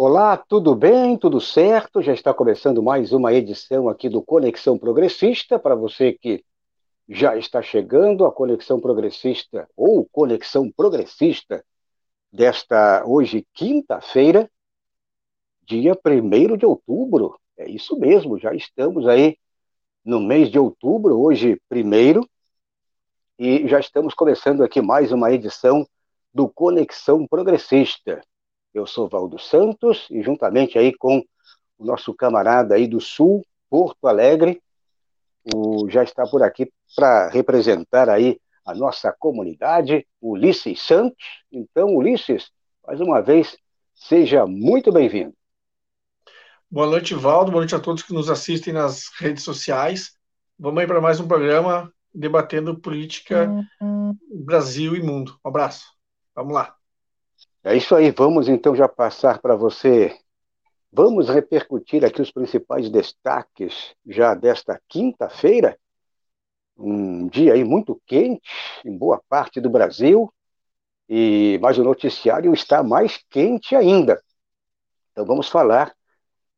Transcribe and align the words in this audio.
Olá, 0.00 0.36
tudo 0.36 0.76
bem? 0.76 1.18
Tudo 1.18 1.40
certo? 1.40 2.00
Já 2.00 2.12
está 2.12 2.32
começando 2.32 2.80
mais 2.80 3.12
uma 3.12 3.32
edição 3.32 3.88
aqui 3.88 4.08
do 4.08 4.22
Conexão 4.22 4.78
Progressista. 4.78 5.58
Para 5.58 5.74
você 5.74 6.12
que 6.12 6.44
já 7.08 7.36
está 7.36 7.60
chegando, 7.60 8.24
a 8.24 8.30
Conexão 8.30 8.80
Progressista 8.80 9.68
ou 9.76 10.08
Conexão 10.12 10.70
Progressista 10.70 11.64
desta 12.32 13.04
hoje, 13.04 13.44
quinta-feira, 13.52 14.48
dia 15.64 15.98
1 16.06 16.56
de 16.56 16.64
outubro. 16.64 17.36
É 17.56 17.68
isso 17.68 17.98
mesmo, 17.98 18.38
já 18.38 18.54
estamos 18.54 19.04
aí 19.04 19.36
no 20.04 20.20
mês 20.20 20.48
de 20.48 20.60
outubro, 20.60 21.18
hoje, 21.18 21.60
primeiro, 21.68 22.24
e 23.36 23.66
já 23.66 23.80
estamos 23.80 24.14
começando 24.14 24.62
aqui 24.62 24.80
mais 24.80 25.10
uma 25.10 25.32
edição 25.32 25.84
do 26.32 26.48
Conexão 26.48 27.26
Progressista. 27.26 28.22
Eu 28.72 28.86
sou 28.86 29.08
Valdo 29.08 29.38
Santos 29.38 30.06
e 30.10 30.22
juntamente 30.22 30.78
aí 30.78 30.94
com 30.94 31.22
o 31.78 31.84
nosso 31.84 32.14
camarada 32.14 32.74
aí 32.74 32.86
do 32.86 33.00
Sul, 33.00 33.44
Porto 33.70 34.06
Alegre, 34.06 34.60
o, 35.54 35.88
já 35.88 36.02
está 36.02 36.26
por 36.26 36.42
aqui 36.42 36.70
para 36.94 37.28
representar 37.28 38.08
aí 38.08 38.40
a 38.64 38.74
nossa 38.74 39.12
comunidade, 39.18 40.06
Ulisses 40.20 40.82
Santos. 40.82 41.24
Então, 41.50 41.94
Ulisses, 41.94 42.50
mais 42.86 43.00
uma 43.00 43.22
vez, 43.22 43.56
seja 43.94 44.46
muito 44.46 44.92
bem-vindo. 44.92 45.32
Boa 46.70 46.86
noite, 46.86 47.14
Valdo. 47.14 47.50
Boa 47.50 47.62
noite 47.62 47.74
a 47.74 47.80
todos 47.80 48.02
que 48.02 48.12
nos 48.12 48.28
assistem 48.28 48.74
nas 48.74 49.04
redes 49.18 49.42
sociais. 49.42 50.12
Vamos 50.58 50.80
aí 50.80 50.86
para 50.86 51.00
mais 51.00 51.18
um 51.18 51.26
programa 51.26 51.90
debatendo 52.14 52.78
política 52.78 53.48
uhum. 53.80 54.14
Brasil 54.44 54.94
e 54.94 55.02
mundo. 55.02 55.38
Um 55.42 55.48
abraço. 55.48 55.86
Vamos 56.34 56.52
lá. 56.52 56.77
É 57.64 57.76
isso 57.76 57.94
aí, 57.94 58.10
vamos 58.12 58.48
então 58.48 58.74
já 58.74 58.88
passar 58.88 59.40
para 59.40 59.56
você. 59.56 60.16
Vamos 60.92 61.28
repercutir 61.28 62.04
aqui 62.04 62.22
os 62.22 62.30
principais 62.30 62.88
destaques 62.88 63.94
já 64.06 64.34
desta 64.34 64.80
quinta-feira. 64.88 65.78
Um 66.76 67.26
dia 67.26 67.54
aí 67.54 67.64
muito 67.64 68.00
quente 68.06 68.48
em 68.84 68.96
boa 68.96 69.20
parte 69.28 69.60
do 69.60 69.68
Brasil, 69.68 70.32
e 71.08 71.58
mas 71.60 71.78
o 71.78 71.84
noticiário 71.84 72.54
está 72.54 72.82
mais 72.82 73.18
quente 73.28 73.74
ainda. 73.74 74.22
Então 75.10 75.26
vamos 75.26 75.48
falar 75.48 75.92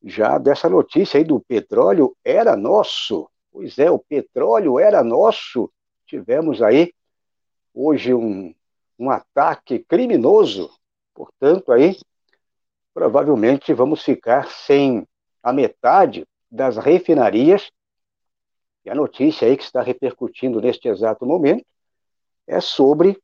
já 0.04 0.36
dessa 0.36 0.68
notícia 0.68 1.16
aí 1.18 1.24
do 1.24 1.40
petróleo 1.40 2.14
era 2.22 2.56
nosso. 2.56 3.28
Pois 3.50 3.78
é, 3.78 3.90
o 3.90 3.98
petróleo 3.98 4.78
era 4.78 5.02
nosso. 5.02 5.72
Tivemos 6.06 6.60
aí 6.62 6.92
hoje 7.72 8.12
um, 8.12 8.54
um 8.98 9.10
ataque 9.10 9.78
criminoso 9.78 10.70
Portanto, 11.20 11.70
aí 11.70 11.98
provavelmente 12.94 13.74
vamos 13.74 14.02
ficar 14.02 14.48
sem 14.48 15.06
a 15.42 15.52
metade 15.52 16.26
das 16.50 16.78
refinarias. 16.78 17.70
E 18.86 18.88
a 18.88 18.94
notícia 18.94 19.46
aí 19.46 19.54
que 19.54 19.62
está 19.62 19.82
repercutindo 19.82 20.62
neste 20.62 20.88
exato 20.88 21.26
momento 21.26 21.62
é 22.46 22.58
sobre 22.58 23.20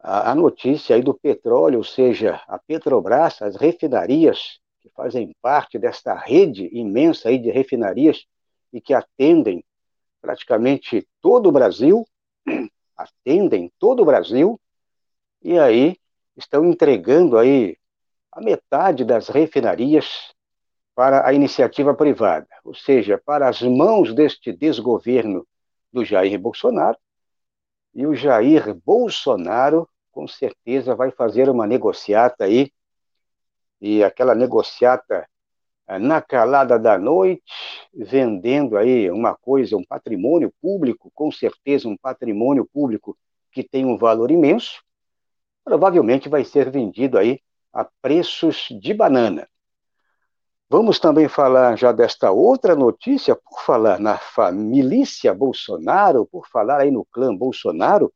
a, 0.00 0.32
a 0.32 0.34
notícia 0.34 0.96
aí 0.96 1.02
do 1.02 1.14
petróleo, 1.14 1.78
ou 1.78 1.84
seja, 1.84 2.42
a 2.48 2.58
Petrobras, 2.58 3.40
as 3.40 3.54
refinarias 3.54 4.58
que 4.80 4.90
fazem 4.90 5.32
parte 5.40 5.78
desta 5.78 6.16
rede 6.16 6.68
imensa 6.72 7.28
aí 7.28 7.38
de 7.38 7.52
refinarias 7.52 8.26
e 8.72 8.80
que 8.80 8.92
atendem 8.92 9.64
praticamente 10.20 11.06
todo 11.22 11.48
o 11.48 11.52
Brasil, 11.52 12.04
atendem 12.98 13.70
todo 13.78 14.02
o 14.02 14.04
Brasil, 14.04 14.60
e 15.40 15.56
aí 15.56 15.96
estão 16.36 16.64
entregando 16.64 17.38
aí 17.38 17.76
a 18.32 18.40
metade 18.40 19.04
das 19.04 19.28
refinarias 19.28 20.32
para 20.94 21.26
a 21.26 21.32
iniciativa 21.32 21.94
privada, 21.94 22.46
ou 22.64 22.74
seja, 22.74 23.20
para 23.24 23.48
as 23.48 23.62
mãos 23.62 24.14
deste 24.14 24.52
desgoverno 24.52 25.46
do 25.92 26.04
Jair 26.04 26.38
Bolsonaro. 26.38 26.98
E 27.94 28.06
o 28.06 28.14
Jair 28.14 28.74
Bolsonaro, 28.84 29.88
com 30.12 30.28
certeza, 30.28 30.94
vai 30.94 31.10
fazer 31.10 31.48
uma 31.48 31.66
negociata 31.66 32.44
aí, 32.44 32.72
e 33.80 34.04
aquela 34.04 34.34
negociata 34.34 35.26
eh, 35.88 35.98
na 35.98 36.20
calada 36.20 36.78
da 36.78 36.98
noite, 36.98 37.42
vendendo 37.94 38.76
aí 38.76 39.10
uma 39.10 39.34
coisa, 39.34 39.76
um 39.76 39.84
patrimônio 39.84 40.52
público, 40.60 41.10
com 41.14 41.32
certeza 41.32 41.88
um 41.88 41.96
patrimônio 41.96 42.68
público 42.72 43.16
que 43.50 43.64
tem 43.64 43.84
um 43.84 43.96
valor 43.96 44.30
imenso, 44.30 44.82
provavelmente 45.70 46.28
vai 46.28 46.44
ser 46.44 46.68
vendido 46.68 47.16
aí 47.16 47.40
a 47.72 47.84
preços 48.02 48.66
de 48.82 48.92
banana. 48.92 49.48
Vamos 50.68 50.98
também 50.98 51.28
falar 51.28 51.78
já 51.78 51.92
desta 51.92 52.32
outra 52.32 52.74
notícia, 52.74 53.36
por 53.36 53.62
falar 53.62 54.00
na 54.00 54.18
família 54.18 55.32
Bolsonaro, 55.32 56.26
por 56.26 56.48
falar 56.48 56.80
aí 56.80 56.90
no 56.90 57.04
clã 57.04 57.32
Bolsonaro, 57.32 58.12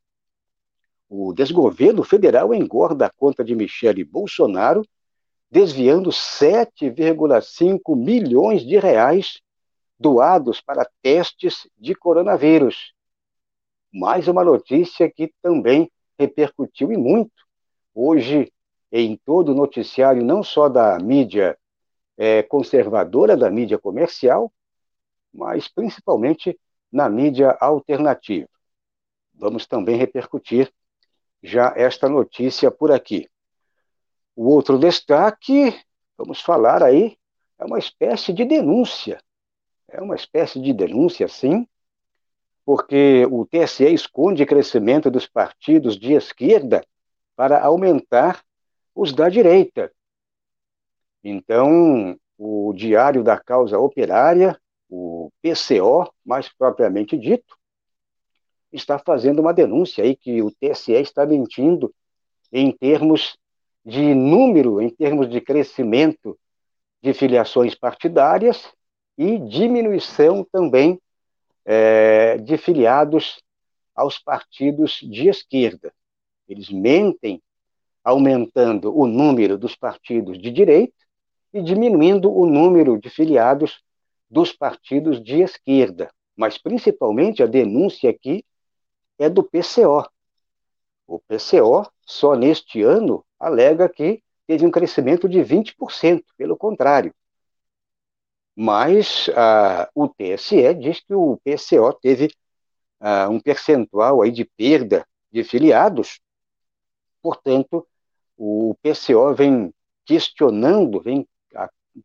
o 1.07 1.31
desgoverno 1.31 2.03
federal 2.03 2.53
engorda 2.53 3.05
a 3.05 3.09
conta 3.09 3.41
de 3.41 3.55
Michele 3.55 4.03
Bolsonaro, 4.03 4.85
desviando 5.49 6.09
7,5 6.09 7.95
milhões 7.95 8.65
de 8.65 8.77
reais 8.77 9.39
doados 9.97 10.59
para 10.59 10.89
testes 11.01 11.69
de 11.77 11.95
coronavírus. 11.95 12.93
Mais 13.93 14.27
uma 14.27 14.43
notícia 14.43 15.09
que 15.09 15.33
também 15.41 15.89
repercutiu 16.19 16.91
e 16.91 16.97
muito 16.97 17.44
hoje 17.95 18.51
em 18.91 19.15
todo 19.15 19.53
o 19.53 19.55
noticiário, 19.55 20.23
não 20.23 20.43
só 20.43 20.69
da 20.69 20.99
mídia 20.99 21.57
é, 22.17 22.43
conservadora, 22.43 23.35
da 23.35 23.49
mídia 23.49 23.79
comercial, 23.79 24.51
mas 25.33 25.67
principalmente 25.67 26.59
na 26.91 27.09
mídia 27.09 27.57
alternativa. 27.59 28.47
Vamos 29.33 29.65
também 29.65 29.97
repercutir 29.97 30.71
já 31.41 31.73
esta 31.75 32.07
notícia 32.07 32.69
por 32.69 32.91
aqui. 32.91 33.27
O 34.35 34.49
outro 34.49 34.77
destaque, 34.77 35.77
vamos 36.17 36.41
falar 36.41 36.83
aí, 36.83 37.17
é 37.57 37.65
uma 37.65 37.79
espécie 37.79 38.33
de 38.33 38.45
denúncia. 38.45 39.21
É 39.87 40.01
uma 40.01 40.15
espécie 40.15 40.59
de 40.59 40.73
denúncia, 40.73 41.27
sim, 41.27 41.67
porque 42.65 43.25
o 43.29 43.45
TSE 43.45 43.93
esconde 43.93 44.45
crescimento 44.45 45.11
dos 45.11 45.27
partidos 45.27 45.97
de 45.97 46.13
esquerda 46.13 46.83
para 47.35 47.61
aumentar 47.61 48.43
os 48.93 49.13
da 49.13 49.29
direita. 49.29 49.91
Então, 51.23 52.17
o 52.37 52.73
Diário 52.73 53.23
da 53.23 53.39
Causa 53.39 53.79
Operária, 53.79 54.59
o 54.89 55.31
PCO, 55.41 56.11
mais 56.23 56.49
propriamente 56.49 57.17
dito, 57.17 57.57
está 58.71 58.99
fazendo 58.99 59.39
uma 59.39 59.53
denúncia 59.53 60.03
aí 60.03 60.15
que 60.15 60.41
o 60.41 60.51
TSE 60.51 60.93
está 60.93 61.25
mentindo 61.25 61.93
em 62.51 62.71
termos 62.71 63.37
de 63.85 64.13
número, 64.13 64.81
em 64.81 64.89
termos 64.89 65.29
de 65.29 65.41
crescimento 65.41 66.37
de 67.01 67.13
filiações 67.13 67.75
partidárias 67.75 68.71
e 69.17 69.37
diminuição 69.37 70.45
também 70.51 70.99
é, 71.63 72.37
de 72.37 72.57
filiados 72.57 73.41
aos 73.95 74.19
partidos 74.19 74.99
de 75.01 75.29
esquerda. 75.29 75.93
Eles 76.47 76.69
mentem 76.69 77.41
aumentando 78.03 78.95
o 78.95 79.07
número 79.07 79.57
dos 79.57 79.75
partidos 79.75 80.39
de 80.39 80.51
direita 80.51 80.93
e 81.53 81.61
diminuindo 81.61 82.31
o 82.31 82.45
número 82.45 82.99
de 82.99 83.09
filiados 83.09 83.81
dos 84.29 84.51
partidos 84.51 85.23
de 85.23 85.41
esquerda. 85.41 86.11
Mas, 86.35 86.57
principalmente, 86.57 87.41
a 87.41 87.47
denúncia 87.47 88.09
aqui 88.09 88.43
é 89.17 89.29
do 89.29 89.43
PCO. 89.43 90.05
O 91.07 91.19
PCO, 91.19 91.89
só 92.05 92.35
neste 92.35 92.81
ano, 92.81 93.23
alega 93.39 93.87
que 93.87 94.21
teve 94.45 94.65
um 94.65 94.71
crescimento 94.71 95.27
de 95.29 95.39
20%, 95.39 96.23
pelo 96.37 96.57
contrário. 96.57 97.13
Mas 98.55 99.29
ah, 99.35 99.89
o 99.93 100.07
TSE 100.07 100.73
diz 100.75 101.01
que 101.01 101.13
o 101.13 101.39
PCO 101.43 101.93
teve 102.01 102.33
ah, 102.99 103.27
um 103.29 103.39
percentual 103.39 104.21
aí 104.21 104.31
de 104.31 104.45
perda 104.45 105.05
de 105.31 105.43
filiados, 105.43 106.19
portanto, 107.25 107.87
o 108.37 108.75
PCO 108.83 109.33
vem 109.33 109.73
questionando, 110.05 111.01
vem 111.01 111.27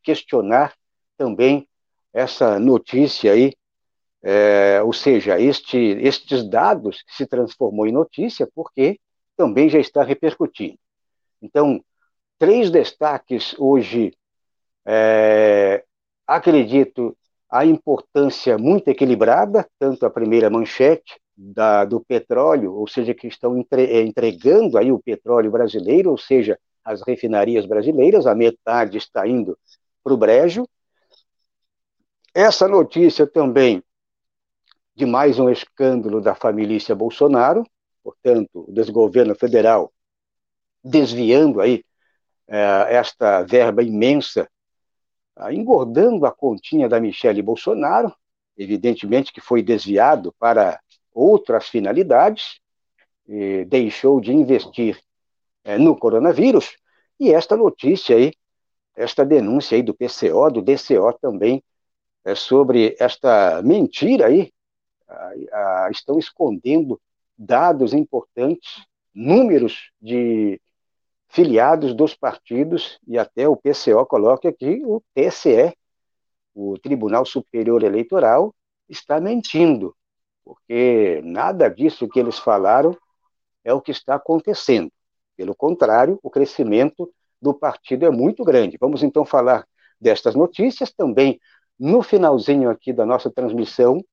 questionar 0.03 0.75
também 1.19 1.69
essa 2.11 2.59
notícia 2.59 3.33
aí, 3.33 3.53
é, 4.23 4.81
ou 4.83 4.95
seja, 4.95 5.39
este, 5.39 5.77
estes 5.77 6.49
dados 6.49 7.05
se 7.07 7.27
transformou 7.27 7.87
em 7.87 7.93
notícia 7.93 8.49
porque 8.55 8.99
também 9.37 9.69
já 9.69 9.79
está 9.79 10.03
repercutindo. 10.03 10.79
Então, 11.43 11.85
três 12.39 12.71
destaques 12.71 13.55
hoje 13.59 14.17
é, 14.87 15.85
Acredito 16.27 17.15
a 17.51 17.67
importância 17.67 18.57
muito 18.57 18.87
equilibrada, 18.89 19.69
tanto 19.81 20.07
a 20.07 20.11
primeira 20.11 20.49
manchete 20.49 21.21
da, 21.43 21.87
do 21.87 22.01
petróleo, 22.01 22.75
ou 22.75 22.87
seja, 22.87 23.15
que 23.15 23.27
estão 23.27 23.57
entre, 23.57 23.85
eh, 23.85 24.03
entregando 24.03 24.77
aí 24.77 24.93
o 24.93 25.01
petróleo 25.01 25.51
brasileiro, 25.51 26.11
ou 26.11 26.19
seja, 26.19 26.59
as 26.85 27.01
refinarias 27.01 27.65
brasileiras, 27.65 28.27
a 28.27 28.35
metade 28.35 28.99
está 28.99 29.27
indo 29.27 29.59
para 30.05 30.13
o 30.13 30.19
brejo. 30.19 30.69
Essa 32.35 32.69
notícia 32.69 33.27
também 33.27 33.83
de 34.95 35.07
mais 35.07 35.39
um 35.39 35.49
escândalo 35.49 36.21
da 36.21 36.35
família 36.35 36.95
Bolsonaro, 36.95 37.65
portanto, 38.05 38.67
o 38.69 38.73
desgoverno 38.73 39.35
federal 39.35 39.91
desviando 40.85 41.61
aí 41.61 41.83
é, 42.47 42.97
esta 42.97 43.43
verba 43.43 43.83
imensa, 43.83 44.47
ah, 45.37 45.53
engordando 45.53 46.27
a 46.27 46.33
continha 46.33 46.89
da 46.89 47.01
Michele 47.01 47.41
Bolsonaro, 47.41 48.15
evidentemente 48.59 49.33
que 49.33 49.41
foi 49.41 49.63
desviado 49.63 50.35
para 50.39 50.79
outras 51.15 51.69
finalidades, 51.69 52.61
deixou 53.69 54.21
de 54.21 54.33
investir 54.33 54.99
é, 55.63 55.79
no 55.79 55.97
coronavírus, 55.97 56.77
e 57.19 57.33
esta 57.33 57.57
notícia 57.57 58.17
aí, 58.17 58.33
esta 58.97 59.25
denúncia 59.25 59.77
aí 59.77 59.83
do 59.83 59.95
PCO, 59.95 60.51
do 60.51 60.63
DCO 60.63 61.13
também, 61.21 61.63
é 62.25 62.35
sobre 62.35 62.97
esta 62.99 63.63
mentira 63.63 64.27
aí, 64.27 64.53
estão 65.91 66.19
escondendo 66.19 67.01
dados 67.37 67.93
importantes, 67.93 68.85
números 69.15 69.91
de 70.01 70.61
filiados 71.29 71.95
dos 71.95 72.15
partidos, 72.15 72.99
e 73.07 73.19
até 73.19 73.49
o 73.49 73.57
PCO 73.57 74.05
coloca 74.07 74.49
aqui 74.49 74.83
o 74.85 75.03
TSE, 75.15 75.75
o 76.55 76.79
Tribunal 76.79 77.25
Superior 77.25 77.83
Eleitoral, 77.83 78.55
está 78.89 79.21
mentindo, 79.21 79.95
porque 80.45 81.21
nada 81.25 81.69
disso 81.69 82.09
que 82.09 82.19
eles 82.19 82.39
falaram 82.39 82.97
é 83.65 83.73
o 83.73 83.81
que 83.81 83.91
está 83.91 84.15
acontecendo. 84.15 84.91
Pelo 85.37 85.55
contrário, 85.55 86.19
o 86.23 86.31
crescimento 86.31 87.13
do 87.41 87.55
partido 87.55 88.05
é 88.05 88.11
muito 88.11 88.45
grande. 88.45 88.77
Vamos 88.81 89.03
então 89.03 89.25
falar 89.25 89.67
destas 90.01 90.35
notícias 90.35 90.93
também. 90.93 91.41
No 91.79 92.03
finalzinho 92.03 92.69
aqui 92.69 92.93
da 92.93 93.07
nossa 93.07 93.31
transmissão, 93.31 94.05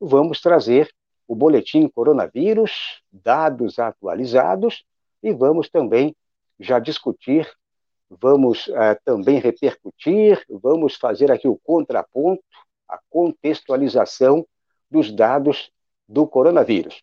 vamos 0.00 0.40
trazer 0.40 0.90
o 1.26 1.34
boletim 1.34 1.88
coronavírus, 1.88 3.02
dados 3.10 3.78
atualizados 3.78 4.84
e 5.22 5.32
vamos 5.32 5.70
também 5.70 6.14
já 6.60 6.78
discutir, 6.78 7.50
vamos 8.10 8.66
uh, 8.68 8.96
também 9.04 9.38
repercutir, 9.38 10.44
vamos 10.48 10.96
fazer 10.96 11.32
aqui 11.32 11.48
o 11.48 11.58
contraponto, 11.64 12.42
a 12.86 12.98
contextualização 13.08 14.46
dos 14.90 15.10
dados 15.10 15.72
do 16.08 16.26
coronavírus. 16.26 17.02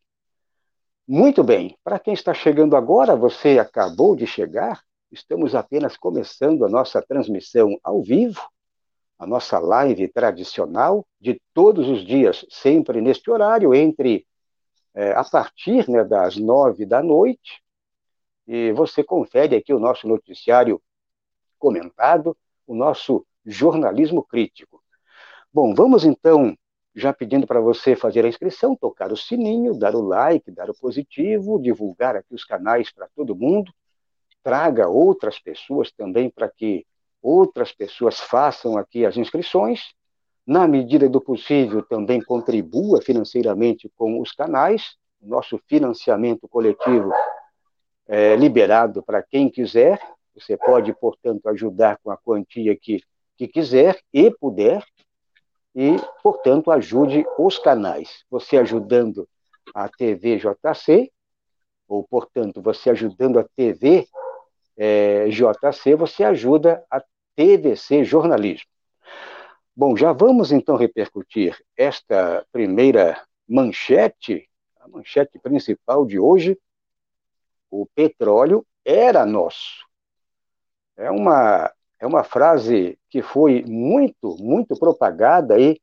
Muito 1.08 1.44
bem, 1.44 1.78
para 1.84 2.00
quem 2.00 2.14
está 2.14 2.34
chegando 2.34 2.76
agora, 2.76 3.16
você 3.16 3.60
acabou 3.60 4.16
de 4.16 4.26
chegar, 4.26 4.82
estamos 5.12 5.56
apenas 5.56 5.98
começando 5.98 6.64
a 6.64 6.70
nossa 6.70 7.02
transmissão 7.02 7.78
ao 7.84 8.02
vivo, 8.02 8.42
a 9.20 9.28
nossa 9.28 9.60
live 9.60 10.08
tradicional 10.08 11.06
de 11.20 11.42
todos 11.54 11.88
os 11.90 12.06
dias, 12.06 12.46
sempre 12.50 13.02
neste 13.02 13.30
horário, 13.30 13.74
entre 13.74 14.26
é, 14.94 15.12
a 15.12 15.24
partir 15.24 15.90
né, 15.90 16.04
das 16.04 16.38
nove 16.38 16.86
da 16.86 17.04
noite, 17.04 17.62
e 18.48 18.72
você 18.74 19.04
confere 19.04 19.56
aqui 19.56 19.74
o 19.74 19.80
nosso 19.80 20.08
noticiário 20.08 20.82
comentado, 21.60 22.36
o 22.66 22.74
nosso 22.74 23.26
jornalismo 23.46 24.24
crítico. 24.24 24.82
Bom, 25.54 25.76
vamos 25.76 26.04
então 26.04 26.58
já 26.94 27.14
pedindo 27.14 27.48
para 27.48 27.62
você 27.62 27.96
fazer 27.96 28.26
a 28.26 28.28
inscrição, 28.28 28.76
tocar 28.76 29.12
o 29.12 29.18
sininho, 29.18 29.78
dar 29.78 29.96
o 29.96 30.02
like, 30.02 30.52
dar 30.52 30.70
o 30.70 30.74
positivo, 30.74 31.60
divulgar 31.60 32.16
aqui 32.16 32.34
os 32.34 32.44
canais 32.44 32.92
para 32.92 33.08
todo 33.16 33.36
mundo, 33.36 33.72
traga 34.44 34.90
outras 34.90 35.40
pessoas 35.40 35.92
também 35.92 36.30
para 36.30 36.50
que 36.50 36.86
outras 37.22 37.72
pessoas 37.72 38.20
façam 38.20 38.78
aqui 38.78 39.06
as 39.06 39.16
inscrições. 39.16 39.94
Na 40.46 40.68
medida 40.68 41.08
do 41.08 41.22
possível, 41.22 41.84
também 41.84 42.22
contribua 42.22 43.02
financeiramente 43.02 43.90
com 43.96 44.20
os 44.20 44.32
canais. 44.32 44.96
Nosso 45.22 45.60
financiamento 45.68 46.48
coletivo 46.48 47.14
é 48.08 48.36
liberado 48.36 49.04
para 49.04 49.22
quem 49.22 49.50
quiser. 49.50 50.00
Você 50.34 50.58
pode, 50.58 50.92
portanto, 50.94 51.48
ajudar 51.48 52.00
com 52.04 52.10
a 52.10 52.18
quantia 52.18 52.76
que, 52.76 53.02
que 53.38 53.48
quiser 53.48 54.00
e 54.12 54.32
puder 54.32 54.84
e, 55.76 55.96
portanto, 56.22 56.72
ajude 56.72 57.26
os 57.38 57.58
canais. 57.58 58.24
Você 58.30 58.58
ajudando 58.58 59.28
a 59.74 59.88
TV 59.88 60.38
JC, 60.38 61.12
ou, 61.88 62.04
portanto, 62.04 62.62
você 62.62 62.90
ajudando 62.90 63.40
a 63.40 63.44
TV 63.44 64.08
é, 64.78 65.28
JC, 65.30 65.96
você 65.96 66.24
ajuda 66.24 66.84
a 66.90 67.04
TVC 67.36 68.04
Jornalismo. 68.04 68.70
Bom, 69.76 69.96
já 69.96 70.12
vamos 70.12 70.52
então 70.52 70.76
repercutir 70.76 71.58
esta 71.78 72.46
primeira 72.52 73.22
manchete, 73.48 74.50
a 74.80 74.88
manchete 74.88 75.40
principal 75.40 76.06
de 76.06 76.20
hoje. 76.20 76.58
O 77.70 77.86
petróleo 77.86 78.66
era 78.84 79.26
nosso. 79.26 79.86
É 80.98 81.10
uma 81.10 81.72
é 82.02 82.08
uma 82.08 82.24
frase 82.24 82.98
que 83.12 83.22
foi 83.22 83.64
muito, 83.64 84.36
muito 84.40 84.76
propagada 84.78 85.54
aí 85.54 85.80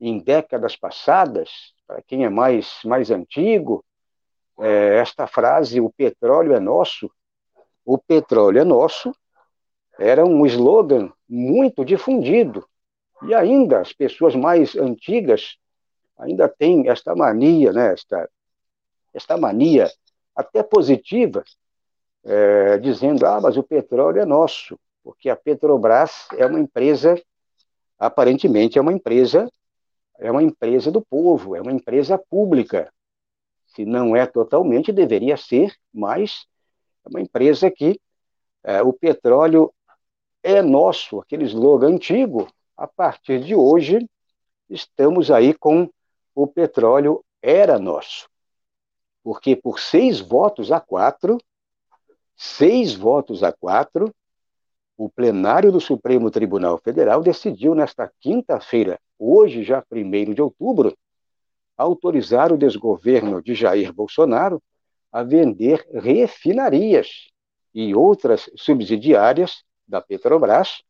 em 0.00 0.18
décadas 0.18 0.74
passadas, 0.74 1.48
para 1.86 2.02
quem 2.02 2.24
é 2.24 2.28
mais, 2.28 2.80
mais 2.84 3.08
antigo, 3.08 3.84
é, 4.58 4.96
esta 4.96 5.28
frase, 5.28 5.80
o 5.80 5.88
petróleo 5.88 6.54
é 6.54 6.60
nosso, 6.60 7.08
o 7.84 7.96
petróleo 7.96 8.60
é 8.60 8.64
nosso, 8.64 9.14
era 9.96 10.24
um 10.24 10.44
slogan 10.44 11.12
muito 11.28 11.84
difundido. 11.84 12.66
E 13.22 13.32
ainda 13.32 13.80
as 13.80 13.92
pessoas 13.92 14.34
mais 14.34 14.74
antigas 14.74 15.56
ainda 16.18 16.48
têm 16.48 16.88
esta 16.88 17.14
mania, 17.14 17.72
né, 17.72 17.92
esta, 17.92 18.28
esta 19.14 19.36
mania 19.36 19.88
até 20.34 20.64
positiva, 20.64 21.44
é, 22.24 22.78
dizendo, 22.78 23.24
ah, 23.24 23.40
mas 23.40 23.56
o 23.56 23.62
petróleo 23.62 24.20
é 24.20 24.26
nosso 24.26 24.76
porque 25.02 25.28
a 25.30 25.36
Petrobras 25.36 26.28
é 26.36 26.46
uma 26.46 26.60
empresa, 26.60 27.20
aparentemente 27.98 28.78
é 28.78 28.80
uma 28.80 28.92
empresa, 28.92 29.50
é 30.18 30.30
uma 30.30 30.42
empresa 30.42 30.90
do 30.90 31.00
povo, 31.00 31.56
é 31.56 31.60
uma 31.60 31.72
empresa 31.72 32.18
pública. 32.18 32.92
Se 33.66 33.84
não 33.84 34.14
é 34.14 34.26
totalmente, 34.26 34.92
deveria 34.92 35.36
ser, 35.36 35.74
mas 35.92 36.46
é 37.04 37.08
uma 37.08 37.20
empresa 37.20 37.70
que 37.70 37.98
é, 38.62 38.82
o 38.82 38.92
petróleo 38.92 39.72
é 40.42 40.60
nosso, 40.62 41.20
aquele 41.20 41.44
slogan 41.44 41.94
antigo. 41.94 42.48
A 42.76 42.86
partir 42.86 43.42
de 43.42 43.54
hoje, 43.54 44.06
estamos 44.68 45.30
aí 45.30 45.54
com 45.54 45.88
o 46.34 46.46
petróleo 46.46 47.24
era 47.42 47.78
nosso. 47.78 48.28
Porque 49.22 49.54
por 49.54 49.78
seis 49.78 50.20
votos 50.20 50.72
a 50.72 50.80
quatro, 50.80 51.38
seis 52.36 52.94
votos 52.94 53.42
a 53.42 53.52
quatro, 53.52 54.14
o 55.02 55.08
plenário 55.08 55.72
do 55.72 55.80
Supremo 55.80 56.30
Tribunal 56.30 56.76
Federal 56.76 57.22
decidiu 57.22 57.74
nesta 57.74 58.12
quinta-feira, 58.20 59.00
hoje 59.18 59.64
já 59.64 59.82
1 59.90 60.34
de 60.34 60.42
outubro, 60.42 60.94
autorizar 61.74 62.52
o 62.52 62.58
desgoverno 62.58 63.42
de 63.42 63.54
Jair 63.54 63.94
Bolsonaro 63.94 64.62
a 65.10 65.22
vender 65.22 65.88
refinarias 65.90 67.30
e 67.74 67.94
outras 67.94 68.50
subsidiárias 68.54 69.64
da 69.88 70.02
Petrobras 70.02 70.82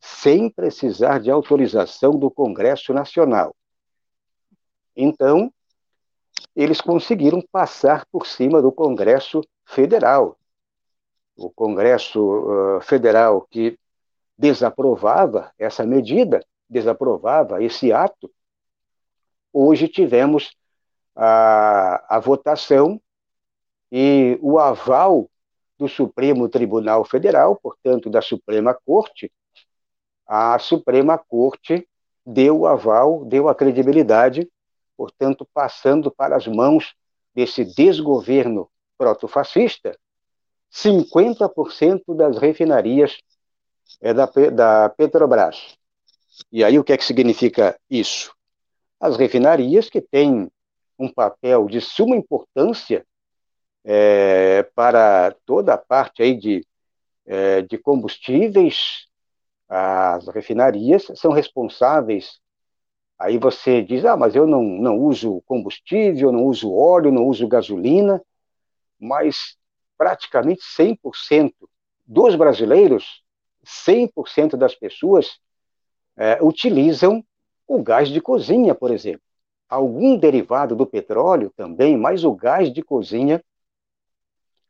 sem 0.00 0.50
precisar 0.50 1.20
de 1.20 1.30
autorização 1.30 2.18
do 2.18 2.32
Congresso 2.32 2.92
Nacional. 2.92 3.54
Então, 4.96 5.48
eles 6.56 6.80
conseguiram 6.80 7.40
passar 7.52 8.04
por 8.10 8.26
cima 8.26 8.60
do 8.60 8.72
Congresso 8.72 9.42
Federal, 9.64 10.36
o 11.36 11.50
Congresso 11.50 12.80
Federal 12.82 13.46
que 13.50 13.78
desaprovava 14.36 15.52
essa 15.58 15.84
medida, 15.84 16.44
desaprovava 16.68 17.62
esse 17.62 17.92
ato, 17.92 18.30
hoje 19.52 19.88
tivemos 19.88 20.56
a, 21.14 22.16
a 22.16 22.18
votação 22.18 23.00
e 23.90 24.38
o 24.42 24.58
aval 24.58 25.30
do 25.78 25.88
Supremo 25.88 26.48
Tribunal 26.48 27.04
Federal, 27.04 27.56
portanto, 27.56 28.10
da 28.10 28.20
Suprema 28.20 28.74
Corte, 28.74 29.30
a 30.26 30.58
Suprema 30.58 31.18
Corte 31.18 31.86
deu 32.24 32.60
o 32.60 32.66
aval, 32.66 33.24
deu 33.24 33.48
a 33.48 33.54
credibilidade, 33.54 34.50
portanto, 34.96 35.46
passando 35.52 36.10
para 36.10 36.36
as 36.36 36.46
mãos 36.46 36.94
desse 37.34 37.64
desgoverno 37.64 38.70
protofascista, 38.96 39.98
50% 40.74 42.16
das 42.16 42.36
refinarias 42.36 43.16
é 44.00 44.12
da, 44.12 44.26
da 44.52 44.88
Petrobras. 44.88 45.78
E 46.50 46.64
aí 46.64 46.76
o 46.78 46.82
que 46.82 46.92
é 46.92 46.96
que 46.96 47.04
significa 47.04 47.78
isso? 47.88 48.34
As 48.98 49.16
refinarias 49.16 49.88
que 49.88 50.00
têm 50.00 50.50
um 50.98 51.08
papel 51.08 51.68
de 51.68 51.80
suma 51.80 52.16
importância 52.16 53.06
é, 53.84 54.64
para 54.74 55.36
toda 55.46 55.74
a 55.74 55.78
parte 55.78 56.22
aí 56.24 56.36
de, 56.36 56.66
é, 57.24 57.62
de 57.62 57.78
combustíveis, 57.78 59.06
as 59.68 60.26
refinarias 60.26 61.06
são 61.14 61.30
responsáveis. 61.30 62.40
Aí 63.16 63.38
você 63.38 63.80
diz, 63.80 64.04
ah, 64.04 64.16
mas 64.16 64.34
eu 64.34 64.44
não, 64.44 64.62
não 64.64 64.98
uso 64.98 65.40
combustível, 65.46 66.32
não 66.32 66.46
uso 66.46 66.74
óleo, 66.74 67.12
não 67.12 67.26
uso 67.26 67.46
gasolina, 67.46 68.20
mas 68.98 69.56
praticamente 69.96 70.62
100% 70.62 71.52
dos 72.06 72.34
brasileiros, 72.34 73.22
100% 73.64 74.56
das 74.56 74.74
pessoas 74.74 75.38
é, 76.16 76.38
utilizam 76.42 77.24
o 77.66 77.82
gás 77.82 78.08
de 78.08 78.20
cozinha, 78.20 78.74
por 78.74 78.90
exemplo. 78.90 79.22
Algum 79.68 80.16
derivado 80.16 80.76
do 80.76 80.86
petróleo 80.86 81.52
também, 81.56 81.96
mas 81.96 82.24
o 82.24 82.34
gás 82.34 82.72
de 82.72 82.82
cozinha, 82.82 83.42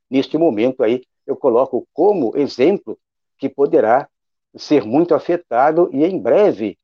neste 0.09 0.39
momento 0.39 0.83
aí, 0.83 1.03
eu 1.27 1.37
coloco 1.37 1.87
como 1.93 2.37
exemplo 2.37 2.99
que 3.37 3.49
poderá 3.49 4.09
ser 4.57 4.85
muito 4.85 5.15
afetado 5.15 5.91
e 5.93 6.05
em 6.05 6.19
breve, 6.19 6.79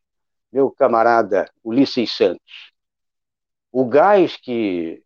meu 0.53 0.71
camarada 0.71 1.49
Ulisses 1.63 2.13
Santos, 2.13 2.73
o 3.71 3.85
gás 3.85 4.37
que 4.37 5.03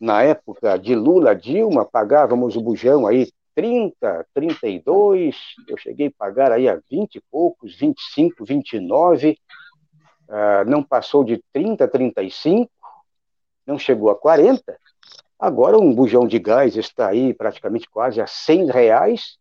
na 0.00 0.22
época 0.22 0.78
de 0.78 0.94
Lula, 0.94 1.34
Dilma, 1.34 1.84
pagávamos 1.84 2.56
o 2.56 2.60
bujão 2.60 3.06
aí 3.06 3.28
30, 3.54 4.24
32, 4.32 5.36
eu 5.66 5.76
cheguei 5.76 6.06
a 6.06 6.12
pagar 6.16 6.52
aí 6.52 6.68
a 6.68 6.80
20 6.88 7.16
e 7.16 7.20
poucos, 7.28 7.74
25, 7.76 8.44
29, 8.44 9.36
uh, 10.28 10.70
não 10.70 10.80
passou 10.80 11.24
de 11.24 11.42
30, 11.52 11.88
35, 11.88 12.70
não 13.66 13.76
chegou 13.76 14.10
a 14.10 14.14
40. 14.14 14.78
Agora 15.36 15.76
um 15.76 15.92
bujão 15.92 16.26
de 16.26 16.38
gás 16.38 16.76
está 16.76 17.08
aí 17.08 17.34
praticamente 17.34 17.90
quase 17.90 18.20
a 18.20 18.28
100 18.28 18.66
reais, 18.70 19.38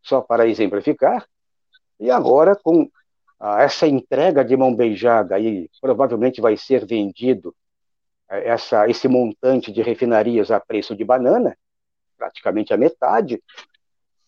só 0.00 0.20
para 0.20 0.46
exemplificar. 0.46 1.26
E 1.98 2.12
agora 2.12 2.54
com 2.54 2.82
uh, 2.82 3.58
essa 3.58 3.88
entrega 3.88 4.44
de 4.44 4.56
mão 4.56 4.72
beijada 4.72 5.34
aí, 5.34 5.68
provavelmente 5.80 6.40
vai 6.40 6.56
ser 6.56 6.86
vendido 6.86 7.52
essa, 8.28 8.88
esse 8.88 9.08
montante 9.08 9.70
de 9.72 9.82
refinarias 9.82 10.50
a 10.50 10.58
preço 10.58 10.94
de 10.96 11.04
banana, 11.04 11.56
praticamente 12.16 12.72
a 12.72 12.76
metade. 12.76 13.42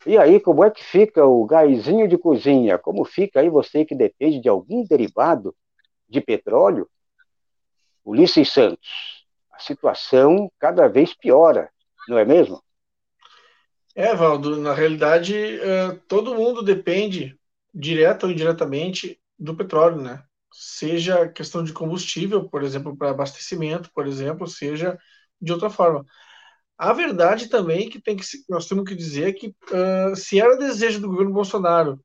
E 0.04 0.16
aí, 0.18 0.38
como 0.38 0.64
é 0.64 0.70
que 0.70 0.84
fica 0.84 1.24
o 1.24 1.44
gásinho 1.44 2.06
de 2.06 2.16
cozinha? 2.16 2.78
Como 2.78 3.04
fica 3.04 3.40
aí 3.40 3.48
você 3.48 3.84
que 3.84 3.94
depende 3.94 4.40
de 4.40 4.48
algum 4.48 4.84
derivado 4.84 5.54
de 6.08 6.20
petróleo? 6.20 6.88
Ulisses 8.04 8.52
Santos, 8.52 9.26
a 9.50 9.58
situação 9.58 10.50
cada 10.60 10.86
vez 10.86 11.12
piora, 11.12 11.70
não 12.08 12.18
é 12.18 12.24
mesmo? 12.24 12.62
É, 13.96 14.14
Valdo, 14.14 14.58
na 14.58 14.74
realidade, 14.74 15.34
uh, 15.34 15.98
todo 16.06 16.34
mundo 16.34 16.62
depende, 16.62 17.36
direta 17.74 18.26
ou 18.26 18.32
indiretamente, 18.32 19.18
do 19.38 19.56
petróleo, 19.56 20.00
né? 20.00 20.22
Seja 20.58 21.28
questão 21.28 21.62
de 21.62 21.72
combustível, 21.72 22.48
por 22.48 22.62
exemplo, 22.64 22.96
para 22.96 23.10
abastecimento, 23.10 23.90
por 23.94 24.06
exemplo, 24.06 24.46
seja 24.46 24.98
de 25.40 25.52
outra 25.52 25.68
forma. 25.68 26.04
A 26.78 26.92
verdade 26.92 27.48
também 27.48 27.88
que, 27.90 28.00
tem 28.00 28.16
que 28.16 28.24
nós 28.48 28.66
temos 28.66 28.84
que 28.88 28.94
dizer 28.94 29.34
que 29.34 29.48
uh, 29.48 30.16
se 30.16 30.40
era 30.40 30.56
desejo 30.56 31.00
do 31.00 31.08
governo 31.08 31.32
Bolsonaro 31.32 32.02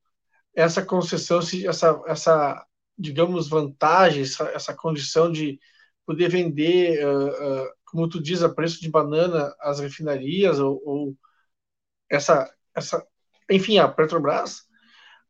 essa 0.54 0.84
concessão, 0.84 1.40
essa, 1.66 2.02
essa 2.06 2.66
digamos, 2.98 3.48
vantagem, 3.48 4.22
essa, 4.22 4.44
essa 4.50 4.74
condição 4.74 5.30
de 5.32 5.58
poder 6.06 6.28
vender, 6.28 7.04
uh, 7.06 7.64
uh, 7.64 7.68
como 7.86 8.08
tu 8.08 8.22
diz, 8.22 8.42
a 8.42 8.48
preço 8.54 8.80
de 8.80 8.90
banana 8.90 9.54
as 9.60 9.80
refinarias 9.80 10.58
ou, 10.58 10.82
ou, 10.84 11.16
essa, 12.10 12.52
essa, 12.74 13.04
enfim, 13.50 13.78
a 13.78 13.88
Petrobras, 13.88 14.62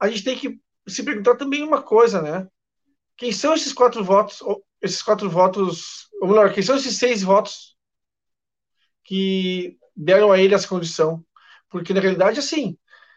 a 0.01 0.09
gente 0.09 0.25
tem 0.25 0.37
que 0.37 0.61
se 0.89 1.05
perguntar 1.05 1.37
também 1.37 1.63
uma 1.63 1.83
coisa, 1.83 2.21
né? 2.21 2.49
Quem 3.17 3.33
são 3.33 3.55
esses 3.55 3.73
quatro 3.73 4.03
votos, 4.05 4.41
esses 4.81 5.03
quatro 5.03 5.31
votos, 5.31 6.09
ou 6.21 6.29
melhor, 6.29 6.53
quem 6.53 6.63
são 6.63 6.77
esses 6.77 6.97
seis 6.99 7.23
votos 7.23 7.77
que 9.05 9.77
deram 9.97 10.33
a 10.33 10.41
ele 10.41 10.55
essa 10.55 10.69
condição. 10.69 11.25
Porque, 11.69 11.95
na 11.95 12.01
realidade, 12.01 12.39
assim, 12.39 12.77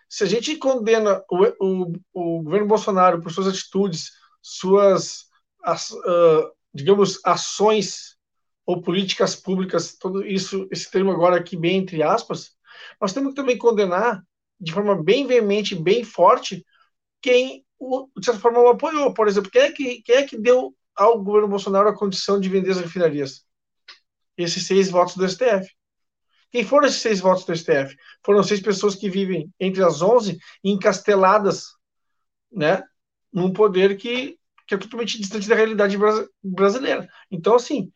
se 0.09 0.23
a 0.23 0.27
gente 0.27 0.57
condena 0.57 1.23
o, 1.29 1.45
o, 1.59 1.93
o 2.13 2.43
governo 2.43 2.67
Bolsonaro 2.67 3.21
por 3.21 3.31
suas 3.31 3.47
atitudes, 3.47 4.11
suas, 4.41 5.25
as, 5.63 5.91
uh, 5.91 6.51
digamos, 6.73 7.19
ações 7.23 8.15
ou 8.65 8.81
políticas 8.81 9.35
públicas, 9.35 9.95
todo 9.97 10.25
isso, 10.25 10.67
esse 10.71 10.89
termo 10.89 11.11
agora 11.11 11.37
aqui 11.37 11.55
bem 11.57 11.77
entre 11.77 12.01
aspas, 12.01 12.51
nós 12.99 13.13
temos 13.13 13.29
que 13.29 13.35
também 13.35 13.57
condenar 13.57 14.23
de 14.59 14.71
forma 14.71 15.01
bem 15.01 15.27
veemente, 15.27 15.75
bem 15.75 16.03
forte, 16.03 16.65
quem, 17.21 17.64
de 18.17 18.25
certa 18.25 18.39
forma, 18.39 18.59
o 18.59 18.69
apoiou. 18.69 19.13
Por 19.13 19.27
exemplo, 19.27 19.51
quem 19.51 19.61
é 19.61 19.71
que, 19.71 20.01
quem 20.01 20.15
é 20.15 20.23
que 20.23 20.37
deu 20.37 20.75
ao 20.95 21.21
governo 21.23 21.47
Bolsonaro 21.47 21.89
a 21.89 21.95
condição 21.95 22.39
de 22.39 22.49
vender 22.49 22.71
as 22.71 22.79
refinarias? 22.79 23.45
esses 24.37 24.65
seis 24.65 24.89
votos 24.89 25.15
do 25.15 25.27
STF. 25.27 25.69
Quem 26.51 26.63
foram 26.63 26.87
esses 26.87 27.01
seis 27.01 27.19
votos 27.19 27.45
do 27.45 27.55
STF? 27.55 27.95
Foram 28.23 28.43
seis 28.43 28.61
pessoas 28.61 28.95
que 28.95 29.09
vivem 29.09 29.51
entre 29.59 29.83
as 29.83 30.01
onze 30.01 30.39
encasteladas, 30.63 31.73
né, 32.51 32.83
num 33.31 33.51
poder 33.51 33.97
que, 33.97 34.37
que 34.67 34.75
é 34.75 34.77
totalmente 34.77 35.17
distante 35.17 35.49
da 35.49 35.55
realidade 35.55 35.97
brasileira. 36.41 37.07
Então, 37.29 37.55
assim, 37.55 37.91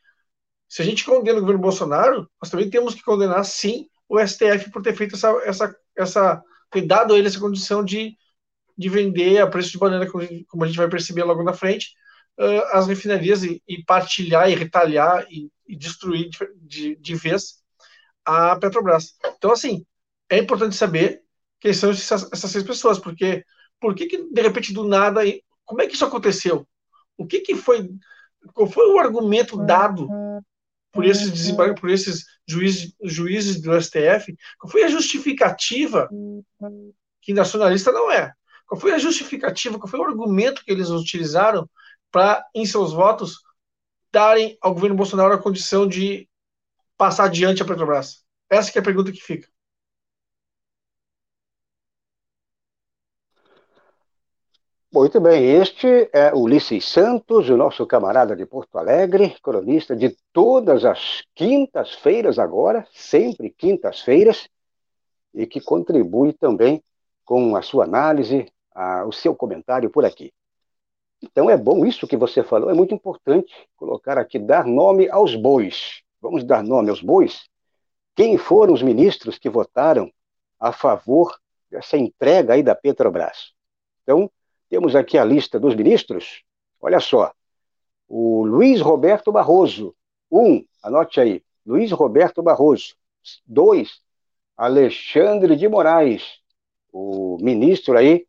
se 0.67 0.81
a 0.81 0.85
gente 0.85 1.05
condena 1.05 1.37
o 1.37 1.41
governo 1.41 1.61
Bolsonaro, 1.61 2.29
nós 2.41 2.49
também 2.49 2.69
temos 2.69 2.93
que 2.93 3.03
condenar, 3.03 3.43
sim, 3.45 3.87
o 4.07 4.19
STF 4.19 4.71
por 4.71 4.81
ter 4.81 4.95
feito 4.95 5.15
essa, 5.15 5.29
essa, 5.45 5.75
essa 5.95 6.43
ter 6.69 6.81
dado 6.81 7.13
a 7.13 7.17
ele 7.17 7.27
essa 7.27 7.39
condição 7.39 7.83
de, 7.83 8.17
de 8.79 8.87
vender 8.87 9.39
a 9.39 9.47
preço 9.47 9.71
de 9.71 9.77
banana, 9.77 10.09
como 10.09 10.63
a 10.63 10.65
gente 10.65 10.77
vai 10.77 10.87
perceber 10.87 11.25
logo 11.25 11.43
na 11.43 11.51
frente, 11.51 11.89
uh, 12.39 12.63
as 12.71 12.87
refinarias 12.87 13.43
e, 13.43 13.61
e, 13.67 13.83
partilhar 13.83 14.49
e 14.49 14.55
retalhar 14.55 15.27
e, 15.29 15.51
e 15.67 15.75
destruir 15.75 16.29
de, 16.29 16.47
de, 16.61 16.95
de, 16.95 17.15
vez 17.15 17.55
a 18.23 18.55
Petrobras. 18.55 19.15
Então, 19.37 19.51
assim, 19.51 19.85
é 20.29 20.37
importante 20.37 20.77
saber 20.77 21.21
quem 21.59 21.73
são 21.73 21.91
essas, 21.91 22.31
essas 22.31 22.51
seis 22.51 22.63
pessoas, 22.63 22.97
porque 22.97 23.43
por 23.81 23.93
que, 23.93 24.05
que, 24.05 24.31
de 24.31 24.41
repente, 24.41 24.71
do 24.73 24.87
nada, 24.87 25.23
como 25.65 25.81
é 25.81 25.87
que 25.87 25.95
isso 25.95 26.05
aconteceu? 26.05 26.65
O 27.17 27.27
que, 27.27 27.41
que 27.41 27.55
foi, 27.55 27.89
qual 28.53 28.69
foi 28.69 28.93
o 28.93 28.97
argumento 28.97 29.57
dado 29.65 30.07
por 30.93 31.03
esses 31.03 31.29
desembargos, 31.29 31.81
por 31.81 31.89
esses 31.89 32.23
juízes, 32.47 32.95
juízes 33.03 33.61
do 33.61 33.73
STF? 33.73 34.33
Qual 34.57 34.71
foi 34.71 34.83
a 34.83 34.87
justificativa 34.87 36.09
que 37.21 37.33
nacionalista 37.33 37.91
não 37.91 38.09
é? 38.09 38.33
Qual 38.69 38.79
foi 38.79 38.93
a 38.93 38.99
justificativa, 38.99 39.79
qual 39.79 39.89
foi 39.89 39.99
o 39.99 40.03
argumento 40.03 40.63
que 40.63 40.71
eles 40.71 40.89
utilizaram 40.89 41.67
para, 42.11 42.45
em 42.53 42.67
seus 42.67 42.93
votos, 42.93 43.41
darem 44.11 44.59
ao 44.61 44.75
governo 44.75 44.95
Bolsonaro 44.95 45.33
a 45.33 45.41
condição 45.41 45.87
de 45.87 46.29
passar 46.95 47.25
adiante 47.25 47.63
a 47.63 47.65
Petrobras? 47.65 48.23
Essa 48.47 48.77
é 48.77 48.79
a 48.79 48.83
pergunta 48.83 49.11
que 49.11 49.19
fica. 49.19 49.49
Muito 54.93 55.19
bem, 55.19 55.49
este 55.49 56.07
é 56.13 56.31
Ulisses 56.31 56.85
Santos, 56.85 57.49
o 57.49 57.57
nosso 57.57 57.87
camarada 57.87 58.35
de 58.35 58.45
Porto 58.45 58.77
Alegre, 58.77 59.35
cronista 59.41 59.95
de 59.95 60.15
todas 60.31 60.85
as 60.85 61.23
quintas-feiras 61.33 62.37
agora, 62.37 62.87
sempre 62.93 63.49
quintas-feiras, 63.49 64.47
e 65.33 65.47
que 65.47 65.59
contribui 65.59 66.33
também 66.33 66.83
com 67.25 67.55
a 67.55 67.63
sua 67.63 67.85
análise, 67.85 68.51
a, 68.79 69.05
o 69.05 69.11
seu 69.11 69.35
comentário 69.35 69.89
por 69.89 70.05
aqui. 70.05 70.33
Então 71.21 71.49
é 71.49 71.57
bom 71.57 71.85
isso 71.85 72.07
que 72.07 72.15
você 72.15 72.41
falou, 72.41 72.69
é 72.69 72.73
muito 72.73 72.93
importante 72.95 73.53
colocar 73.75 74.17
aqui, 74.17 74.39
dar 74.39 74.65
nome 74.65 75.09
aos 75.09 75.35
bois. 75.35 76.01
Vamos 76.21 76.45
dar 76.45 76.63
nome 76.63 76.89
aos 76.89 77.01
bois? 77.01 77.49
Quem 78.15 78.37
foram 78.37 78.73
os 78.73 78.81
ministros 78.81 79.37
que 79.37 79.49
votaram 79.49 80.09
a 80.57 80.71
favor 80.71 81.37
dessa 81.69 81.97
entrega 81.97 82.53
aí 82.53 82.63
da 82.63 82.73
Petrobras? 82.73 83.51
Então, 84.03 84.31
temos 84.69 84.95
aqui 84.95 85.17
a 85.17 85.25
lista 85.25 85.59
dos 85.59 85.75
ministros. 85.75 86.43
Olha 86.79 87.01
só. 87.01 87.33
O 88.07 88.45
Luiz 88.45 88.79
Roberto 88.79 89.31
Barroso, 89.31 89.93
um, 90.31 90.65
anote 90.81 91.19
aí, 91.19 91.43
Luiz 91.65 91.91
Roberto 91.91 92.41
Barroso. 92.41 92.95
Dois, 93.45 94.01
Alexandre 94.55 95.55
de 95.55 95.67
Moraes, 95.67 96.39
o 96.91 97.37
ministro 97.41 97.97
aí 97.97 98.25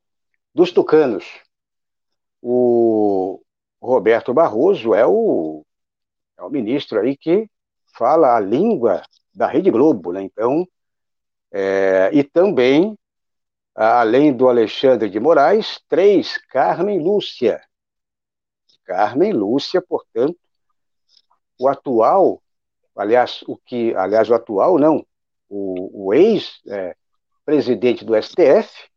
dos 0.55 0.73
tucanos 0.73 1.25
o 2.43 3.41
Roberto 3.81 4.33
Barroso 4.33 4.95
é 4.95 5.07
o, 5.07 5.65
é 6.39 6.43
o 6.43 6.51
ministro 6.51 7.01
aí 7.01 7.17
que 7.17 7.49
fala 7.97 8.37
a 8.37 8.41
língua 8.41 9.03
da 9.35 9.47
Rede 9.47 9.71
Globo, 9.71 10.13
né? 10.13 10.23
Então, 10.23 10.67
é, 11.53 12.11
e 12.13 12.23
também, 12.23 12.97
além 13.75 14.33
do 14.33 14.49
Alexandre 14.49 15.09
de 15.09 15.21
Moraes, 15.21 15.81
três, 15.89 16.39
Carmen 16.49 16.99
Lúcia. 16.99 17.61
Carmen 18.85 19.33
Lúcia, 19.33 19.83
portanto, 19.83 20.39
o 21.59 21.69
atual, 21.69 22.43
aliás, 22.97 23.43
o 23.47 23.57
que, 23.57 23.95
aliás, 23.95 24.29
o 24.31 24.35
atual 24.35 24.79
não, 24.79 25.07
o, 25.49 26.09
o 26.09 26.15
ex, 26.15 26.61
é, 26.69 26.97
do 28.05 28.15
STF, 28.17 28.90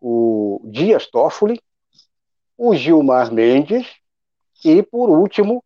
o 0.00 0.60
Dias 0.64 1.06
Toffoli, 1.06 1.60
o 2.56 2.74
Gilmar 2.74 3.32
Mendes 3.32 3.86
e, 4.64 4.82
por 4.82 5.10
último, 5.10 5.64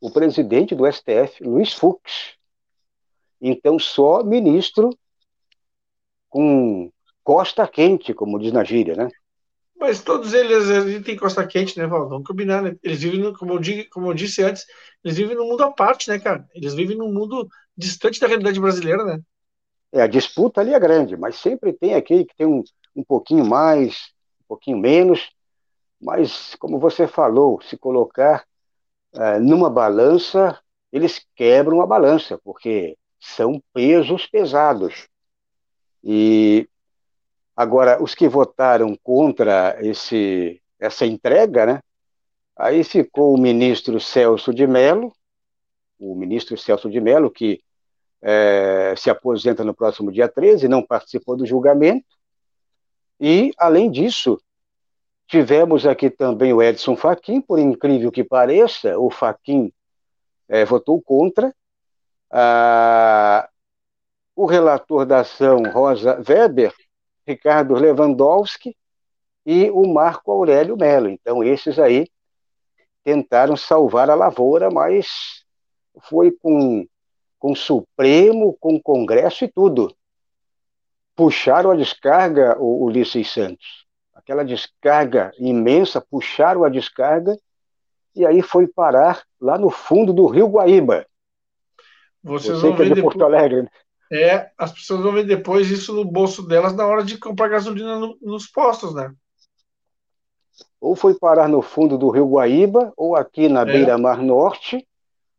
o 0.00 0.10
presidente 0.10 0.74
do 0.74 0.90
STF, 0.90 1.42
Luiz 1.42 1.72
Fux. 1.72 2.36
Então, 3.40 3.78
só 3.78 4.22
ministro 4.22 4.90
com 6.28 6.90
costa 7.22 7.66
quente, 7.66 8.12
como 8.12 8.38
diz 8.38 8.52
na 8.52 8.64
gíria, 8.64 8.94
né? 8.94 9.08
Mas 9.76 10.02
todos 10.02 10.32
eles, 10.32 10.68
eles 10.68 11.04
têm 11.04 11.16
costa 11.16 11.46
quente, 11.46 11.78
né, 11.78 11.86
Val? 11.86 12.08
Vamos 12.08 12.26
combinar, 12.26 12.62
né? 12.62 12.76
Eles 12.82 13.02
vivem, 13.02 13.32
como 13.34 13.52
eu, 13.52 13.58
digo, 13.58 13.88
como 13.90 14.08
eu 14.08 14.14
disse 14.14 14.42
antes, 14.42 14.64
eles 15.02 15.16
vivem 15.16 15.36
num 15.36 15.48
mundo 15.48 15.62
à 15.62 15.70
parte, 15.70 16.08
né, 16.08 16.18
cara? 16.18 16.48
Eles 16.54 16.74
vivem 16.74 16.96
num 16.96 17.12
mundo 17.12 17.48
distante 17.76 18.20
da 18.20 18.26
realidade 18.26 18.60
brasileira, 18.60 19.04
né? 19.04 19.20
É, 19.92 20.02
a 20.02 20.06
disputa 20.06 20.60
ali 20.60 20.72
é 20.72 20.80
grande, 20.80 21.16
mas 21.16 21.36
sempre 21.36 21.72
tem 21.72 21.94
aquele 21.94 22.24
que 22.24 22.34
tem 22.34 22.46
um, 22.46 22.62
um 22.94 23.02
pouquinho 23.02 23.44
mais, 23.44 24.12
um 24.42 24.44
pouquinho 24.48 24.78
menos, 24.78 25.30
mas, 26.00 26.54
como 26.56 26.78
você 26.78 27.06
falou, 27.06 27.60
se 27.62 27.78
colocar 27.78 28.44
uh, 29.14 29.40
numa 29.40 29.70
balança, 29.70 30.60
eles 30.92 31.24
quebram 31.34 31.80
a 31.80 31.86
balança, 31.86 32.38
porque 32.44 32.96
são 33.18 33.60
pesos 33.72 34.26
pesados. 34.26 35.08
E 36.02 36.68
agora, 37.56 38.02
os 38.02 38.14
que 38.14 38.28
votaram 38.28 38.96
contra 39.02 39.78
esse, 39.80 40.60
essa 40.78 41.06
entrega, 41.06 41.64
né? 41.64 41.80
Aí 42.56 42.84
ficou 42.84 43.34
o 43.34 43.40
ministro 43.40 43.98
Celso 43.98 44.52
de 44.52 44.66
Mello, 44.66 45.12
o 45.98 46.14
ministro 46.14 46.56
Celso 46.56 46.90
de 46.90 47.00
Mello, 47.00 47.30
que 47.30 47.62
é, 48.22 48.94
se 48.96 49.10
aposenta 49.10 49.64
no 49.64 49.74
próximo 49.74 50.12
dia 50.12 50.28
13, 50.28 50.68
não 50.68 50.82
participou 50.82 51.36
do 51.36 51.46
julgamento. 51.46 52.06
E, 53.20 53.52
além 53.58 53.90
disso, 53.90 54.40
tivemos 55.26 55.86
aqui 55.86 56.10
também 56.10 56.52
o 56.52 56.62
Edson 56.62 56.96
Fachin, 56.96 57.40
por 57.40 57.58
incrível 57.58 58.10
que 58.10 58.24
pareça, 58.24 58.98
o 58.98 59.10
Fachin 59.10 59.72
é, 60.48 60.64
votou 60.64 61.00
contra. 61.00 61.54
Ah, 62.30 63.48
o 64.36 64.46
relator 64.46 65.06
da 65.06 65.20
ação, 65.20 65.62
Rosa 65.70 66.22
Weber, 66.28 66.74
Ricardo 67.26 67.74
Lewandowski 67.74 68.76
e 69.46 69.70
o 69.70 69.86
Marco 69.86 70.32
Aurélio 70.32 70.76
Melo. 70.76 71.08
Então, 71.08 71.42
esses 71.44 71.78
aí 71.78 72.08
tentaram 73.04 73.56
salvar 73.56 74.10
a 74.10 74.14
lavoura, 74.14 74.70
mas 74.70 75.44
foi 76.08 76.32
com, 76.32 76.86
com 77.38 77.52
o 77.52 77.56
Supremo, 77.56 78.56
com 78.58 78.74
o 78.74 78.82
Congresso 78.82 79.44
e 79.44 79.48
tudo. 79.48 79.94
Puxaram 81.16 81.70
a 81.70 81.76
descarga, 81.76 82.56
o 82.58 82.84
Ulisses 82.84 83.30
Santos. 83.30 83.84
Aquela 84.14 84.44
descarga 84.44 85.32
imensa, 85.38 86.00
puxaram 86.00 86.64
a 86.64 86.68
descarga 86.68 87.38
e 88.14 88.24
aí 88.24 88.42
foi 88.42 88.66
parar 88.66 89.22
lá 89.40 89.58
no 89.58 89.70
fundo 89.70 90.12
do 90.12 90.26
Rio 90.26 90.46
Guaíba. 90.46 91.06
Vocês 92.22 92.58
Você 92.58 92.68
vão 92.68 92.76
ver 92.76 92.88
de 92.88 92.94
depois... 92.94 93.14
Porto 93.14 93.24
Alegre, 93.24 93.62
né? 93.62 93.68
É, 94.12 94.50
as 94.56 94.72
pessoas 94.72 95.02
vão 95.02 95.12
ver 95.12 95.24
depois 95.24 95.70
isso 95.70 95.92
no 95.92 96.04
bolso 96.04 96.46
delas 96.46 96.72
na 96.74 96.86
hora 96.86 97.02
de 97.02 97.18
comprar 97.18 97.48
gasolina 97.48 97.98
no, 97.98 98.16
nos 98.22 98.46
postos, 98.46 98.94
né? 98.94 99.12
Ou 100.80 100.94
foi 100.94 101.14
parar 101.14 101.48
no 101.48 101.62
fundo 101.62 101.98
do 101.98 102.10
Rio 102.10 102.28
Guaíba, 102.28 102.92
ou 102.96 103.16
aqui 103.16 103.48
na 103.48 103.62
é. 103.62 103.64
beira-mar 103.64 104.22
norte, 104.22 104.86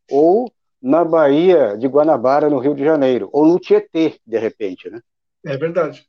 ou 0.10 0.52
na 0.82 1.04
Baía 1.04 1.78
de 1.78 1.88
Guanabara, 1.88 2.50
no 2.50 2.60
Rio 2.60 2.76
de 2.76 2.84
Janeiro, 2.84 3.30
ou 3.32 3.46
no 3.46 3.60
Tietê, 3.60 4.20
de 4.26 4.38
repente, 4.38 4.90
né? 4.90 5.02
É 5.46 5.56
verdade. 5.58 6.06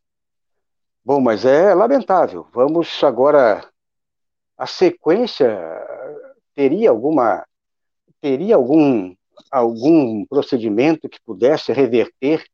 Bom, 1.04 1.20
mas 1.20 1.44
é 1.44 1.74
lamentável. 1.74 2.48
Vamos 2.52 3.04
agora. 3.04 3.64
A 4.58 4.66
sequência 4.66 5.56
teria 6.54 6.90
alguma. 6.90 7.46
Teria 8.20 8.56
algum, 8.56 9.14
algum 9.50 10.24
procedimento 10.24 11.08
que 11.08 11.20
pudesse 11.24 11.72
reverter 11.72 12.44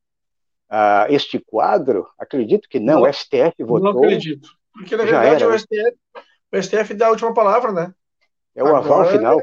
uh, 0.68 1.06
este 1.08 1.38
quadro? 1.38 2.08
Acredito 2.18 2.68
que 2.68 2.80
não. 2.80 3.00
não 3.00 3.08
o 3.08 3.12
STF 3.12 3.54
votou. 3.60 3.94
Não 3.94 3.98
acredito. 4.00 4.50
Porque, 4.72 4.96
na 4.96 5.04
verdade, 5.04 5.44
o 5.46 5.58
STF, 5.58 5.96
o 6.52 6.62
STF 6.62 6.94
dá 6.94 7.06
a 7.06 7.10
última 7.10 7.32
palavra, 7.32 7.72
né? 7.72 7.94
É 8.54 8.62
o 8.62 8.66
agora, 8.66 8.84
aval 8.84 9.10
final. 9.10 9.42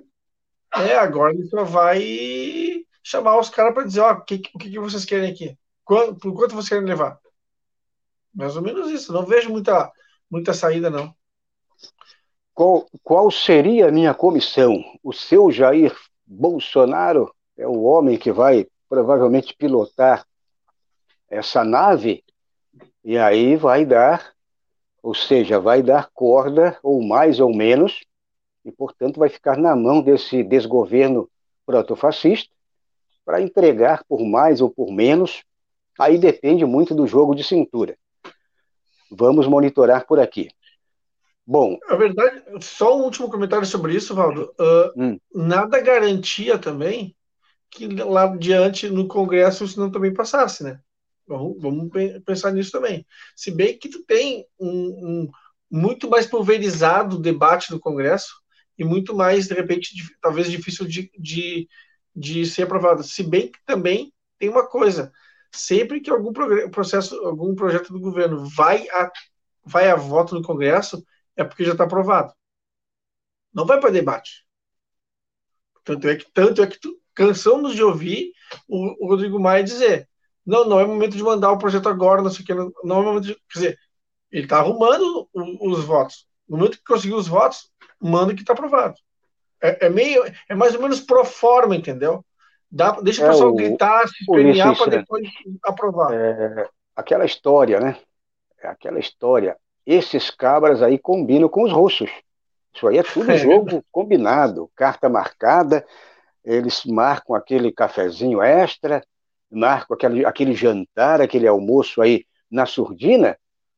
É, 0.76 0.96
agora 0.98 1.34
ele 1.34 1.48
só 1.48 1.64
vai 1.64 2.86
chamar 3.02 3.40
os 3.40 3.50
caras 3.50 3.74
para 3.74 3.86
dizer: 3.86 4.02
ó, 4.02 4.12
o 4.12 4.22
que, 4.22 4.40
que 4.40 4.80
vocês 4.80 5.06
querem 5.06 5.32
aqui? 5.32 5.58
Quanto, 5.84 6.16
por 6.20 6.34
quanto 6.34 6.54
vocês 6.54 6.70
querem 6.70 6.86
levar? 6.86 7.20
Mais 8.40 8.56
ou 8.56 8.62
menos 8.62 8.90
isso. 8.90 9.12
Não 9.12 9.26
vejo 9.26 9.50
muita, 9.50 9.92
muita 10.32 10.54
saída, 10.54 10.90
não. 10.90 11.14
Qual, 12.54 12.88
qual 13.04 13.30
seria 13.30 13.90
a 13.90 13.92
minha 13.92 14.14
comissão? 14.14 14.82
O 15.04 15.12
seu 15.12 15.52
Jair 15.52 15.94
Bolsonaro 16.26 17.36
é 17.58 17.68
o 17.68 17.82
homem 17.82 18.18
que 18.18 18.32
vai 18.32 18.66
provavelmente 18.88 19.54
pilotar 19.54 20.26
essa 21.30 21.66
nave, 21.66 22.24
e 23.04 23.18
aí 23.18 23.58
vai 23.58 23.86
dar, 23.86 24.34
ou 25.04 25.14
seja, 25.14 25.60
vai 25.60 25.84
dar 25.84 26.10
corda, 26.14 26.80
ou 26.82 27.04
mais 27.04 27.42
ou 27.42 27.54
menos, 27.54 28.06
e 28.64 28.72
portanto 28.72 29.20
vai 29.20 29.28
ficar 29.28 29.58
na 29.58 29.76
mão 29.76 30.02
desse 30.02 30.44
desgoverno 30.44 31.30
protofascista 31.66 32.50
para 33.26 33.42
entregar 33.42 34.06
por 34.06 34.26
mais 34.26 34.62
ou 34.62 34.70
por 34.70 34.94
menos, 34.94 35.44
aí 36.00 36.18
depende 36.18 36.64
muito 36.64 36.96
do 36.96 37.06
jogo 37.06 37.36
de 37.36 37.44
cintura. 37.44 37.99
Vamos 39.12 39.48
monitorar 39.48 40.06
por 40.06 40.20
aqui. 40.20 40.50
Bom. 41.46 41.78
A 41.88 41.96
verdade, 41.96 42.44
só 42.62 42.98
um 42.98 43.04
último 43.04 43.30
comentário 43.30 43.66
sobre 43.66 43.96
isso, 43.96 44.14
Valdo. 44.14 44.54
Uh, 44.60 45.02
hum. 45.02 45.20
Nada 45.34 45.80
garantia 45.80 46.60
também 46.60 47.16
que 47.72 47.88
lá 47.88 48.24
adiante 48.24 48.90
no 48.90 49.08
Congresso 49.08 49.64
isso 49.64 49.80
não 49.80 49.92
também 49.92 50.14
passasse, 50.14 50.64
né? 50.64 50.80
Vamos, 51.28 51.62
vamos 51.62 51.92
pensar 52.26 52.52
nisso 52.52 52.72
também. 52.72 53.06
Se 53.36 53.52
bem 53.52 53.78
que 53.78 53.90
tu 53.90 54.04
tem 54.04 54.46
um, 54.60 54.70
um 54.70 55.32
muito 55.70 56.10
mais 56.10 56.26
pulverizado 56.26 57.16
o 57.16 57.22
debate 57.22 57.70
do 57.70 57.80
Congresso 57.80 58.34
e 58.78 58.84
muito 58.84 59.16
mais, 59.16 59.48
de 59.48 59.54
repente, 59.54 59.94
talvez 60.22 60.50
difícil 60.50 60.88
de, 60.88 61.12
de, 61.20 61.68
de 62.16 62.46
ser 62.46 62.64
aprovado. 62.64 63.04
Se 63.04 63.22
bem 63.22 63.52
que 63.52 63.60
também 63.66 64.12
tem 64.40 64.50
uma 64.50 64.68
coisa, 64.68 65.12
sempre 65.52 66.00
que 66.02 66.10
algum 66.10 66.32
processo, 66.72 67.16
algum 67.26 67.56
projeto 67.56 67.92
do 67.92 68.00
governo 68.00 68.46
vai 68.46 68.88
a, 68.90 69.12
vai 69.66 69.90
a 69.90 69.96
voto 69.96 70.36
no 70.36 70.44
Congresso, 70.44 71.04
é 71.36 71.44
porque 71.44 71.66
já 71.66 71.72
está 71.72 71.84
aprovado. 71.84 72.34
Não 73.54 73.66
vai 73.66 73.80
para 73.80 73.92
debate. 73.92 74.46
Tanto 75.84 76.08
é 76.08 76.16
que, 76.16 76.32
tanto 76.32 76.62
é 76.62 76.68
que 76.68 76.80
tu, 76.80 77.00
cansamos 77.14 77.76
de 77.76 77.84
ouvir 77.84 78.32
o, 78.68 79.06
o 79.06 79.10
Rodrigo 79.10 79.40
Maia 79.40 79.64
dizer 79.64 80.10
não, 80.50 80.66
não 80.66 80.80
é 80.80 80.86
momento 80.86 81.16
de 81.16 81.24
mandar 81.24 81.52
o 81.52 81.60
projeto 81.60 81.88
agora, 81.88 82.24
não 82.24 82.32
sei 82.32 82.44
o 82.44 82.46
que, 82.46 82.54
não, 82.56 82.72
não 82.84 83.02
é 83.02 83.06
momento 83.06 83.26
de. 83.26 83.36
Quer 83.36 83.60
dizer, 83.60 83.80
ele 84.32 84.44
está 84.46 84.58
arrumando 84.58 85.30
o, 85.32 85.70
os 85.72 85.84
votos. 85.84 86.26
No 86.48 86.58
momento 86.58 86.78
que 86.78 86.84
conseguiu 86.84 87.18
os 87.18 87.28
votos, 87.28 87.70
manda 88.02 88.34
que 88.34 88.42
está 88.42 88.54
aprovado. 88.54 88.96
É, 89.62 89.86
é, 89.86 89.90
meio, 89.90 90.24
é 90.50 90.56
mais 90.56 90.74
ou 90.74 90.82
menos 90.82 91.02
pro 91.02 91.24
forma, 91.24 91.76
entendeu? 91.76 92.26
Dá, 92.72 92.92
deixa 93.02 93.24
o 93.24 93.26
é, 93.26 93.30
pessoal 93.30 93.54
gritar, 93.54 94.08
se 94.08 94.22
espernear 94.22 94.78
para 94.78 94.92
depois 94.92 95.28
aprovar. 95.64 96.14
É, 96.14 96.68
aquela 96.96 97.26
história, 97.26 97.80
né? 97.80 97.98
É 98.62 98.68
aquela 98.68 99.00
história. 99.00 99.58
Esses 99.86 100.30
cabras 100.30 100.84
aí 100.84 101.00
combinam 101.00 101.50
com 101.50 101.64
os 101.64 101.72
russos. 101.72 102.12
Isso 102.74 102.88
aí 102.88 102.98
é 102.98 103.04
tudo 103.04 103.34
jogo 103.38 103.84
combinado, 103.92 104.70
carta 104.76 105.10
marcada. 105.10 105.86
Eles 106.44 106.86
marcam 106.86 107.36
aquele 107.36 107.72
cafezinho 107.72 108.42
extra, 108.42 109.04
marco 109.50 109.94
aquele, 109.94 110.26
aquele 110.26 110.54
jantar, 110.54 111.22
aquele 111.22 111.48
almoço 111.48 112.02
aí 112.02 112.26
na 112.50 112.66
surdina, 112.66 113.38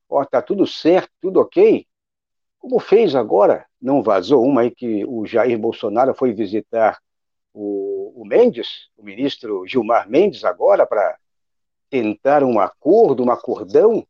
ó, 0.10 0.24
tá 0.26 0.42
tudo 0.42 0.68
certo, 0.68 1.10
tudo 1.22 1.40
ok. 1.40 1.86
Como 2.60 2.80
fez 2.80 3.16
agora, 3.16 3.66
não 3.82 4.04
vazou 4.04 4.44
uma 4.46 4.62
aí 4.62 4.72
que 4.72 5.04
o 5.06 5.26
Jair 5.26 5.58
Bolsonaro 5.58 6.14
foi 6.14 6.32
visitar 6.34 7.00
o, 7.54 7.91
o 8.16 8.26
Mendes, 8.26 8.90
o 8.98 9.04
ministro 9.04 9.66
Gilmar 9.68 10.10
Mendes, 10.10 10.44
agora, 10.44 10.86
para 10.86 11.18
tentar 11.90 12.44
um 12.44 12.60
acordo, 12.60 13.24
um 13.24 13.32
acordão, 13.32 14.06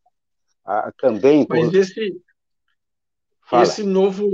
ah, 0.65 0.91
também. 0.97 1.45
Mas 1.49 1.69
por... 1.69 1.75
esse, 1.75 2.21
esse 3.53 3.83
novo, 3.83 4.29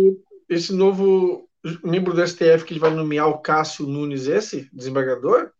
esse 0.49 0.73
novo 0.73 1.47
membro 1.84 2.13
do 2.13 2.25
STF 2.25 2.65
que 2.65 2.80
vai 2.80 2.93
nomear 2.93 3.27
o 3.27 3.39
Cássio 3.39 3.88
Nunes, 3.88 4.27
esse 4.27 4.69
desembargador, 4.73 5.51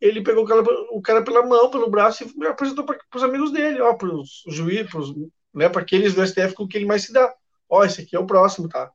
ele 0.00 0.22
pegou 0.22 0.44
o 0.44 0.46
cara, 0.46 0.62
o 0.90 1.02
cara 1.02 1.22
pela 1.22 1.44
mão, 1.44 1.70
pelo 1.70 1.90
braço 1.90 2.24
e 2.24 2.46
apresentou 2.46 2.84
para 2.84 2.98
os 3.14 3.22
amigos 3.22 3.52
dele, 3.52 3.80
ó, 3.80 3.94
para 3.94 4.08
os 4.08 4.42
juízes, 4.48 4.90
né, 5.52 5.68
para 5.68 5.82
aqueles 5.82 6.14
do 6.14 6.26
STF 6.26 6.54
com 6.54 6.66
que 6.66 6.78
ele 6.78 6.86
mais 6.86 7.02
se 7.02 7.12
dá. 7.12 7.32
Ó, 7.68 7.84
esse 7.84 8.00
aqui 8.00 8.16
é 8.16 8.18
o 8.18 8.26
próximo, 8.26 8.68
tá? 8.68 8.90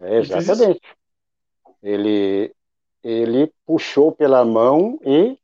É, 0.00 0.18
exatamente. 0.18 0.80
Ele, 1.82 2.54
ele 3.02 3.52
puxou 3.66 4.12
pela 4.12 4.44
mão 4.44 4.98
e 5.04 5.38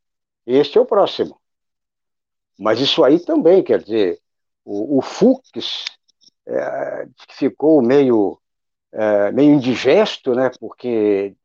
este 0.45 0.77
é 0.77 0.81
o 0.81 0.85
próximo. 0.85 1.39
Mas 2.57 2.79
isso 2.79 3.03
aí 3.03 3.19
também, 3.19 3.63
quer 3.63 3.81
dizer, 3.81 4.19
o, 4.65 4.97
o 4.97 5.01
Fux 5.01 5.85
é, 6.45 7.07
ficou 7.29 7.81
meio, 7.81 8.39
é, 8.91 9.31
meio 9.31 9.53
indigesto, 9.53 10.33
né, 10.33 10.51
porque 10.59 11.35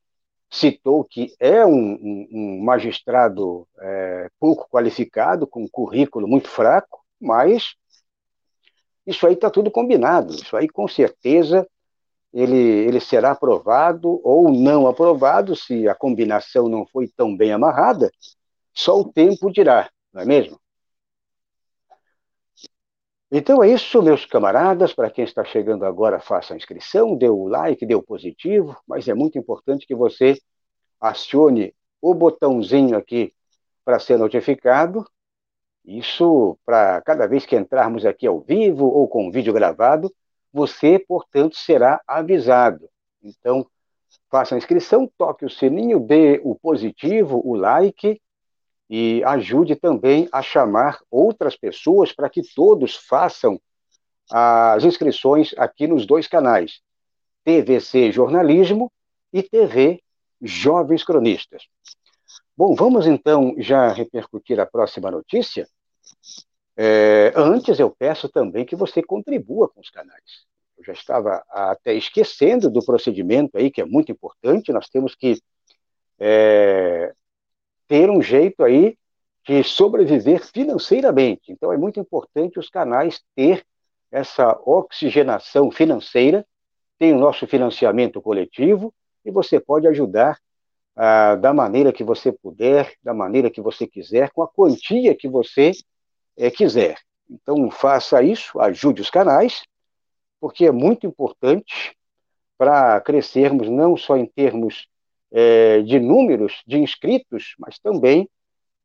citou 0.50 1.04
que 1.04 1.34
é 1.38 1.64
um, 1.66 1.94
um, 1.94 2.28
um 2.32 2.64
magistrado 2.64 3.66
é, 3.78 4.30
pouco 4.38 4.68
qualificado, 4.68 5.46
com 5.46 5.64
um 5.64 5.68
currículo 5.68 6.28
muito 6.28 6.48
fraco, 6.48 7.04
mas 7.20 7.74
isso 9.06 9.26
aí 9.26 9.34
está 9.34 9.50
tudo 9.50 9.70
combinado. 9.70 10.34
Isso 10.34 10.56
aí, 10.56 10.68
com 10.68 10.88
certeza, 10.88 11.68
ele, 12.34 12.58
ele 12.58 13.00
será 13.00 13.30
aprovado 13.30 14.20
ou 14.24 14.50
não 14.50 14.88
aprovado, 14.88 15.54
se 15.54 15.88
a 15.88 15.94
combinação 15.94 16.68
não 16.68 16.84
foi 16.84 17.08
tão 17.08 17.36
bem 17.36 17.52
amarrada, 17.52 18.10
só 18.74 19.00
o 19.00 19.12
tempo 19.12 19.52
dirá, 19.52 19.88
não 20.12 20.22
é 20.22 20.24
mesmo? 20.26 20.60
Então 23.30 23.62
é 23.62 23.68
isso, 23.68 24.02
meus 24.02 24.26
camaradas. 24.26 24.92
Para 24.92 25.10
quem 25.10 25.24
está 25.24 25.44
chegando 25.44 25.84
agora, 25.84 26.20
faça 26.20 26.54
a 26.54 26.56
inscrição, 26.56 27.16
dê 27.16 27.28
o 27.28 27.46
like, 27.48 27.86
dê 27.86 27.94
o 27.94 28.02
positivo, 28.02 28.76
mas 28.86 29.08
é 29.08 29.14
muito 29.14 29.38
importante 29.38 29.86
que 29.86 29.94
você 29.94 30.36
acione 31.00 31.74
o 32.00 32.14
botãozinho 32.14 32.96
aqui 32.96 33.32
para 33.84 33.98
ser 33.98 34.18
notificado. 34.18 35.04
Isso 35.84 36.58
para 36.64 37.00
cada 37.02 37.26
vez 37.26 37.46
que 37.46 37.56
entrarmos 37.56 38.04
aqui 38.06 38.26
ao 38.26 38.40
vivo 38.40 38.86
ou 38.86 39.06
com 39.08 39.30
vídeo 39.30 39.52
gravado, 39.52 40.12
você, 40.54 41.00
portanto, 41.00 41.56
será 41.56 42.00
avisado. 42.06 42.88
Então, 43.20 43.66
faça 44.30 44.54
a 44.54 44.58
inscrição, 44.58 45.10
toque 45.18 45.44
o 45.44 45.50
sininho, 45.50 45.98
dê 45.98 46.40
o 46.44 46.54
positivo, 46.54 47.42
o 47.44 47.56
like 47.56 48.22
e 48.88 49.20
ajude 49.24 49.74
também 49.74 50.28
a 50.30 50.42
chamar 50.42 51.00
outras 51.10 51.56
pessoas 51.56 52.12
para 52.12 52.30
que 52.30 52.40
todos 52.54 52.94
façam 52.94 53.60
as 54.30 54.84
inscrições 54.84 55.52
aqui 55.58 55.88
nos 55.88 56.06
dois 56.06 56.28
canais, 56.28 56.80
TVC 57.42 58.12
Jornalismo 58.12 58.92
e 59.32 59.42
TV 59.42 60.00
Jovens 60.40 61.02
Cronistas. 61.02 61.64
Bom, 62.56 62.76
vamos 62.76 63.08
então 63.08 63.56
já 63.58 63.88
repercutir 63.88 64.60
a 64.60 64.66
próxima 64.66 65.10
notícia. 65.10 65.66
É, 66.76 67.32
antes, 67.36 67.78
eu 67.78 67.90
peço 67.90 68.28
também 68.28 68.64
que 68.64 68.74
você 68.74 69.02
contribua 69.02 69.68
com 69.68 69.80
os 69.80 69.90
canais. 69.90 70.44
Eu 70.76 70.84
já 70.84 70.92
estava 70.92 71.44
até 71.48 71.94
esquecendo 71.94 72.68
do 72.68 72.84
procedimento 72.84 73.56
aí, 73.56 73.70
que 73.70 73.80
é 73.80 73.84
muito 73.84 74.10
importante. 74.10 74.72
Nós 74.72 74.88
temos 74.88 75.14
que 75.14 75.40
é, 76.18 77.12
ter 77.86 78.10
um 78.10 78.20
jeito 78.20 78.64
aí 78.64 78.96
de 79.46 79.62
sobreviver 79.62 80.44
financeiramente. 80.44 81.52
Então 81.52 81.72
é 81.72 81.76
muito 81.76 82.00
importante 82.00 82.58
os 82.58 82.68
canais 82.68 83.22
ter 83.36 83.64
essa 84.10 84.58
oxigenação 84.64 85.70
financeira, 85.70 86.46
tem 86.98 87.12
o 87.12 87.18
nosso 87.18 87.46
financiamento 87.46 88.22
coletivo 88.22 88.94
e 89.24 89.30
você 89.30 89.60
pode 89.60 89.86
ajudar 89.88 90.38
ah, 90.96 91.34
da 91.34 91.52
maneira 91.52 91.92
que 91.92 92.04
você 92.04 92.30
puder, 92.30 92.92
da 93.02 93.12
maneira 93.12 93.50
que 93.50 93.60
você 93.60 93.86
quiser, 93.86 94.30
com 94.30 94.42
a 94.42 94.48
quantia 94.48 95.14
que 95.14 95.28
você 95.28 95.72
é, 96.36 96.50
quiser. 96.50 96.98
Então 97.28 97.70
faça 97.70 98.22
isso, 98.22 98.58
ajude 98.60 99.00
os 99.00 99.10
canais, 99.10 99.62
porque 100.40 100.66
é 100.66 100.72
muito 100.72 101.06
importante 101.06 101.96
para 102.58 103.00
crescermos 103.00 103.68
não 103.68 103.96
só 103.96 104.16
em 104.16 104.26
termos 104.26 104.86
é, 105.32 105.80
de 105.82 105.98
números 105.98 106.62
de 106.66 106.78
inscritos, 106.78 107.54
mas 107.58 107.78
também 107.78 108.28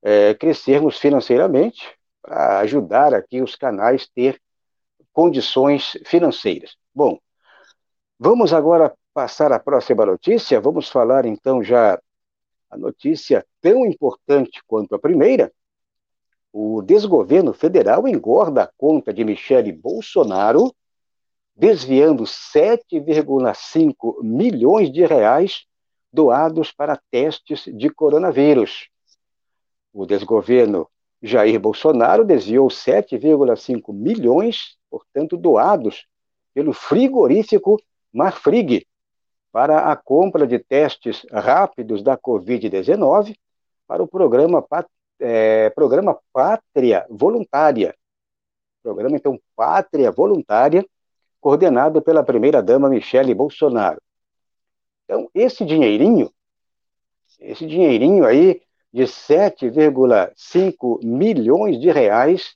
é, 0.02 0.34
crescermos 0.34 0.98
financeiramente 0.98 1.94
para 2.22 2.60
ajudar 2.60 3.14
aqui 3.14 3.42
os 3.42 3.56
canais 3.56 4.08
ter 4.08 4.42
condições 5.12 5.98
financeiras. 6.06 6.76
Bom, 6.94 7.20
vamos 8.18 8.54
agora 8.54 8.94
passar 9.14 9.52
à 9.52 9.60
próxima 9.60 10.06
notícia. 10.06 10.62
Vamos 10.62 10.90
falar 10.90 11.26
então 11.26 11.64
já 11.64 12.00
a 12.70 12.78
notícia 12.78 13.46
tão 13.62 13.86
importante 13.86 14.62
quanto 14.66 14.96
a 14.96 15.00
primeira. 15.00 15.52
O 16.52 16.82
desgoverno 16.82 17.54
federal 17.54 18.08
engorda 18.08 18.64
a 18.64 18.70
conta 18.78 19.14
de 19.14 19.24
Michele 19.24 19.72
Bolsonaro, 19.72 20.74
desviando 21.56 22.24
7,5 22.24 24.24
milhões 24.24 24.92
de 24.92 25.06
reais 25.06 25.66
doados 26.12 26.72
para 26.72 27.00
testes 27.12 27.66
de 27.66 27.90
coronavírus. 27.90 28.90
O 29.94 30.06
desgoverno 30.06 30.88
Jair 31.22 31.60
Bolsonaro 31.60 32.26
desviou 32.26 32.68
7,5 32.68 33.94
milhões, 33.94 34.78
portanto, 34.90 35.38
doados 35.38 36.08
pelo 36.54 36.74
frigorífico 36.74 37.78
Marfrig 38.12 38.88
para 39.52 39.92
a 39.92 39.96
compra 39.96 40.48
de 40.48 40.60
testes 40.60 41.26
rápidos 41.32 42.02
da 42.02 42.18
Covid-19 42.18 43.36
para 43.88 44.02
o 44.02 44.08
programa, 44.08 44.62
é, 45.20 45.70
programa 45.72 46.18
Pátria 46.32 47.06
Voluntária. 47.10 47.96
Programa, 48.82 49.16
então, 49.16 49.40
Pátria 49.56 50.12
Voluntária, 50.12 50.86
coordenado 51.42 52.02
pela 52.02 52.24
primeira-dama 52.24 52.90
Michele 52.90 53.34
Bolsonaro. 53.34 54.02
Então, 55.04 55.30
esse 55.34 55.66
dinheirinho, 55.66 56.32
esse 57.40 57.66
dinheirinho 57.66 58.26
aí 58.26 58.62
de 58.92 59.04
7,5 59.04 61.04
milhões 61.04 61.80
de 61.80 61.92
reais, 61.92 62.56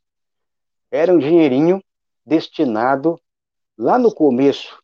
era 0.90 1.14
um 1.14 1.20
dinheirinho 1.20 1.84
destinado 2.26 3.20
lá 3.78 4.00
no 4.00 4.14
começo 4.14 4.80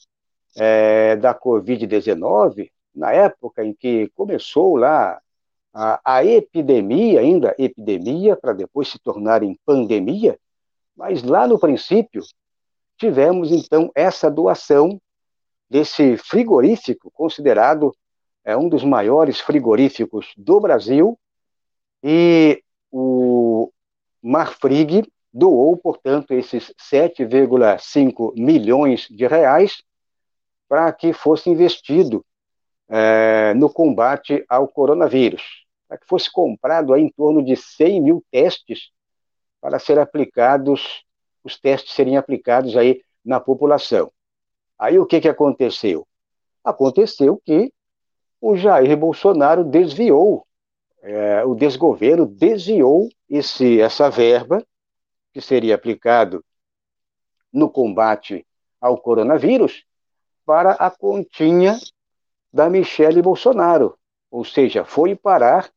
é, 0.58 1.16
da 1.16 1.34
Covid-19, 1.34 2.70
na 2.94 3.12
época 3.12 3.64
em 3.64 3.74
que 3.74 4.10
começou 4.10 4.76
lá 4.76 5.22
a, 5.74 6.00
a 6.04 6.26
epidemia, 6.26 7.20
ainda 7.20 7.56
epidemia, 7.58 8.36
para 8.36 8.54
depois 8.54 8.88
se 8.88 9.00
tornar 9.00 9.44
em 9.44 9.58
pandemia, 9.66 10.38
mas 10.96 11.24
lá 11.24 11.48
no 11.48 11.60
princípio 11.60 12.24
tivemos 12.98 13.52
então 13.52 13.92
essa 13.96 14.30
doação 14.30 15.00
desse 15.70 16.18
frigorífico, 16.18 17.12
considerado 17.12 17.96
é, 18.44 18.58
um 18.58 18.68
dos 18.68 18.84
maiores 18.84 19.40
frigoríficos 19.40 20.34
do 20.36 20.60
Brasil, 20.60 21.18
e 22.04 22.64
o 22.92 23.72
Marfrig 24.22 25.08
doou, 25.32 25.78
portanto, 25.78 26.32
esses 26.32 26.74
7,5 26.92 28.34
milhões 28.36 29.08
de 29.10 29.28
reais 29.28 29.84
para 30.68 30.92
que 30.92 31.14
fosse 31.14 31.50
investido 31.50 32.26
é, 32.90 33.54
no 33.54 33.72
combate 33.72 34.44
ao 34.50 34.68
coronavírus, 34.68 35.66
para 35.88 35.98
que 35.98 36.08
fosse 36.08 36.32
comprado 36.32 36.96
em 36.96 37.10
torno 37.10 37.44
de 37.44 37.56
100 37.56 38.02
mil 38.02 38.26
testes 38.32 38.90
para 39.62 39.78
ser 39.78 40.00
aplicados, 40.00 41.04
os 41.44 41.60
testes 41.60 41.94
serem 41.94 42.18
aplicados 42.18 42.76
aí 42.76 43.02
na 43.24 43.40
população. 43.40 44.12
Aí 44.78 44.98
o 44.98 45.06
que, 45.06 45.22
que 45.22 45.30
aconteceu? 45.30 46.08
Aconteceu 46.64 47.42
que 47.46 47.72
o 48.42 48.56
Jair 48.56 48.96
Bolsonaro 48.98 49.64
desviou, 49.64 50.46
é, 51.02 51.44
o 51.46 51.54
desgoverno 51.54 52.26
desviou 52.26 53.10
esse, 53.30 53.80
essa 53.80 54.10
verba 54.10 54.66
que 55.34 55.42
seria 55.42 55.76
aplicado 55.76 56.44
no 57.52 57.70
combate 57.70 58.46
ao 58.80 58.98
coronavírus 58.98 59.84
para 60.46 60.72
a 60.72 60.90
continha 60.90 61.78
da 62.52 62.70
Michele 62.70 63.22
Bolsonaro, 63.22 63.98
ou 64.32 64.44
seja, 64.44 64.84
foi 64.84 65.16
parar 65.16 65.70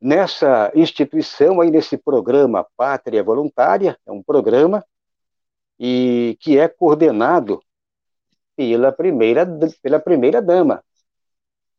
nessa 0.00 0.70
instituição 0.74 1.60
aí 1.60 1.70
nesse 1.70 1.96
programa 1.96 2.66
Pátria 2.76 3.22
Voluntária, 3.22 3.98
é 4.06 4.12
um 4.12 4.22
programa 4.22 4.84
e 5.78 6.36
que 6.40 6.58
é 6.58 6.68
coordenado 6.68 7.62
pela 8.56 8.92
primeira, 8.92 9.46
pela 9.82 9.98
primeira 9.98 10.40
dama, 10.40 10.82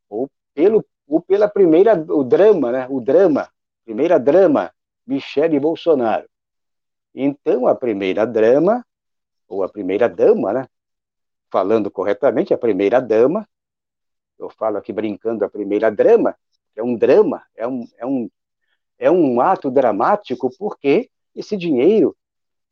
ou, 0.10 0.30
pelo, 0.54 0.86
ou 1.08 1.22
pela 1.22 1.48
primeira, 1.48 1.94
o 2.10 2.24
drama, 2.24 2.72
né? 2.72 2.88
O 2.90 3.00
drama, 3.00 3.50
primeira 3.86 4.20
drama, 4.20 4.72
Michele 5.06 5.60
Bolsonaro. 5.60 6.28
Então, 7.14 7.68
a 7.68 7.76
primeira 7.76 8.26
drama, 8.26 8.86
ou 9.48 9.64
a 9.64 9.70
primeira 9.70 10.10
dama, 10.10 10.52
né? 10.52 10.68
Falando 11.50 11.90
corretamente, 11.90 12.54
a 12.54 12.58
primeira 12.58 13.00
dama, 13.00 13.48
eu 14.38 14.50
falo 14.50 14.78
aqui 14.78 14.92
brincando, 14.94 15.44
a 15.46 15.50
primeira 15.50 15.90
drama, 15.90 16.36
é 16.76 16.84
um 16.84 16.96
drama, 16.96 17.44
é 17.56 17.68
um, 17.68 17.88
é 17.98 18.06
um, 18.06 18.30
é 18.98 19.12
um 19.12 19.42
ato 19.42 19.72
dramático, 19.72 20.50
porque 20.58 21.10
esse 21.36 21.56
dinheiro 21.58 22.16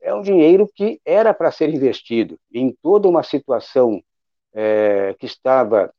é 0.01 0.13
um 0.13 0.21
dinheiro 0.21 0.69
que 0.73 0.99
era 1.05 1.33
para 1.33 1.51
ser 1.51 1.69
investido 1.69 2.37
em 2.51 2.75
toda 2.81 3.07
uma 3.07 3.23
situação 3.23 4.03
é, 4.53 5.15
que 5.17 5.25
estava 5.25 5.93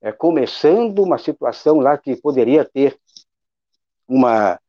é, 0.00 0.12
começando, 0.12 0.98
uma 0.98 1.18
situação 1.18 1.78
lá 1.78 1.96
que 1.96 2.16
poderia 2.16 2.64
ter 2.64 2.98
uma, 4.08 4.60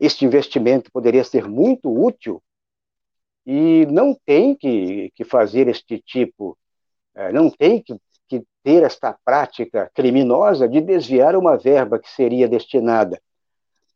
este 0.00 0.24
investimento 0.24 0.90
poderia 0.90 1.24
ser 1.24 1.48
muito 1.48 1.90
útil 1.90 2.42
e 3.46 3.86
não 3.86 4.14
tem 4.24 4.54
que, 4.54 5.10
que 5.14 5.24
fazer 5.24 5.68
este 5.68 5.98
tipo, 5.98 6.56
é, 7.14 7.32
não 7.32 7.50
tem 7.50 7.82
que, 7.82 7.94
que 8.28 8.44
ter 8.62 8.82
esta 8.82 9.16
prática 9.24 9.90
criminosa 9.94 10.68
de 10.68 10.80
desviar 10.80 11.36
uma 11.36 11.56
verba 11.56 11.98
que 11.98 12.10
seria 12.10 12.48
destinada 12.48 13.20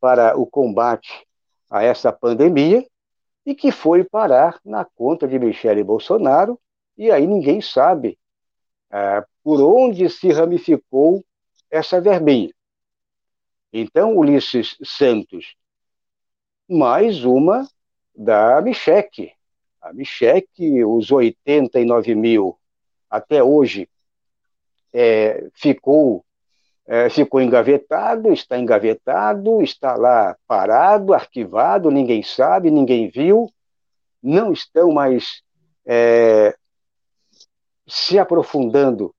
para 0.01 0.37
o 0.39 0.47
combate 0.47 1.27
a 1.71 1.83
essa 1.83 2.13
pandemia 2.13 2.87
e 3.45 3.55
que 3.55 3.73
foi 3.73 4.05
parar 4.05 4.61
na 4.65 4.85
conta 4.85 5.27
de 5.27 5.39
Michele 5.39 5.83
Bolsonaro, 5.83 6.61
e 6.97 7.11
aí 7.11 7.27
ninguém 7.27 7.61
sabe 7.61 8.19
é, 8.91 9.25
por 9.43 9.61
onde 9.61 10.09
se 10.09 10.31
ramificou 10.31 11.25
essa 11.71 12.01
verbinha. 12.01 12.53
Então, 13.73 14.17
Ulisses 14.17 14.77
Santos, 14.83 15.55
mais 16.69 17.25
uma 17.25 17.69
da 18.15 18.61
Micheque. 18.61 19.33
A 19.81 19.93
Micheque, 19.93 20.85
os 20.85 21.11
89 21.11 22.15
mil 22.15 22.59
até 23.09 23.43
hoje, 23.43 23.89
é, 25.01 25.49
ficou, 25.55 26.25
é, 26.85 27.09
ficou 27.09 27.41
engavetado, 27.41 28.33
está 28.33 28.59
engavetado, 28.59 29.63
está 29.63 29.95
lá 29.95 30.37
parado, 30.45 31.15
arquivado, 31.15 31.89
ninguém 31.89 32.21
sabe, 32.21 32.69
ninguém 32.69 33.09
viu, 33.09 33.49
não 34.21 34.53
estão 34.53 34.91
mais 34.91 35.41
é, 35.87 36.53
se 37.87 38.19
aprofundando 38.19 39.15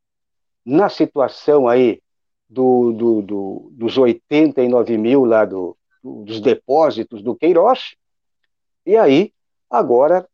na 0.65 0.89
situação 0.89 1.65
aí 1.65 2.01
do, 2.49 2.91
do, 2.91 3.21
do, 3.21 3.69
dos 3.71 3.97
89 3.97 4.97
mil 4.97 5.23
lá 5.23 5.45
do, 5.45 5.77
dos 6.03 6.41
depósitos 6.41 7.23
do 7.23 7.37
Queiroz, 7.37 7.95
e 8.85 8.97
aí, 8.97 9.31
agora, 9.69 10.27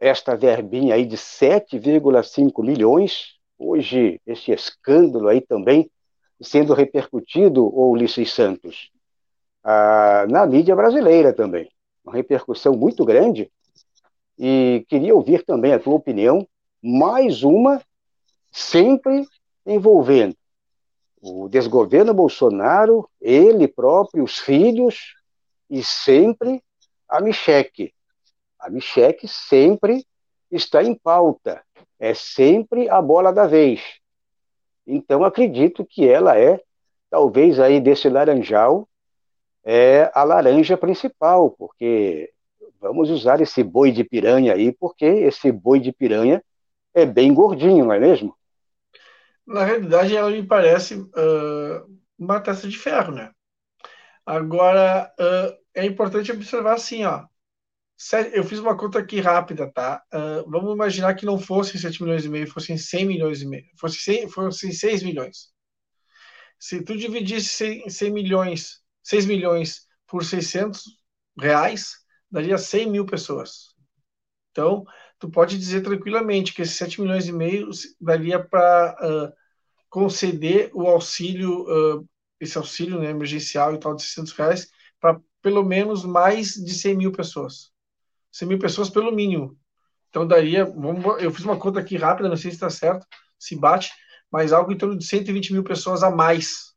esta 0.00 0.36
verbinha 0.36 0.96
aí 0.96 1.06
de 1.06 1.16
7,5 1.16 2.64
milhões, 2.64 3.40
hoje 3.62 4.20
esse 4.26 4.52
escândalo 4.52 5.28
aí 5.28 5.40
também 5.40 5.90
sendo 6.40 6.74
repercutido, 6.74 7.64
o 7.64 7.90
Ulisses 7.90 8.32
Santos, 8.32 8.90
ah, 9.62 10.26
na 10.28 10.44
mídia 10.46 10.74
brasileira 10.74 11.32
também, 11.32 11.70
uma 12.04 12.12
repercussão 12.14 12.74
muito 12.74 13.04
grande, 13.04 13.50
e 14.36 14.84
queria 14.88 15.14
ouvir 15.14 15.44
também 15.44 15.72
a 15.72 15.78
tua 15.78 15.94
opinião, 15.94 16.46
mais 16.82 17.44
uma, 17.44 17.80
sempre 18.50 19.24
envolvendo 19.64 20.36
o 21.22 21.48
desgoverno 21.48 22.12
Bolsonaro, 22.12 23.08
ele 23.20 23.68
próprio, 23.68 24.24
os 24.24 24.40
filhos, 24.40 25.14
e 25.70 25.82
sempre 25.82 26.60
a 27.08 27.20
Micheque. 27.20 27.94
A 28.58 28.68
Micheque 28.68 29.28
sempre 29.28 30.04
está 30.50 30.82
em 30.82 30.94
pauta, 30.94 31.62
é 31.98 32.14
sempre 32.14 32.88
a 32.88 33.00
bola 33.00 33.32
da 33.32 33.46
vez. 33.46 33.80
Então, 34.86 35.24
acredito 35.24 35.84
que 35.84 36.08
ela 36.08 36.38
é, 36.38 36.60
talvez 37.10 37.60
aí 37.60 37.80
desse 37.80 38.08
laranjal, 38.08 38.88
é 39.64 40.10
a 40.14 40.24
laranja 40.24 40.76
principal, 40.76 41.50
porque 41.50 42.32
vamos 42.80 43.10
usar 43.10 43.40
esse 43.40 43.62
boi 43.62 43.92
de 43.92 44.02
piranha 44.02 44.54
aí, 44.54 44.72
porque 44.72 45.04
esse 45.04 45.52
boi 45.52 45.78
de 45.78 45.92
piranha 45.92 46.42
é 46.92 47.06
bem 47.06 47.32
gordinho, 47.32 47.84
não 47.84 47.92
é 47.92 48.00
mesmo? 48.00 48.36
na 49.46 49.64
realidade, 49.64 50.16
ela 50.16 50.30
me 50.30 50.42
parece 50.42 50.94
uh, 50.94 51.98
uma 52.18 52.40
testa 52.40 52.68
de 52.68 52.78
ferro, 52.78 53.12
né? 53.12 53.30
Agora, 54.24 55.12
uh, 55.18 55.58
é 55.74 55.84
importante 55.84 56.32
observar 56.32 56.74
assim, 56.74 57.04
ó. 57.04 57.24
Eu 58.32 58.44
fiz 58.44 58.58
uma 58.58 58.76
conta 58.76 58.98
aqui 58.98 59.20
rápida, 59.20 59.70
tá? 59.70 60.02
Uh, 60.12 60.50
vamos 60.50 60.74
imaginar 60.74 61.14
que 61.14 61.24
não 61.24 61.38
fossem 61.38 61.80
7 61.80 62.02
milhões 62.02 62.24
e 62.24 62.28
meio, 62.28 62.50
fossem 62.50 62.76
100 62.76 63.06
milhões 63.06 63.42
e 63.42 63.46
meio, 63.46 63.64
fossem, 63.78 64.00
100, 64.00 64.28
fossem 64.28 64.72
6 64.72 65.02
milhões. 65.02 65.52
Se 66.58 66.82
tu 66.82 66.96
dividisse 66.96 67.48
100, 67.48 67.90
100 67.90 68.10
milhões, 68.12 68.80
6 69.02 69.26
milhões 69.26 69.86
por 70.06 70.24
600 70.24 70.82
reais, 71.38 71.92
daria 72.30 72.58
100 72.58 72.90
mil 72.90 73.06
pessoas. 73.06 73.74
Então, 74.50 74.84
tu 75.18 75.30
pode 75.30 75.58
dizer 75.58 75.82
tranquilamente 75.82 76.52
que 76.52 76.62
esses 76.62 76.76
7 76.76 77.00
milhões 77.00 77.26
e 77.26 77.32
meio 77.32 77.70
daria 78.00 78.42
para 78.42 78.96
uh, 79.00 79.32
conceder 79.88 80.70
o 80.74 80.86
auxílio, 80.86 81.62
uh, 81.62 82.08
esse 82.38 82.58
auxílio 82.58 83.00
né, 83.00 83.10
emergencial 83.10 83.74
e 83.74 83.78
tal 83.78 83.94
de 83.94 84.02
600 84.02 84.32
reais 84.32 84.68
para 85.00 85.20
pelo 85.40 85.64
menos 85.64 86.04
mais 86.04 86.54
de 86.54 86.72
100 86.72 86.96
mil 86.96 87.12
pessoas. 87.12 87.71
100 88.32 88.48
mil 88.48 88.58
pessoas 88.58 88.90
pelo 88.90 89.12
mínimo. 89.12 89.56
Então 90.08 90.26
daria, 90.26 90.64
vamos, 90.64 91.22
eu 91.22 91.30
fiz 91.30 91.44
uma 91.44 91.58
conta 91.58 91.80
aqui 91.80 91.96
rápida, 91.96 92.28
não 92.28 92.36
sei 92.36 92.50
se 92.50 92.56
está 92.56 92.68
certo, 92.68 93.06
se 93.38 93.56
bate, 93.56 93.92
mas 94.30 94.52
algo 94.52 94.72
em 94.72 94.76
torno 94.76 94.96
de 94.98 95.06
120 95.06 95.52
mil 95.52 95.62
pessoas 95.62 96.02
a 96.02 96.10
mais 96.10 96.72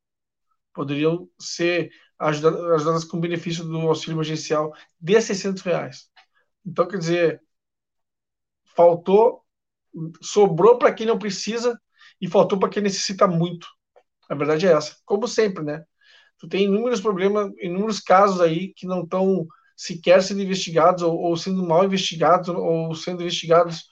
poderiam 0.73 1.29
ser 1.39 1.89
ajudadas, 2.19 2.63
ajudadas 2.71 3.03
com 3.05 3.19
benefício 3.19 3.63
do 3.63 3.79
auxílio 3.79 4.15
emergencial 4.15 4.73
de 4.99 5.21
600 5.21 5.61
reais. 5.63 6.09
Então, 6.65 6.87
quer 6.87 6.97
dizer, 6.97 7.41
faltou, 8.75 9.43
sobrou 10.21 10.77
para 10.77 10.93
quem 10.93 11.07
não 11.07 11.17
precisa 11.17 11.79
e 12.19 12.27
faltou 12.27 12.59
para 12.59 12.69
quem 12.69 12.83
necessita 12.83 13.27
muito. 13.27 13.67
A 14.29 14.35
verdade 14.35 14.67
é 14.67 14.71
essa. 14.71 14.97
Como 15.05 15.27
sempre, 15.27 15.63
né? 15.63 15.83
Tu 16.37 16.47
tem 16.47 16.65
inúmeros 16.65 16.99
problemas, 16.99 17.51
inúmeros 17.59 17.99
casos 17.99 18.41
aí 18.41 18.73
que 18.73 18.85
não 18.85 19.03
estão 19.03 19.47
sequer 19.75 20.21
sendo 20.23 20.41
investigados 20.41 21.03
ou, 21.03 21.15
ou, 21.15 21.37
sendo 21.37 21.65
mal 21.65 21.85
investigados 21.85 22.49
ou 22.49 22.95
sendo 22.95 23.21
investigados 23.21 23.89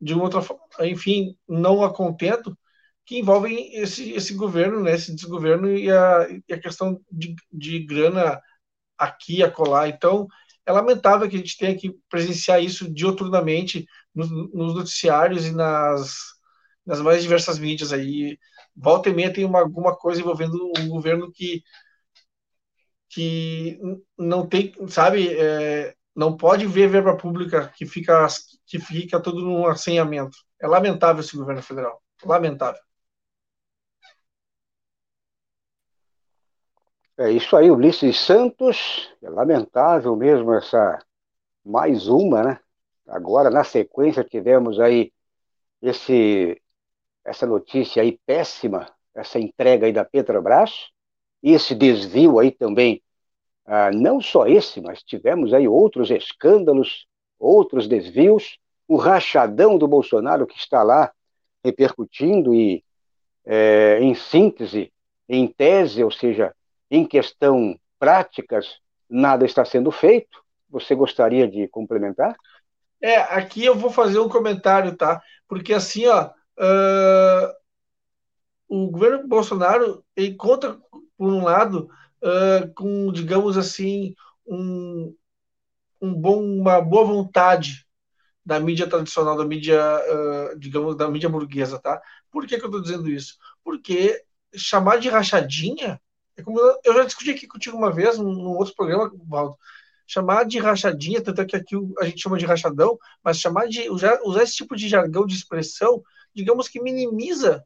de 0.00 0.14
outra 0.14 0.40
enfim, 0.80 1.36
não 1.48 1.82
a 1.82 1.92
contento, 1.92 2.56
que 3.04 3.18
envolvem 3.18 3.74
esse, 3.76 4.12
esse 4.12 4.34
governo, 4.34 4.82
né, 4.82 4.94
esse 4.94 5.14
desgoverno 5.14 5.72
e 5.72 5.90
a, 5.90 6.26
e 6.48 6.52
a 6.52 6.60
questão 6.60 7.00
de, 7.10 7.34
de 7.52 7.78
grana 7.80 8.40
aqui, 8.98 9.42
acolá. 9.42 9.88
Então, 9.88 10.26
é 10.66 10.72
lamentável 10.72 11.28
que 11.28 11.36
a 11.36 11.38
gente 11.38 11.56
tenha 11.56 11.76
que 11.76 11.96
presenciar 12.10 12.62
isso 12.62 12.92
dioturnamente 12.92 13.86
nos, 14.14 14.28
nos 14.30 14.74
noticiários 14.74 15.46
e 15.46 15.52
nas, 15.52 16.16
nas 16.84 17.00
mais 17.00 17.22
diversas 17.22 17.58
mídias 17.58 17.92
aí. 17.92 18.38
Volta 18.74 19.08
e 19.08 19.14
meia 19.14 19.32
tem 19.32 19.44
uma, 19.44 19.60
alguma 19.60 19.96
coisa 19.96 20.20
envolvendo 20.20 20.72
um 20.78 20.88
governo 20.88 21.30
que, 21.30 21.62
que 23.08 23.78
não 24.18 24.46
tem, 24.46 24.74
sabe, 24.88 25.28
é, 25.38 25.94
não 26.14 26.36
pode 26.36 26.66
ver 26.66 26.88
verba 26.88 27.16
pública 27.16 27.68
que 27.76 27.86
fica, 27.86 28.26
que 28.66 28.78
fica 28.78 29.20
tudo 29.20 29.42
num 29.42 29.66
assenhamento. 29.66 30.36
É 30.60 30.66
lamentável 30.66 31.20
esse 31.20 31.36
governo 31.36 31.62
federal. 31.62 32.02
Lamentável. 32.24 32.80
É 37.18 37.30
isso 37.30 37.56
aí, 37.56 37.70
Ulisses 37.70 38.18
Santos. 38.20 39.10
É 39.22 39.30
lamentável 39.30 40.14
mesmo 40.16 40.52
essa 40.54 40.98
mais 41.64 42.08
uma, 42.08 42.42
né? 42.42 42.60
Agora, 43.06 43.50
na 43.50 43.64
sequência, 43.64 44.24
tivemos 44.24 44.80
aí 44.80 45.12
esse, 45.80 46.60
essa 47.24 47.46
notícia 47.46 48.02
aí 48.02 48.18
péssima, 48.26 48.88
essa 49.14 49.38
entrega 49.38 49.86
aí 49.86 49.92
da 49.92 50.04
Petrobras, 50.04 50.90
esse 51.42 51.74
desvio 51.74 52.38
aí 52.38 52.50
também, 52.50 53.02
ah, 53.64 53.90
não 53.92 54.20
só 54.20 54.46
esse, 54.46 54.80
mas 54.80 55.02
tivemos 55.02 55.52
aí 55.52 55.66
outros 55.66 56.10
escândalos, 56.10 57.06
outros 57.38 57.86
desvios, 57.88 58.58
o 58.88 58.96
rachadão 58.96 59.76
do 59.76 59.88
Bolsonaro 59.88 60.46
que 60.46 60.56
está 60.56 60.82
lá 60.82 61.12
repercutindo 61.64 62.54
e, 62.54 62.84
é, 63.44 63.98
em 64.00 64.14
síntese, 64.14 64.92
em 65.28 65.48
tese, 65.48 66.04
ou 66.04 66.10
seja, 66.10 66.54
em 66.90 67.04
questão 67.04 67.78
práticas, 67.98 68.78
nada 69.08 69.44
está 69.44 69.64
sendo 69.64 69.90
feito. 69.90 70.40
Você 70.70 70.94
gostaria 70.94 71.48
de 71.48 71.66
complementar? 71.68 72.36
É, 73.00 73.16
aqui 73.16 73.64
eu 73.64 73.74
vou 73.74 73.90
fazer 73.90 74.18
um 74.18 74.28
comentário, 74.28 74.96
tá? 74.96 75.20
Porque 75.48 75.74
assim, 75.74 76.06
ó, 76.06 76.26
uh, 76.26 77.52
o 78.68 78.90
governo 78.90 79.26
Bolsonaro 79.26 80.04
ele 80.14 80.34
conta, 80.34 80.78
por 81.16 81.32
um 81.32 81.42
lado, 81.42 81.90
uh, 82.22 82.72
com, 82.74 83.12
digamos 83.12 83.56
assim, 83.56 84.14
um, 84.46 85.14
um 86.00 86.14
bom, 86.14 86.42
uma 86.42 86.80
boa 86.80 87.04
vontade 87.04 87.86
da 88.44 88.60
mídia 88.60 88.88
tradicional, 88.88 89.36
da 89.36 89.44
mídia, 89.44 89.80
uh, 89.80 90.58
digamos, 90.58 90.96
da 90.96 91.08
mídia 91.08 91.28
burguesa, 91.28 91.78
tá? 91.78 92.00
Por 92.30 92.46
que, 92.46 92.58
que 92.58 92.64
eu 92.64 92.68
estou 92.68 92.82
dizendo 92.82 93.08
isso? 93.08 93.36
Porque 93.64 94.22
chamar 94.54 94.98
de 94.98 95.08
rachadinha 95.08 96.00
é 96.36 96.42
como 96.42 96.60
eu, 96.60 96.94
já 96.94 97.04
discuti 97.04 97.30
aqui 97.30 97.46
contigo 97.46 97.76
uma 97.76 97.90
vez, 97.90 98.18
num 98.18 98.50
outro 98.50 98.74
programa, 98.74 99.10
Valdo. 99.26 99.56
Chamar 100.06 100.44
de 100.44 100.58
rachadinha, 100.58 101.22
tanto 101.22 101.40
é 101.40 101.46
que 101.46 101.56
aqui 101.56 101.74
a 101.98 102.04
gente 102.04 102.20
chama 102.20 102.38
de 102.38 102.44
rachadão, 102.44 102.98
mas 103.24 103.40
chamar 103.40 103.66
de 103.66 103.88
usar, 103.90 104.20
usar 104.22 104.42
esse 104.42 104.54
tipo 104.54 104.76
de 104.76 104.86
jargão 104.88 105.26
de 105.26 105.34
expressão, 105.34 106.02
digamos 106.34 106.68
que 106.68 106.80
minimiza, 106.80 107.64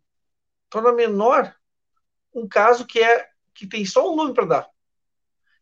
torna 0.71 0.93
menor 0.93 1.53
um 2.33 2.49
caso 2.49 2.87
que 2.87 3.01
é 3.01 3.27
que 3.61 3.67
tem 3.67 3.85
só 3.85 4.11
um 4.11 4.17
nome 4.17 4.33
para 4.33 4.47
dar. 4.47 4.71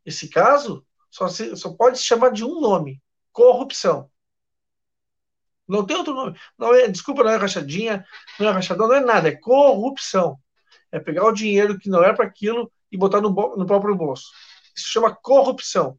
Esse 0.07 0.29
caso 0.29 0.87
só, 1.11 1.27
se, 1.27 1.57
só 1.57 1.73
pode 1.73 1.99
se 1.99 2.05
chamar 2.05 2.31
de 2.31 2.45
um 2.45 2.61
nome: 2.61 3.03
corrupção. 3.33 4.09
Não 5.67 5.85
tem 5.85 5.97
outro 5.97 6.15
nome. 6.15 6.39
Não 6.57 6.73
é, 6.73 6.87
desculpa, 6.87 7.25
não 7.25 7.33
é 7.33 7.37
rachadinha, 7.37 8.07
não 8.39 8.49
é 8.49 8.53
rachadão, 8.53 8.87
não 8.87 8.95
é 8.95 9.01
nada, 9.01 9.29
é 9.29 9.37
corrupção. 9.37 10.39
É 10.93 11.01
pegar 11.01 11.27
o 11.27 11.33
dinheiro 11.33 11.77
que 11.77 11.91
não 11.91 12.05
é 12.05 12.15
para 12.15 12.25
aquilo 12.25 12.73
e 12.91 12.97
botar 12.97 13.21
no, 13.21 13.31
no 13.31 13.67
próprio 13.67 13.97
bolso. 13.97 14.31
Isso 14.77 14.87
chama 14.87 15.15
corrupção. 15.15 15.99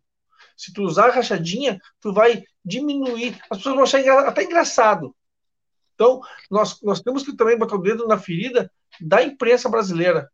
Se 0.56 0.72
tu 0.72 0.84
usar 0.84 1.10
rachadinha, 1.10 1.80
tu 2.00 2.14
vai 2.14 2.44
diminuir. 2.64 3.38
As 3.50 3.58
pessoas 3.58 3.76
vão 3.76 3.84
achar 3.84 4.00
até 4.26 4.44
engraçado. 4.44 5.14
Então, 5.96 6.22
nós, 6.50 6.82
nós 6.82 7.02
temos 7.02 7.24
que 7.24 7.36
também 7.36 7.58
botar 7.58 7.76
o 7.76 7.82
dedo 7.82 8.08
na 8.08 8.18
ferida 8.18 8.72
da 9.02 9.22
imprensa 9.22 9.68
brasileira, 9.68 10.32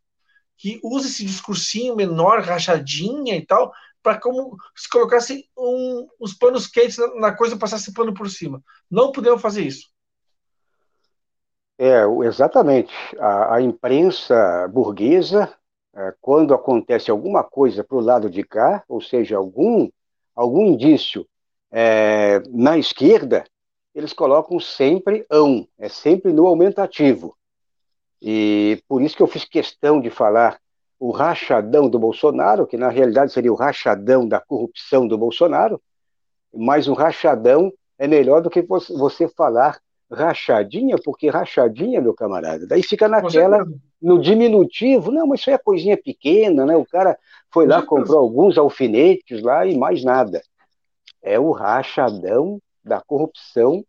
que 0.58 0.80
usa 0.84 1.08
esse 1.08 1.26
discursinho 1.26 1.96
menor, 1.96 2.42
rachadinha 2.42 3.36
e 3.36 3.46
tal, 3.46 3.74
para 4.02 4.20
como 4.20 4.56
se 4.76 4.88
colocasse 4.88 5.50
um, 5.58 6.08
os 6.20 6.34
panos 6.34 6.68
quentes 6.68 6.98
na, 6.98 7.16
na 7.16 7.32
coisa 7.36 7.56
e 7.56 7.60
passasse 7.60 7.94
pano 7.94 8.14
por 8.14 8.30
cima. 8.30 8.62
Não 8.90 9.12
podemos 9.12 9.42
fazer 9.42 9.64
isso. 9.64 9.90
É, 11.78 12.04
exatamente. 12.24 12.94
A, 13.20 13.56
a 13.56 13.62
imprensa 13.62 14.68
burguesa, 14.70 15.54
é, 15.96 16.14
quando 16.22 16.54
acontece 16.54 17.12
alguma 17.12 17.44
coisa 17.44 17.84
para 17.84 17.98
o 17.98 18.02
lado 18.02 18.30
de 18.30 18.44
cá, 18.44 18.84
ou 18.88 19.02
seja, 19.02 19.38
algum, 19.38 19.90
algum 20.36 20.66
indício 20.66 21.28
é, 21.72 22.42
na 22.50 22.78
esquerda, 22.78 23.44
eles 23.94 24.14
colocam 24.14 24.60
sempre 24.60 25.26
ão, 25.30 25.68
é 25.78 25.90
sempre 25.90 26.32
no 26.32 26.48
aumentativo. 26.48 27.36
E 28.28 28.82
por 28.88 29.04
isso 29.04 29.16
que 29.16 29.22
eu 29.22 29.28
fiz 29.28 29.46
questão 29.46 30.02
de 30.02 30.10
falar 30.10 30.60
o 31.00 31.12
rachadão 31.12 31.88
do 31.88 32.00
Bolsonaro, 32.00 32.66
que 32.66 32.76
na 32.76 32.90
realidade 32.90 33.32
seria 33.32 33.54
o 33.54 33.56
rachadão 33.56 34.28
da 34.28 34.40
corrupção 34.40 35.08
do 35.08 35.16
Bolsonaro, 35.16 35.80
mas 36.52 36.88
o 36.88 36.94
rachadão 36.94 37.72
é 38.00 38.08
melhor 38.08 38.42
do 38.42 38.50
que 38.50 38.64
você 38.64 39.28
falar 39.28 39.80
rachadinha, 40.12 40.96
porque 41.06 41.30
rachadinha, 41.30 42.02
meu 42.02 42.16
camarada, 42.16 42.66
daí 42.66 42.82
fica 42.82 43.08
naquela, 43.08 43.64
no 44.02 44.20
diminutivo, 44.20 45.12
não, 45.12 45.28
mas 45.28 45.42
isso 45.42 45.52
é 45.52 45.58
coisinha 45.60 45.96
pequena, 45.96 46.66
né? 46.66 46.76
O 46.76 46.86
cara 46.86 47.16
foi 47.54 47.68
lá, 47.68 47.84
comprou 47.84 48.18
alguns 48.18 48.58
alfinetes 48.58 49.44
lá 49.44 49.68
e 49.68 49.78
mais 49.78 50.04
nada. 50.04 50.42
É 51.22 51.40
o 51.40 51.52
rachadão 51.52 52.60
da 52.84 53.00
corrupção 53.02 53.86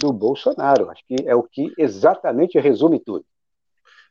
do 0.00 0.12
Bolsonaro. 0.12 0.90
Acho 0.90 1.04
que 1.06 1.16
é 1.24 1.36
o 1.36 1.44
que 1.44 1.72
exatamente 1.78 2.58
resume 2.58 2.98
tudo. 2.98 3.24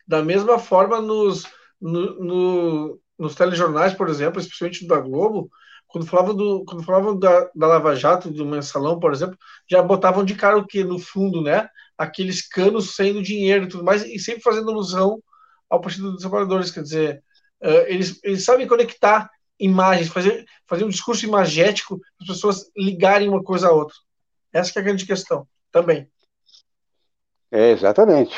Da 0.08 0.24
mesma 0.24 0.60
forma, 0.60 1.02
nos, 1.02 1.46
no, 1.82 2.24
no, 2.24 3.00
nos 3.18 3.36
telejornais, 3.36 3.94
por 3.94 4.08
exemplo, 4.10 4.40
especialmente 4.40 4.88
da 4.88 5.00
Globo, 5.00 5.50
quando 5.88 6.06
falavam, 6.06 6.36
do, 6.36 6.66
quando 6.66 6.84
falavam 6.84 7.18
da, 7.18 7.50
da 7.56 7.68
Lava 7.68 7.96
Jato, 7.96 8.30
do 8.30 8.46
mensalão, 8.46 9.00
por 9.00 9.14
exemplo, 9.14 9.38
já 9.70 9.82
botavam 9.82 10.26
de 10.26 10.36
cara 10.36 10.58
o 10.58 10.66
que 10.66 10.84
no 10.84 11.00
fundo, 11.00 11.42
né? 11.42 11.70
Aqueles 11.98 12.46
canos 12.48 12.96
saindo 12.96 13.24
dinheiro 13.24 13.66
e 13.66 13.68
tudo 13.68 13.84
mais, 13.84 14.04
e 14.04 14.20
sempre 14.20 14.42
fazendo 14.42 14.70
alusão 14.70 15.24
ao 15.70 15.80
Partido 15.80 16.12
dos 16.12 16.22
Trabalhadores. 16.22 16.72
Quer 16.72 16.84
dizer, 16.84 17.24
uh, 17.64 17.86
eles, 17.88 18.20
eles 18.24 18.44
sabem 18.44 18.68
conectar 18.68 19.30
imagens, 19.60 20.10
fazer, 20.10 20.46
fazer 20.68 20.84
um 20.84 20.90
discurso 20.90 21.26
imagético, 21.26 22.00
as 22.20 22.28
pessoas 22.28 22.70
ligarem 22.76 23.30
uma 23.30 23.42
coisa 23.42 23.70
a 23.70 23.72
outra. 23.72 23.96
Essa 24.52 24.78
é 24.78 24.82
a 24.82 24.84
grande 24.84 25.06
questão 25.06 25.48
também. 25.72 26.10
É, 27.52 27.72
exatamente. 27.72 28.36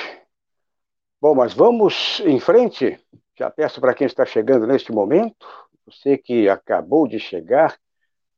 Bom, 1.20 1.34
mas 1.34 1.52
vamos 1.52 2.20
em 2.26 2.40
frente. 2.40 3.00
Já 3.36 3.50
peço 3.50 3.82
para 3.82 3.94
quem 3.96 4.06
está 4.06 4.24
chegando 4.24 4.68
neste 4.68 4.92
momento 4.92 5.48
você 5.84 6.18
que 6.18 6.50
acabou 6.50 7.08
de 7.08 7.18
chegar, 7.18 7.76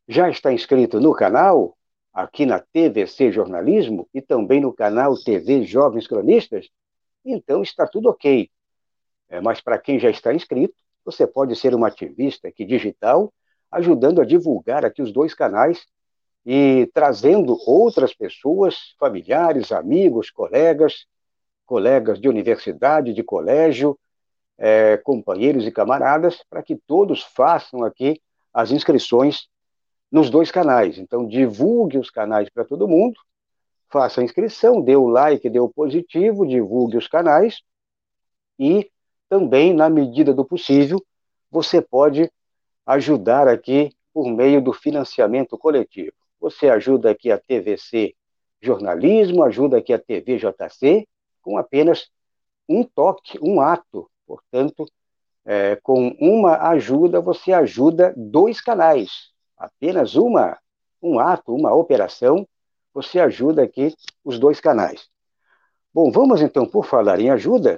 já 0.08 0.30
está 0.30 0.54
inscrito 0.54 1.00
no 1.00 1.14
canal, 1.14 1.76
aqui 2.14 2.46
na 2.46 2.60
TVC 2.60 3.32
Jornalismo 3.32 4.08
e 4.14 4.22
também 4.22 4.62
no 4.62 4.72
canal 4.72 5.16
TV 5.18 5.64
Jovens 5.64 6.08
Cronistas? 6.08 6.70
Então 7.26 7.62
está 7.62 7.88
tudo 7.88 8.10
ok. 8.10 8.50
É, 9.28 9.42
mas 9.42 9.60
para 9.60 9.78
quem 9.78 10.00
já 10.00 10.10
está 10.10 10.34
inscrito, 10.34 10.76
você 11.04 11.28
pode 11.28 11.56
ser 11.56 11.76
um 11.76 11.84
ativista 11.84 12.48
aqui 12.48 12.64
digital, 12.64 13.34
ajudando 13.72 14.22
a 14.22 14.26
divulgar 14.26 14.86
aqui 14.86 15.02
os 15.02 15.12
dois 15.12 15.34
canais 15.34 15.86
e 16.46 16.90
trazendo 16.94 17.58
outras 17.68 18.14
pessoas, 18.14 18.96
familiares, 18.98 19.72
amigos, 19.72 20.30
colegas, 20.30 21.06
colegas 21.70 22.20
de 22.20 22.28
universidade, 22.28 23.14
de 23.14 23.22
colégio, 23.22 23.96
é, 24.58 24.98
companheiros 24.98 25.68
e 25.68 25.72
camaradas, 25.72 26.44
para 26.50 26.64
que 26.64 26.76
todos 26.76 27.22
façam 27.22 27.84
aqui 27.84 28.20
as 28.52 28.72
inscrições 28.72 29.48
nos 30.12 30.32
dois 30.32 30.50
canais. 30.50 30.98
Então, 30.98 31.28
divulgue 31.28 32.00
os 32.00 32.10
canais 32.10 32.50
para 32.50 32.66
todo 32.66 32.88
mundo, 32.88 33.20
faça 33.88 34.20
a 34.20 34.24
inscrição, 34.24 34.82
dê 34.82 34.96
o 34.96 35.08
like, 35.08 35.48
dê 35.48 35.60
o 35.60 35.70
positivo, 35.70 36.48
divulgue 36.48 36.98
os 36.98 37.08
canais 37.08 37.62
e 38.58 38.90
também, 39.30 39.72
na 39.72 39.92
medida 39.92 40.34
do 40.34 40.44
possível, 40.44 41.00
você 41.52 41.84
pode 41.84 42.32
ajudar 42.84 43.48
aqui 43.48 43.92
por 44.12 44.28
meio 44.28 44.60
do 44.60 44.74
financiamento 44.74 45.56
coletivo. 45.56 46.14
Você 46.42 46.68
ajuda 46.68 47.12
aqui 47.12 47.32
a 47.32 47.38
TVC 47.38 48.16
Jornalismo, 48.60 49.44
ajuda 49.44 49.78
aqui 49.78 49.94
a 49.94 50.00
TVJC, 50.00 51.08
com 51.50 51.58
apenas 51.58 52.10
um 52.68 52.84
toque, 52.84 53.40
um 53.42 53.60
ato 53.60 54.10
Portanto, 54.30 54.86
é, 55.44 55.76
com 55.78 56.10
uma 56.20 56.70
ajuda, 56.70 57.20
você 57.20 57.52
ajuda 57.52 58.14
dois 58.16 58.62
canais. 58.62 59.32
Apenas 59.58 60.14
uma, 60.14 60.56
um 61.02 61.20
ato, 61.20 61.56
uma 61.56 61.74
operação, 61.74 62.48
você 62.94 63.20
ajuda 63.20 63.64
aqui 63.64 63.92
os 64.24 64.38
dois 64.38 64.60
canais. 64.60 65.10
Bom, 65.92 66.12
vamos 66.12 66.44
então, 66.44 66.64
por 66.64 66.86
falar 66.86 67.20
em 67.20 67.32
ajuda, 67.32 67.78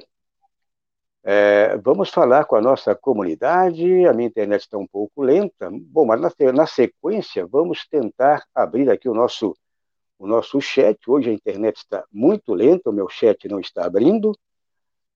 é, 1.23 1.77
vamos 1.77 2.09
falar 2.09 2.43
com 2.43 2.57
a 2.57 2.61
nossa 2.61 2.93
comunidade. 2.93 4.05
A 4.05 4.11
minha 4.11 4.27
internet 4.27 4.63
está 4.63 4.77
um 4.77 4.87
pouco 4.87 5.21
lenta. 5.21 5.69
Bom, 5.71 6.05
mas 6.05 6.19
na, 6.19 6.51
na, 6.51 6.67
sequência, 6.67 7.47
vamos 7.47 7.87
tentar 7.87 8.43
abrir 8.53 8.89
aqui 8.89 9.07
o 9.07 9.13
nosso, 9.13 9.55
o 10.21 10.27
nosso 10.27 10.61
chat. 10.61 10.99
Hoje 11.07 11.31
a 11.31 11.33
internet 11.33 11.77
está 11.77 12.05
muito 12.11 12.53
lenta, 12.53 12.91
o 12.91 12.93
meu 12.93 13.09
chat 13.09 13.47
não 13.47 13.59
está 13.59 13.85
abrindo. 13.85 14.37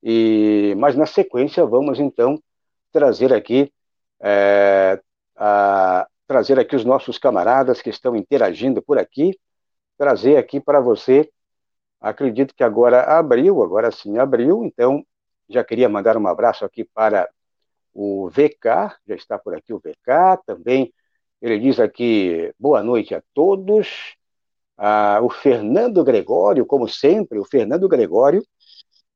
E, 0.02 0.74
mas 0.78 0.96
na 0.96 1.06
sequência 1.06 1.64
vamos 1.64 2.00
então 2.00 2.42
trazer 2.92 3.32
aqui 3.32 3.72
é, 4.20 5.00
a, 5.36 6.08
trazer 6.26 6.60
aqui 6.60 6.76
os 6.76 6.84
nossos 6.84 7.20
camaradas 7.20 7.84
que 7.84 7.90
estão 7.92 8.16
interagindo 8.16 8.82
por 8.82 8.98
aqui, 8.98 9.38
trazer 9.96 10.38
aqui 10.38 10.60
para 10.60 10.80
você. 10.80 11.30
Acredito 12.02 12.56
que 12.56 12.64
agora 12.64 13.04
abriu, 13.04 13.62
agora 13.62 13.92
sim 13.92 14.18
abriu, 14.18 14.64
então 14.66 15.06
já 15.48 15.64
queria 15.64 15.88
mandar 15.88 16.18
um 16.18 16.28
abraço 16.28 16.66
aqui 16.66 16.84
para 16.84 17.30
o 17.94 18.28
VK, 18.30 18.98
já 19.08 19.16
está 19.16 19.38
por 19.38 19.56
aqui 19.56 19.72
o 19.72 19.78
VK, 19.80 20.42
também 20.48 20.92
ele 21.40 21.60
diz 21.60 21.80
aqui 21.80 22.52
boa 22.60 22.82
noite 22.82 23.14
a 23.14 23.22
todos. 23.36 24.16
Ah, 24.78 25.20
o 25.22 25.30
Fernando 25.30 26.04
Gregório, 26.04 26.66
como 26.66 26.88
sempre, 26.88 27.40
o 27.40 27.46
Fernando 27.46 27.88
Gregório 27.88 28.44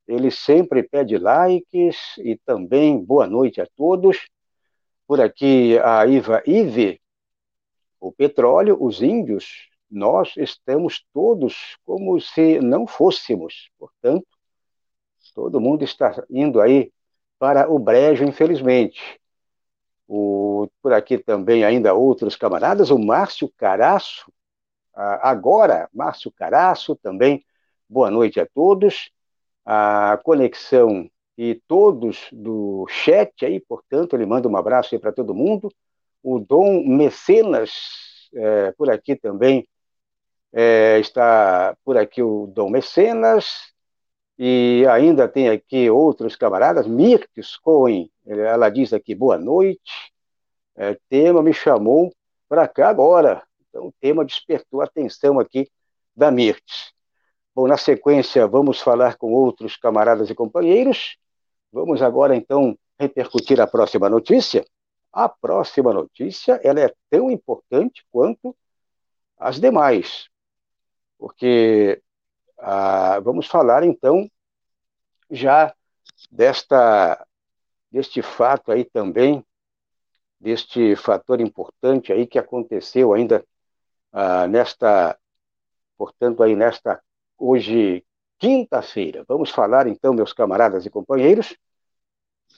ele 0.09 0.31
sempre 0.31 0.81
pede 0.81 1.19
likes 1.19 2.17
e 2.17 2.35
também 2.37 2.97
boa 2.97 3.27
noite 3.27 3.61
a 3.61 3.67
todos. 3.77 4.27
Por 5.05 5.21
aqui 5.21 5.77
a 5.79 6.05
Iva 6.07 6.41
Ive, 6.47 6.99
o 7.99 8.11
petróleo, 8.11 8.75
os 8.81 9.03
índios, 9.03 9.69
nós 9.89 10.33
estamos 10.35 11.05
todos 11.13 11.77
como 11.85 12.19
se 12.19 12.59
não 12.59 12.87
fôssemos. 12.87 13.69
Portanto, 13.77 14.25
todo 15.35 15.61
mundo 15.61 15.83
está 15.83 16.23
indo 16.27 16.59
aí 16.59 16.91
para 17.37 17.69
o 17.69 17.77
brejo, 17.77 18.23
infelizmente. 18.23 19.19
O, 20.07 20.67
por 20.81 20.91
aqui 20.91 21.19
também 21.19 21.63
ainda 21.63 21.93
outros 21.93 22.35
camaradas, 22.35 22.89
o 22.89 22.97
Márcio 22.97 23.47
Caraço, 23.55 24.31
agora, 25.21 25.89
Márcio 25.93 26.31
Caraço 26.31 26.95
também, 26.95 27.45
boa 27.87 28.11
noite 28.11 28.39
a 28.39 28.45
todos. 28.45 29.11
A 29.65 30.19
conexão 30.23 31.09
e 31.37 31.55
todos 31.67 32.27
do 32.31 32.85
chat 32.89 33.45
aí, 33.45 33.59
portanto, 33.59 34.15
ele 34.15 34.25
manda 34.25 34.47
um 34.47 34.57
abraço 34.57 34.93
aí 34.93 34.99
para 34.99 35.11
todo 35.11 35.33
mundo. 35.33 35.71
O 36.21 36.39
Dom 36.39 36.83
Mecenas, 36.85 37.71
é, 38.33 38.71
por 38.73 38.89
aqui 38.89 39.15
também, 39.15 39.67
é, 40.51 40.99
está 40.99 41.77
por 41.85 41.97
aqui 41.97 42.21
o 42.21 42.47
Dom 42.47 42.69
Mecenas, 42.69 43.73
e 44.37 44.85
ainda 44.89 45.27
tem 45.27 45.49
aqui 45.49 45.89
outros 45.89 46.35
camaradas, 46.35 46.87
Mirtes 46.87 47.57
Cohen, 47.57 48.09
ela 48.25 48.69
diz 48.69 48.93
aqui, 48.93 49.13
boa 49.13 49.37
noite, 49.37 50.13
é, 50.75 50.97
tema 51.09 51.43
me 51.43 51.53
chamou 51.53 52.13
para 52.47 52.67
cá 52.67 52.89
agora, 52.89 53.43
então 53.69 53.87
o 53.87 53.93
tema 53.99 54.25
despertou 54.25 54.81
a 54.81 54.85
atenção 54.85 55.39
aqui 55.39 55.69
da 56.15 56.31
Mirtes. 56.31 56.91
Bom, 57.55 57.67
na 57.67 57.77
sequência, 57.77 58.47
vamos 58.47 58.79
falar 58.79 59.17
com 59.17 59.31
outros 59.33 59.75
camaradas 59.75 60.29
e 60.29 60.35
companheiros. 60.35 61.17
Vamos 61.71 62.01
agora, 62.01 62.35
então, 62.35 62.77
repercutir 62.99 63.59
a 63.61 63.67
próxima 63.67 64.09
notícia. 64.09 64.65
A 65.11 65.27
próxima 65.27 65.93
notícia 65.93 66.59
ela 66.63 66.79
é 66.81 66.93
tão 67.09 67.31
importante 67.31 68.05
quanto 68.11 68.55
as 69.37 69.59
demais, 69.59 70.29
porque 71.17 72.01
ah, 72.57 73.19
vamos 73.21 73.47
falar 73.47 73.83
então 73.83 74.29
já 75.31 75.73
desta 76.29 77.25
deste 77.91 78.21
fato 78.21 78.71
aí 78.71 78.85
também, 78.85 79.43
deste 80.39 80.95
fator 80.95 81.41
importante 81.41 82.13
aí 82.13 82.27
que 82.27 82.37
aconteceu 82.37 83.13
ainda 83.13 83.43
ah, 84.11 84.47
nesta, 84.47 85.17
portanto 85.97 86.43
aí 86.43 86.55
nesta 86.55 87.01
hoje 87.37 88.05
quinta-feira. 88.37 89.23
Vamos 89.27 89.51
falar 89.51 89.87
então, 89.87 90.13
meus 90.13 90.33
camaradas 90.33 90.85
e 90.85 90.89
companheiros. 90.89 91.55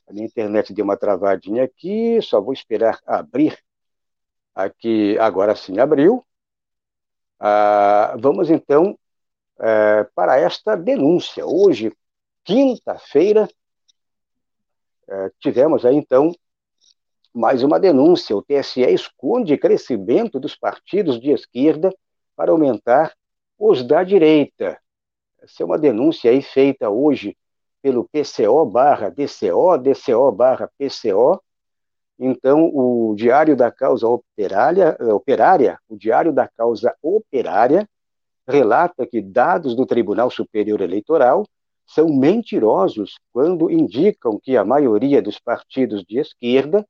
A 0.07 0.13
minha 0.13 0.25
internet 0.25 0.73
deu 0.73 0.85
uma 0.85 0.97
travadinha 0.97 1.63
aqui, 1.63 2.21
só 2.21 2.39
vou 2.41 2.53
esperar 2.53 2.99
abrir 3.05 3.57
aqui. 4.53 5.17
Agora 5.19 5.55
sim 5.55 5.79
abriu. 5.79 6.25
Ah, 7.39 8.15
vamos 8.19 8.49
então 8.49 8.97
é, 9.59 10.03
para 10.15 10.39
esta 10.39 10.75
denúncia. 10.75 11.45
Hoje, 11.45 11.91
quinta-feira, 12.43 13.49
é, 15.07 15.31
tivemos 15.39 15.85
aí 15.85 15.95
então 15.95 16.33
mais 17.34 17.63
uma 17.63 17.79
denúncia. 17.79 18.36
O 18.36 18.41
TSE 18.41 18.82
esconde 18.82 19.57
crescimento 19.57 20.39
dos 20.39 20.55
partidos 20.55 21.19
de 21.19 21.32
esquerda 21.32 21.93
para 22.36 22.51
aumentar 22.51 23.13
os 23.57 23.84
da 23.84 24.03
direita. 24.03 24.77
Essa 25.41 25.63
é 25.63 25.65
uma 25.65 25.77
denúncia 25.77 26.32
aí 26.32 26.41
feita 26.41 26.89
hoje 26.89 27.38
pelo 27.82 28.07
PCO 28.09 28.65
barra 28.65 29.09
DCO, 29.09 29.77
DCO 29.77 30.32
barra 30.32 30.69
PCO. 30.77 31.41
Então, 32.19 32.69
o 32.73 33.15
Diário 33.15 33.55
da 33.55 33.71
Causa 33.71 34.07
Operária, 34.07 34.95
operária, 35.13 35.79
o 35.89 35.97
Diário 35.97 36.32
da 36.32 36.47
Causa 36.47 36.95
Operária, 37.01 37.89
relata 38.47 39.07
que 39.07 39.21
dados 39.21 39.75
do 39.75 39.86
Tribunal 39.86 40.29
Superior 40.29 40.82
Eleitoral 40.82 41.47
são 41.88 42.09
mentirosos 42.09 43.17
quando 43.34 43.71
indicam 43.71 44.39
que 44.39 44.55
a 44.55 44.63
maioria 44.63 45.21
dos 45.21 45.39
partidos 45.39 46.03
de 46.03 46.19
esquerda 46.19 46.86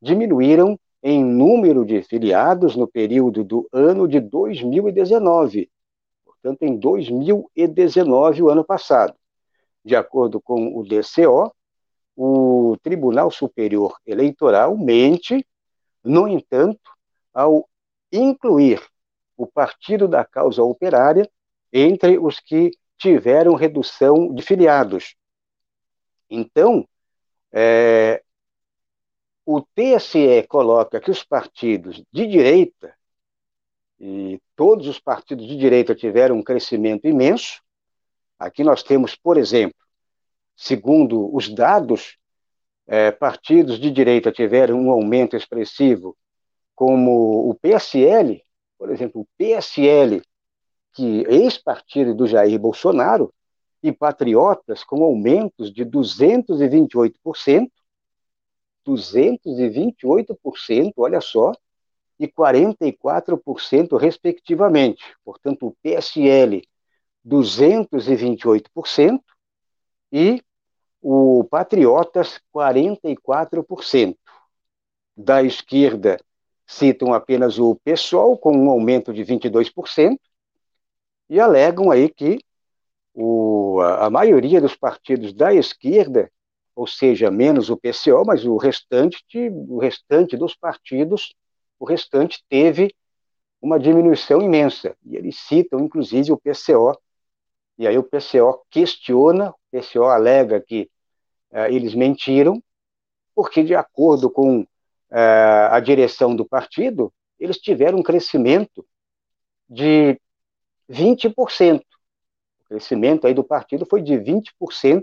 diminuíram 0.00 0.78
em 1.02 1.24
número 1.24 1.84
de 1.84 2.02
filiados 2.02 2.76
no 2.76 2.86
período 2.86 3.42
do 3.42 3.68
ano 3.72 4.06
de 4.06 4.20
2019, 4.20 5.70
portanto, 6.24 6.62
em 6.62 6.76
2019, 6.76 8.42
o 8.42 8.50
ano 8.50 8.64
passado. 8.64 9.14
De 9.84 9.96
acordo 9.96 10.40
com 10.40 10.76
o 10.76 10.82
DCO, 10.82 11.52
o 12.16 12.76
Tribunal 12.82 13.30
Superior 13.30 13.96
Eleitoral 14.06 14.76
mente, 14.76 15.46
no 16.04 16.28
entanto, 16.28 16.90
ao 17.32 17.66
incluir 18.12 18.82
o 19.36 19.46
Partido 19.46 20.06
da 20.06 20.24
Causa 20.24 20.62
Operária 20.62 21.30
entre 21.72 22.18
os 22.18 22.40
que 22.40 22.72
tiveram 22.98 23.54
redução 23.54 24.34
de 24.34 24.42
filiados. 24.42 25.14
Então, 26.28 26.86
é, 27.50 28.22
o 29.52 29.60
TSE 29.74 30.46
coloca 30.48 31.00
que 31.00 31.10
os 31.10 31.24
partidos 31.24 32.00
de 32.12 32.24
direita, 32.24 32.94
e 33.98 34.40
todos 34.54 34.86
os 34.86 35.00
partidos 35.00 35.44
de 35.44 35.56
direita 35.56 35.92
tiveram 35.92 36.36
um 36.36 36.42
crescimento 36.42 37.08
imenso. 37.08 37.60
Aqui 38.38 38.62
nós 38.62 38.84
temos, 38.84 39.16
por 39.16 39.36
exemplo, 39.36 39.76
segundo 40.56 41.34
os 41.34 41.52
dados, 41.52 42.16
é, 42.86 43.10
partidos 43.10 43.80
de 43.80 43.90
direita 43.90 44.30
tiveram 44.30 44.80
um 44.80 44.90
aumento 44.90 45.36
expressivo, 45.36 46.16
como 46.72 47.50
o 47.50 47.54
PSL, 47.54 48.42
por 48.78 48.88
exemplo, 48.90 49.22
o 49.22 49.28
PSL, 49.36 50.22
que 50.94 51.24
ex-partido 51.28 52.14
do 52.14 52.26
Jair 52.26 52.58
Bolsonaro, 52.58 53.34
e 53.82 53.90
patriotas 53.90 54.84
com 54.84 55.02
aumentos 55.02 55.72
de 55.72 55.84
228%, 55.84 57.68
228%, 58.86 60.92
olha 60.96 61.20
só, 61.20 61.52
e 62.18 62.26
44%, 62.28 63.96
respectivamente. 63.96 65.02
Portanto, 65.24 65.66
o 65.66 65.74
PSL, 65.82 66.62
228%, 67.26 69.20
e 70.12 70.42
o 71.00 71.44
Patriotas, 71.44 72.40
44%. 72.54 74.16
Da 75.16 75.42
esquerda, 75.42 76.18
citam 76.66 77.14
apenas 77.14 77.58
o 77.58 77.74
PSOL, 77.76 78.36
com 78.36 78.56
um 78.56 78.70
aumento 78.70 79.12
de 79.12 79.24
22%, 79.24 80.18
e 81.28 81.40
alegam 81.40 81.90
aí 81.90 82.08
que 82.08 82.38
o, 83.14 83.80
a 83.80 84.10
maioria 84.10 84.60
dos 84.60 84.76
partidos 84.76 85.32
da 85.32 85.54
esquerda 85.54 86.30
ou 86.74 86.86
seja, 86.86 87.30
menos 87.30 87.70
o 87.70 87.76
PCO, 87.76 88.24
mas 88.24 88.44
o 88.44 88.56
restante, 88.56 89.24
o 89.68 89.78
restante 89.78 90.36
dos 90.36 90.54
partidos, 90.54 91.34
o 91.78 91.84
restante 91.84 92.42
teve 92.48 92.94
uma 93.60 93.78
diminuição 93.78 94.40
imensa. 94.40 94.96
E 95.04 95.16
eles 95.16 95.36
citam, 95.36 95.80
inclusive, 95.80 96.32
o 96.32 96.38
PCO. 96.38 96.98
E 97.78 97.86
aí 97.86 97.98
o 97.98 98.02
PCO 98.02 98.62
questiona, 98.70 99.50
o 99.50 99.56
PCO 99.70 100.04
alega 100.04 100.60
que 100.60 100.88
uh, 101.50 101.66
eles 101.70 101.94
mentiram, 101.94 102.62
porque, 103.34 103.62
de 103.62 103.74
acordo 103.74 104.30
com 104.30 104.60
uh, 104.60 104.66
a 105.70 105.80
direção 105.80 106.34
do 106.34 106.44
partido, 106.44 107.12
eles 107.38 107.58
tiveram 107.58 107.98
um 107.98 108.02
crescimento 108.02 108.86
de 109.68 110.20
20%. 110.90 111.80
O 111.80 112.64
crescimento 112.68 113.26
aí 113.26 113.34
do 113.34 113.44
partido 113.44 113.86
foi 113.86 114.02
de 114.02 114.14
20% 114.14 115.02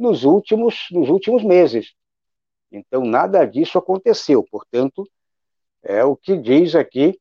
nos 0.00 0.24
últimos, 0.24 0.86
nos 0.90 1.08
últimos 1.08 1.44
meses. 1.44 1.94
Então, 2.72 3.04
nada 3.04 3.44
disso 3.44 3.78
aconteceu. 3.78 4.44
Portanto, 4.50 5.08
é 5.82 6.04
o 6.04 6.16
que 6.16 6.36
diz 6.36 6.74
aqui 6.74 7.18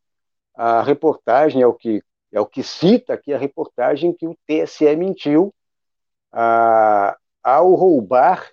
a 0.55 0.81
reportagem, 0.81 1.61
é 1.61 1.67
o 1.67 1.73
que, 1.73 2.01
é 2.31 2.39
o 2.39 2.45
que 2.45 2.63
cita 2.63 3.13
aqui 3.13 3.33
a 3.33 3.37
reportagem 3.37 4.13
que 4.13 4.27
o 4.27 4.37
TSE 4.45 4.95
mentiu 4.95 5.53
a, 6.31 7.17
ao 7.43 7.73
roubar 7.73 8.49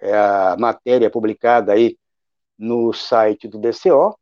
é 0.00 0.14
a 0.16 0.56
matéria 0.58 1.10
publicada 1.10 1.72
aí 1.72 1.98
no 2.58 2.92
site 2.92 3.46
do 3.46 3.58
DCO, 3.58 4.18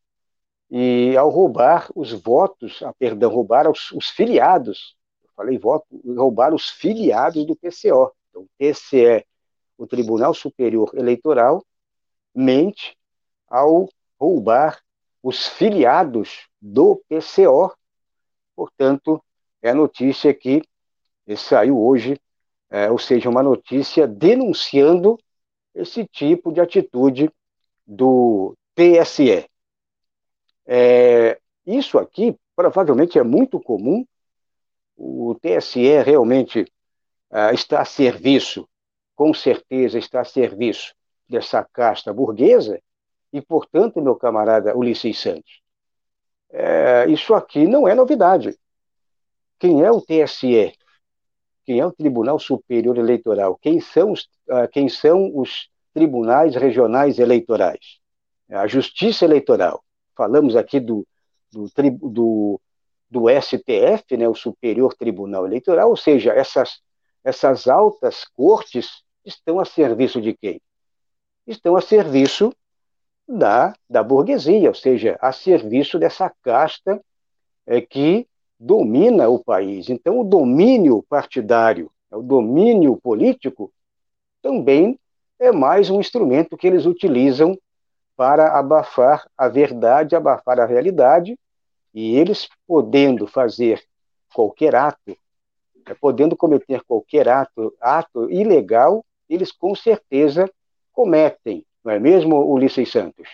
e 0.71 1.17
ao 1.17 1.31
roubar 1.31 1.89
os 1.95 2.13
votos, 2.13 2.83
a, 2.83 2.93
perdão, 2.93 3.31
roubar 3.31 3.71
os, 3.71 3.91
os 3.93 4.09
filiados, 4.11 4.97
eu 5.23 5.31
falei 5.37 5.57
voto, 5.57 5.87
roubar 6.17 6.53
os 6.53 6.69
filiados 6.69 7.47
do 7.47 7.57
PCO. 7.57 8.13
Então, 8.39 8.49
TSE 8.59 9.25
o 9.77 9.87
Tribunal 9.87 10.35
Superior 10.35 10.91
Eleitoral 10.95 11.65
mente 12.35 12.97
ao 13.49 13.89
roubar 14.21 14.81
os 15.23 15.47
filiados 15.47 16.49
do 16.61 17.03
PCO. 17.09 17.73
Portanto, 18.55 19.23
é 19.63 19.71
a 19.71 19.75
notícia 19.75 20.33
que 20.35 20.63
saiu 21.37 21.81
hoje, 21.81 22.21
é, 22.71 22.91
ou 22.91 22.99
seja, 22.99 23.29
uma 23.29 23.43
notícia 23.43 24.07
denunciando 24.07 25.19
esse 25.75 26.05
tipo 26.07 26.53
de 26.53 26.61
atitude 26.61 27.31
do 27.87 28.57
TSE. 28.75 29.49
É, 30.67 31.41
isso 31.65 31.99
aqui 31.99 32.37
provavelmente 32.57 33.19
é 33.19 33.23
muito 33.23 33.61
comum. 33.61 34.05
O 34.97 35.37
TSE 35.41 36.03
realmente 36.03 36.67
uh, 37.31 37.55
está 37.55 37.81
a 37.81 37.85
serviço 37.85 38.69
com 39.19 39.35
certeza 39.35 39.99
está 39.99 40.21
a 40.21 40.25
serviço 40.25 40.95
dessa 41.29 41.65
casta 41.65 42.13
burguesa, 42.13 42.81
e, 43.33 43.43
portanto, 43.43 44.01
meu 44.01 44.15
camarada 44.15 44.77
Ulisses 44.79 45.19
Santos, 45.19 45.61
é, 46.51 47.05
isso 47.09 47.35
aqui 47.35 47.67
não 47.67 47.89
é 47.89 47.97
novidade. 47.97 48.57
Quem 49.59 49.83
é 49.83 49.91
o 49.91 50.01
TSE? 50.01 50.73
Quem 51.65 51.81
é 51.81 51.85
o 51.85 51.91
Tribunal 51.91 52.39
Superior 52.39 52.97
Eleitoral? 52.97 53.59
Quem 53.61 53.81
são 53.81 54.13
os, 54.13 54.23
uh, 54.49 54.69
quem 54.71 54.89
são 54.89 55.37
os 55.37 55.69
tribunais 55.93 56.55
regionais 56.55 57.19
eleitorais? 57.19 57.99
É 58.49 58.57
a 58.57 58.69
Justiça 58.69 59.25
Eleitoral. 59.25 59.85
Falamos 60.17 60.55
aqui 60.55 60.79
do, 60.79 61.05
do, 61.53 61.69
do, 62.09 62.61
do 63.11 63.25
STF, 63.29 64.17
né, 64.17 64.29
o 64.29 64.35
Superior 64.35 64.95
Tribunal 64.95 65.45
Eleitoral, 65.45 65.91
ou 65.91 65.97
seja, 65.97 66.33
essas, 66.33 66.81
essas 67.29 67.69
altas 67.69 68.25
cortes 68.25 69.03
estão 69.23 69.61
a 69.61 69.65
serviço 69.67 70.19
de 70.19 70.33
quem? 70.35 70.63
Estão 71.47 71.77
a 71.77 71.83
serviço 71.83 72.55
da, 73.29 73.75
da 73.89 74.03
burguesia, 74.03 74.71
ou 74.71 74.75
seja, 74.75 75.19
a 75.21 75.31
serviço 75.31 75.99
dessa 75.99 76.33
casta 76.43 76.99
é, 77.67 77.83
que 77.83 78.27
domina 78.59 79.29
o 79.29 79.39
país. 79.45 79.91
Então, 79.91 80.19
o 80.19 80.25
domínio 80.25 81.03
partidário, 81.03 81.91
o 82.11 82.23
domínio 82.23 82.97
político, 82.97 83.71
também 84.41 84.99
é 85.39 85.53
mais 85.53 85.91
um 85.91 86.01
instrumento 86.01 86.57
que 86.57 86.67
eles 86.67 86.87
utilizam 86.87 87.59
para 88.17 88.59
abafar 88.59 89.29
a 89.37 89.49
verdade, 89.49 90.17
abafar 90.17 90.59
a 90.59 90.65
realidade, 90.65 91.39
e 91.93 92.17
eles 92.17 92.49
podendo 92.67 93.27
fazer 93.27 93.85
qualquer 94.33 94.75
ato, 94.75 95.15
podendo 95.95 96.37
cometer 96.37 96.83
qualquer 96.85 97.29
ato, 97.29 97.75
ato 97.81 98.31
ilegal, 98.31 99.05
eles 99.29 99.53
com 99.53 99.75
certeza 99.75 100.51
cometem, 100.93 101.65
não 101.85 101.93
é 101.93 101.99
mesmo, 101.99 102.37
Ulisses 102.53 102.91
Santos? 102.91 103.29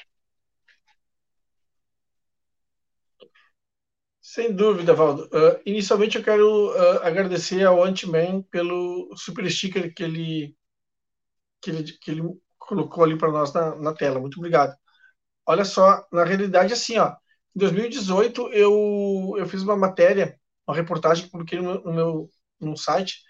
Sem 4.34 4.52
dúvida, 4.52 4.94
Valdo. 4.94 5.24
Uh, 5.26 5.60
inicialmente 5.64 6.18
eu 6.18 6.24
quero 6.24 6.72
uh, 6.72 7.02
agradecer 7.02 7.64
ao 7.64 7.84
Ant-Man 7.84 8.42
pelo 8.50 9.14
super 9.16 9.48
sticker 9.50 9.94
que 9.94 10.02
ele, 10.02 10.56
que 11.60 11.70
ele, 11.70 11.84
que 11.84 12.10
ele 12.10 12.22
colocou 12.58 13.04
ali 13.04 13.16
para 13.16 13.30
nós 13.30 13.52
na, 13.52 13.76
na, 13.76 13.94
tela. 13.94 14.18
Muito 14.18 14.38
obrigado. 14.38 14.74
Olha 15.46 15.64
só, 15.64 16.06
na 16.12 16.24
realidade, 16.24 16.72
assim, 16.72 16.98
ó, 16.98 17.10
em 17.54 17.58
2018 17.60 18.52
eu, 18.52 19.34
eu 19.38 19.46
fiz 19.46 19.62
uma 19.62 19.76
matéria, 19.76 20.38
uma 20.66 20.76
reportagem 20.76 21.26
que 21.26 21.30
publiquei 21.30 21.60
no, 21.60 21.82
no 21.84 21.92
meu 21.92 22.30
no 22.60 22.76
site 22.76 23.22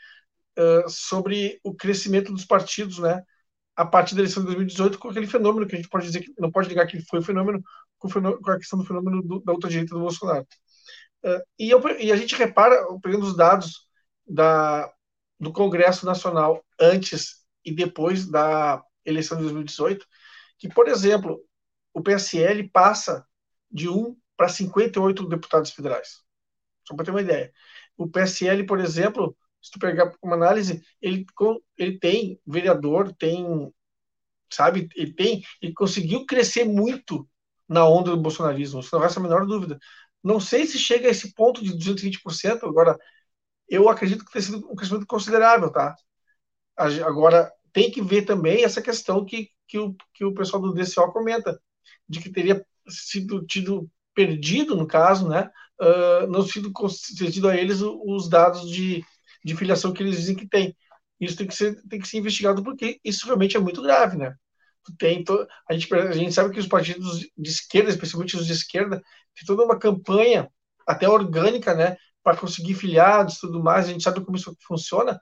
uh, 0.59 0.89
sobre 0.89 1.61
o 1.63 1.75
crescimento 1.75 2.33
dos 2.33 2.45
partidos, 2.45 2.99
né? 2.99 3.23
A 3.77 3.85
partir 3.85 4.15
da 4.15 4.21
eleição 4.21 4.43
de 4.43 4.47
2018, 4.47 4.99
com 4.99 5.09
aquele 5.09 5.27
fenômeno 5.27 5.67
que 5.67 5.75
a 5.75 5.79
gente 5.79 5.89
pode 5.89 6.07
dizer 6.07 6.21
que 6.21 6.33
não 6.39 6.51
pode 6.51 6.69
negar 6.69 6.87
que 6.87 7.01
foi 7.07 7.19
o 7.19 7.23
fenômeno 7.23 7.63
com, 7.99 8.09
o 8.09 8.11
fenômeno, 8.11 8.41
com 8.41 8.51
a 8.51 8.59
questão 8.59 8.79
do 8.79 8.85
fenômeno 8.85 9.23
do, 9.23 9.41
da 9.41 9.53
outra 9.53 9.69
direita 9.69 9.95
do 9.95 10.01
Bolsonaro. 10.01 10.47
Uh, 11.25 11.43
e, 11.59 11.71
eu, 11.71 11.83
e, 11.99 12.13
a 12.13 12.17
gente 12.17 12.35
repara, 12.37 12.77
pegando 13.03 13.27
os 13.27 13.37
dados 13.37 13.89
da, 14.27 14.93
do 15.41 15.53
Congresso 15.53 16.07
Nacional 16.07 16.65
antes 16.81 17.45
e 17.65 17.73
depois 17.75 18.27
da 18.27 18.83
eleição 19.05 19.37
de 19.37 19.45
2018, 19.45 20.07
que, 20.59 20.69
por 20.69 20.89
exemplo, 20.89 21.41
o 21.93 22.03
PSL 22.03 22.69
passa 22.71 23.27
de 23.71 23.89
1 23.89 24.17
para 24.37 24.49
58 24.49 25.29
deputados 25.29 25.71
federais. 25.71 26.23
Só 26.87 26.95
para 26.95 27.05
ter 27.05 27.11
uma 27.11 27.23
ideia. 27.23 27.53
O 27.97 28.09
PSL, 28.09 28.65
por 28.67 28.81
exemplo, 28.81 29.37
se 29.63 29.71
tu 29.71 29.79
pegar 29.79 30.13
uma 30.23 30.35
análise, 30.35 30.83
ele, 31.01 31.25
ele 31.79 31.99
tem 31.99 32.41
vereador, 32.47 33.13
tem, 33.15 33.73
sabe, 34.51 34.89
ele 34.95 35.13
tem, 35.13 35.43
ele 35.61 35.73
conseguiu 35.73 36.27
crescer 36.27 36.65
muito 36.65 37.29
na 37.69 37.87
onda 37.89 38.11
do 38.11 38.21
bolsonarismo, 38.21 38.81
isso 38.81 38.95
não 38.95 39.03
resta 39.03 39.21
a 39.21 39.23
menor 39.23 39.47
dúvida. 39.47 39.79
Não 40.23 40.41
sei 40.41 40.67
se 40.67 40.79
chega 40.79 41.09
a 41.09 41.11
esse 41.11 41.35
ponto 41.35 41.63
de 41.63 41.73
220%, 41.73 42.65
agora, 42.65 42.99
eu 43.69 43.89
acredito 43.89 44.25
que 44.25 44.33
tenha 44.33 44.43
sido 44.43 44.71
um 44.71 44.77
crescimento 44.77 45.07
considerável, 45.07 45.71
tá? 45.71 45.95
Agora, 46.77 47.53
tem 47.73 47.91
que 47.91 48.03
ver 48.03 48.23
também 48.25 48.65
essa 48.65 48.83
questão 48.83 49.25
que, 49.25 49.51
que, 49.67 49.79
o, 49.79 49.95
que 50.15 50.25
o 50.25 50.35
pessoal 50.35 50.63
do 50.63 50.75
DCO 50.75 51.13
comenta, 51.13 51.61
de 52.09 52.21
que 52.21 52.31
teria 52.31 52.65
sido 52.89 53.45
tido 53.47 53.91
perdido, 54.15 54.77
no 54.77 54.87
caso, 54.87 55.29
né, 55.29 55.51
uh, 55.81 56.27
não 56.29 56.43
sido 56.43 56.73
concedido 56.73 57.49
a 57.49 57.57
eles 57.57 57.81
os 57.81 58.29
dados 58.29 58.69
de, 58.71 59.05
de 59.45 59.57
filiação 59.57 59.93
que 59.93 60.03
eles 60.03 60.17
dizem 60.17 60.37
que 60.37 60.49
tem. 60.49 60.77
Isso 61.21 61.37
tem 61.37 61.47
que 61.47 61.55
ser, 61.55 61.81
tem 61.89 62.01
que 62.01 62.09
ser 62.09 62.19
investigado 62.19 62.63
porque 62.63 63.01
isso 63.05 63.27
realmente 63.27 63.57
é 63.57 63.61
muito 63.61 63.83
grave, 63.83 64.17
né? 64.17 64.35
Tem 64.99 65.25
to... 65.25 65.47
a, 65.69 65.73
gente, 65.75 65.93
a 65.95 66.13
gente 66.13 66.33
sabe 66.35 66.53
que 66.53 66.61
os 66.61 66.67
partidos 66.67 67.21
de 67.21 67.51
esquerda, 67.51 67.91
especialmente 67.91 68.37
os 68.37 68.47
de 68.47 68.53
esquerda, 68.53 69.03
tem 69.35 69.47
toda 69.47 69.65
uma 69.65 69.79
campanha, 69.79 70.51
até 70.87 71.09
orgânica, 71.09 71.75
né, 71.75 71.97
para 72.23 72.37
conseguir 72.37 72.75
filiados 72.75 73.39
tudo 73.39 73.63
mais. 73.63 73.87
A 73.87 73.93
gente 73.93 74.05
sabe 74.05 74.23
como 74.25 74.37
isso 74.37 74.55
funciona. 74.67 75.21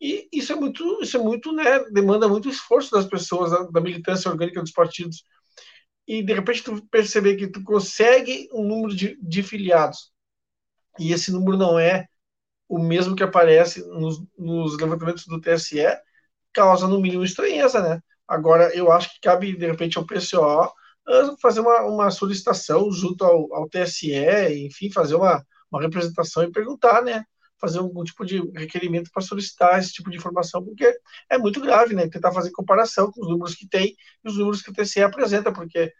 E 0.00 0.28
isso 0.32 0.52
é 0.52 0.56
muito, 0.56 1.02
isso 1.02 1.16
é 1.16 1.20
muito, 1.20 1.52
né, 1.52 1.80
demanda 1.90 2.28
muito 2.28 2.48
esforço 2.48 2.90
das 2.90 3.06
pessoas, 3.06 3.50
da, 3.50 3.62
da 3.64 3.80
militância 3.80 4.30
orgânica 4.30 4.62
dos 4.62 4.72
partidos. 4.72 5.24
E 6.06 6.22
de 6.22 6.32
repente 6.32 6.62
tu 6.62 6.86
perceber 6.88 7.36
que 7.36 7.48
tu 7.48 7.62
consegue 7.62 8.48
um 8.52 8.62
número 8.62 8.94
de, 8.94 9.18
de 9.20 9.42
filiados 9.42 10.12
e 10.98 11.12
esse 11.12 11.30
número 11.30 11.56
não 11.56 11.78
é 11.78 12.06
o 12.68 12.78
mesmo 12.78 13.14
que 13.14 13.22
aparece 13.22 13.86
nos, 13.88 14.22
nos 14.36 14.76
levantamentos 14.78 15.26
do 15.26 15.40
TSE, 15.40 15.86
causa 16.52 16.88
no 16.88 17.00
mínimo 17.00 17.24
estranheza, 17.24 17.80
né? 17.80 18.00
Agora, 18.26 18.74
eu 18.74 18.90
acho 18.90 19.14
que 19.14 19.20
cabe, 19.20 19.56
de 19.56 19.66
repente, 19.66 19.98
ao 19.98 20.06
PCO 20.06 20.42
ah, 20.42 20.72
fazer 21.40 21.60
uma, 21.60 21.82
uma 21.82 22.10
solicitação 22.10 22.90
junto 22.90 23.24
ao, 23.24 23.54
ao 23.54 23.68
TSE, 23.68 24.12
enfim, 24.66 24.90
fazer 24.90 25.14
uma, 25.14 25.44
uma 25.70 25.80
representação 25.80 26.42
e 26.42 26.50
perguntar, 26.50 27.02
né? 27.02 27.24
Fazer 27.58 27.78
algum 27.78 28.04
tipo 28.04 28.24
de 28.24 28.40
requerimento 28.54 29.10
para 29.10 29.22
solicitar 29.22 29.78
esse 29.78 29.92
tipo 29.92 30.10
de 30.10 30.16
informação, 30.16 30.62
porque 30.62 30.98
é 31.30 31.38
muito 31.38 31.60
grave, 31.60 31.94
né? 31.94 32.08
Tentar 32.08 32.32
fazer 32.32 32.50
comparação 32.50 33.10
com 33.10 33.22
os 33.22 33.28
números 33.28 33.54
que 33.54 33.68
tem 33.68 33.96
e 34.24 34.28
os 34.28 34.36
números 34.36 34.62
que 34.62 34.70
o 34.70 34.72
TSE 34.72 35.02
apresenta, 35.02 35.52
porque 35.52 35.92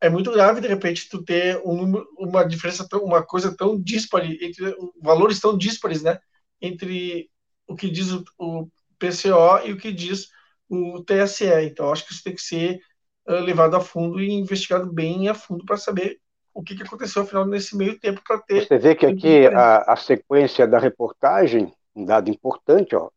é 0.00 0.08
muito 0.08 0.32
grave, 0.32 0.60
de 0.60 0.68
repente, 0.68 1.08
tu 1.08 1.22
ter 1.22 1.60
um 1.64 1.76
número, 1.76 2.08
uma 2.18 2.42
diferença, 2.44 2.88
uma 2.94 3.22
coisa 3.22 3.54
tão 3.54 3.80
dispare, 3.80 4.38
entre 4.42 4.74
valores 5.02 5.40
tão 5.40 5.56
díspares, 5.56 6.02
né? 6.02 6.18
Entre 6.60 7.30
o 7.66 7.76
que 7.76 7.90
diz 7.90 8.10
o, 8.10 8.24
o 8.38 8.70
PCO 8.98 9.66
e 9.66 9.72
o 9.72 9.76
que 9.76 9.92
diz 9.92 10.28
o 10.68 11.02
TSE. 11.04 11.44
Então, 11.64 11.92
acho 11.92 12.06
que 12.06 12.12
isso 12.12 12.22
tem 12.22 12.34
que 12.34 12.42
ser 12.42 12.80
uh, 13.28 13.40
levado 13.40 13.76
a 13.76 13.80
fundo 13.80 14.20
e 14.20 14.30
investigado 14.32 14.90
bem 14.92 15.28
a 15.28 15.34
fundo 15.34 15.64
para 15.64 15.76
saber 15.76 16.18
o 16.60 16.64
que, 16.64 16.76
que 16.76 16.82
aconteceu, 16.82 17.22
afinal, 17.22 17.46
nesse 17.46 17.76
meio 17.76 17.98
tempo, 17.98 18.20
para 18.26 18.38
ter. 18.38 18.66
Você 18.66 18.78
vê 18.78 18.94
que 18.94 19.06
aqui 19.06 19.46
a, 19.46 19.92
a, 19.92 19.96
sequência 19.96 20.66
da 20.66 20.78
reportagem, 20.78 21.72
um 21.94 22.04
dado 22.04 22.28
importante, 22.30 22.94
ó, 22.94 23.08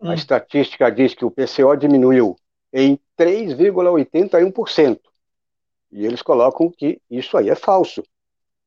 hum. 0.00 0.10
a 0.10 0.14
estatística 0.14 0.90
diz 0.90 1.14
que 1.14 1.24
o 1.24 1.30
PCO 1.30 1.74
diminuiu 1.76 2.36
em 2.72 2.98
3,81%. 3.18 5.00
E 5.92 6.06
eles 6.06 6.22
colocam 6.22 6.70
que 6.70 7.00
isso 7.10 7.36
aí 7.36 7.50
é 7.50 7.54
falso, 7.54 8.04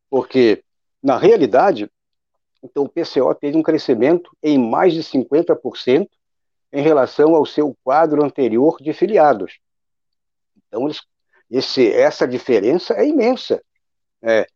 porque, 0.09 0.63
na 1.01 1.17
realidade, 1.17 1.89
então 2.61 2.83
o 2.83 2.89
PCO 2.89 3.33
teve 3.35 3.57
um 3.57 3.63
crescimento 3.63 4.35
em 4.41 4.57
mais 4.57 4.93
de 4.93 5.01
50% 5.03 6.07
em 6.71 6.81
relação 6.81 7.35
ao 7.35 7.45
seu 7.45 7.77
quadro 7.83 8.25
anterior 8.25 8.77
de 8.81 8.91
filiados. 8.93 9.59
Então, 10.67 10.85
eles, 10.85 11.01
esse, 11.49 11.91
essa 11.91 12.27
diferença 12.27 12.95
é 12.95 13.07
imensa. 13.07 13.63
É, 14.23 14.47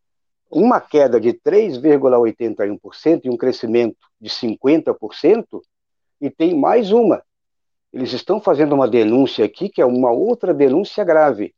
uma 0.50 0.80
queda 0.80 1.20
de 1.20 1.34
3,81% 1.34 3.26
e 3.26 3.30
um 3.30 3.38
crescimento 3.38 3.98
de 4.20 4.30
50%, 4.30 5.62
e 6.22 6.30
tem 6.30 6.56
mais 6.56 6.92
uma. 6.92 7.22
Eles 7.92 8.14
estão 8.14 8.40
fazendo 8.40 8.74
uma 8.74 8.88
denúncia 8.88 9.46
aqui, 9.46 9.70
que 9.70 9.82
é 9.82 9.86
uma 9.86 10.12
outra 10.12 10.54
denúncia 10.54 11.04
grave. 11.04 11.54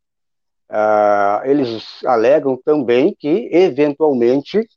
Ah, 0.67 1.41
eles 1.45 2.03
alegam 2.05 2.57
também 2.57 3.15
que, 3.17 3.49
eventualmente, 3.51 4.67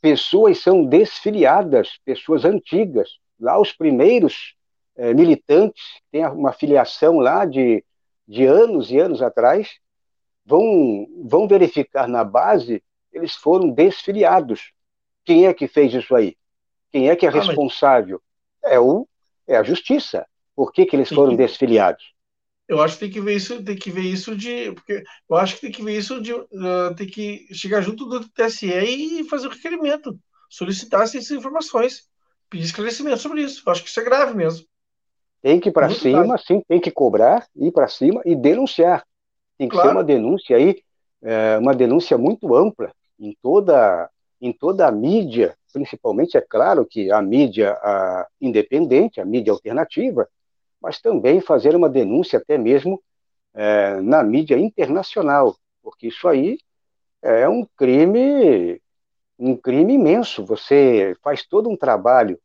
pessoas 0.00 0.58
são 0.58 0.84
desfiliadas, 0.84 1.98
pessoas 2.04 2.44
antigas. 2.44 3.18
Lá, 3.38 3.58
os 3.58 3.72
primeiros 3.72 4.54
é, 4.96 5.14
militantes, 5.14 5.82
têm 6.10 6.26
uma 6.26 6.52
filiação 6.52 7.18
lá 7.18 7.44
de, 7.44 7.84
de 8.26 8.44
anos 8.44 8.90
e 8.90 8.98
anos 8.98 9.22
atrás, 9.22 9.78
vão, 10.44 11.06
vão 11.24 11.46
verificar 11.46 12.08
na 12.08 12.24
base, 12.24 12.82
eles 13.12 13.34
foram 13.34 13.68
desfiliados. 13.68 14.72
Quem 15.24 15.46
é 15.46 15.54
que 15.54 15.68
fez 15.68 15.92
isso 15.92 16.14
aí? 16.14 16.36
Quem 16.90 17.08
é 17.08 17.16
que 17.16 17.26
é 17.26 17.28
ah, 17.28 17.32
responsável? 17.32 18.20
Mas... 18.62 18.72
É, 18.72 18.80
o, 18.80 19.06
é 19.46 19.56
a 19.56 19.62
justiça. 19.62 20.26
Por 20.54 20.72
que, 20.72 20.84
que 20.84 20.96
eles 20.96 21.08
foram 21.08 21.34
desfiliados? 21.34 22.04
Eu 22.68 22.80
acho 22.80 22.94
que 22.94 23.00
tem 23.00 23.10
que 23.10 23.20
ver 23.20 23.34
isso, 23.34 23.64
tem 23.64 23.76
que 23.76 23.90
ver 23.90 24.02
isso 24.02 24.36
de. 24.36 24.70
Porque 24.72 25.02
eu 25.28 25.36
acho 25.36 25.56
que 25.56 25.62
tem 25.62 25.72
que 25.72 25.82
ver 25.82 25.98
isso 25.98 26.20
de. 26.20 26.32
Uh, 26.32 26.94
tem 26.96 27.06
que 27.08 27.48
chegar 27.52 27.80
junto 27.80 28.06
do 28.06 28.28
TSE 28.28 28.66
e 28.66 29.24
fazer 29.24 29.48
o 29.48 29.50
requerimento, 29.50 30.16
solicitar 30.48 31.02
essas 31.02 31.30
informações, 31.32 32.08
pedir 32.48 32.66
esclarecimento 32.66 33.18
sobre 33.18 33.42
isso. 33.42 33.62
Eu 33.66 33.72
acho 33.72 33.82
que 33.82 33.88
isso 33.88 33.98
é 33.98 34.04
grave 34.04 34.34
mesmo. 34.36 34.64
Tem 35.42 35.58
que 35.58 35.70
ir 35.70 35.72
para 35.72 35.90
cima, 35.90 36.26
grave. 36.26 36.42
sim, 36.46 36.62
tem 36.68 36.80
que 36.80 36.92
cobrar, 36.92 37.44
ir 37.56 37.72
para 37.72 37.88
cima 37.88 38.22
e 38.24 38.36
denunciar. 38.36 39.04
Tem 39.60 39.68
que 39.68 39.74
claro. 39.74 39.90
ser 39.90 39.94
uma 39.94 40.02
denúncia 40.02 40.56
aí, 40.56 40.82
é, 41.22 41.58
uma 41.58 41.74
denúncia 41.74 42.16
muito 42.16 42.54
ampla 42.54 42.90
em 43.18 43.36
toda, 43.42 44.08
em 44.40 44.54
toda 44.54 44.88
a 44.88 44.90
mídia, 44.90 45.54
principalmente, 45.70 46.34
é 46.34 46.40
claro 46.40 46.86
que 46.86 47.12
a 47.12 47.20
mídia 47.20 47.72
a 47.72 48.26
independente, 48.40 49.20
a 49.20 49.24
mídia 49.26 49.52
alternativa, 49.52 50.26
mas 50.80 50.98
também 50.98 51.42
fazer 51.42 51.76
uma 51.76 51.90
denúncia 51.90 52.38
até 52.38 52.56
mesmo 52.56 53.02
é, 53.52 54.00
na 54.00 54.22
mídia 54.22 54.58
internacional, 54.58 55.54
porque 55.82 56.06
isso 56.06 56.26
aí 56.26 56.56
é 57.20 57.46
um 57.46 57.66
crime, 57.76 58.80
um 59.38 59.54
crime 59.54 59.92
imenso. 59.92 60.42
Você 60.46 61.14
faz 61.22 61.46
todo 61.46 61.68
um 61.68 61.76
trabalho 61.76 62.40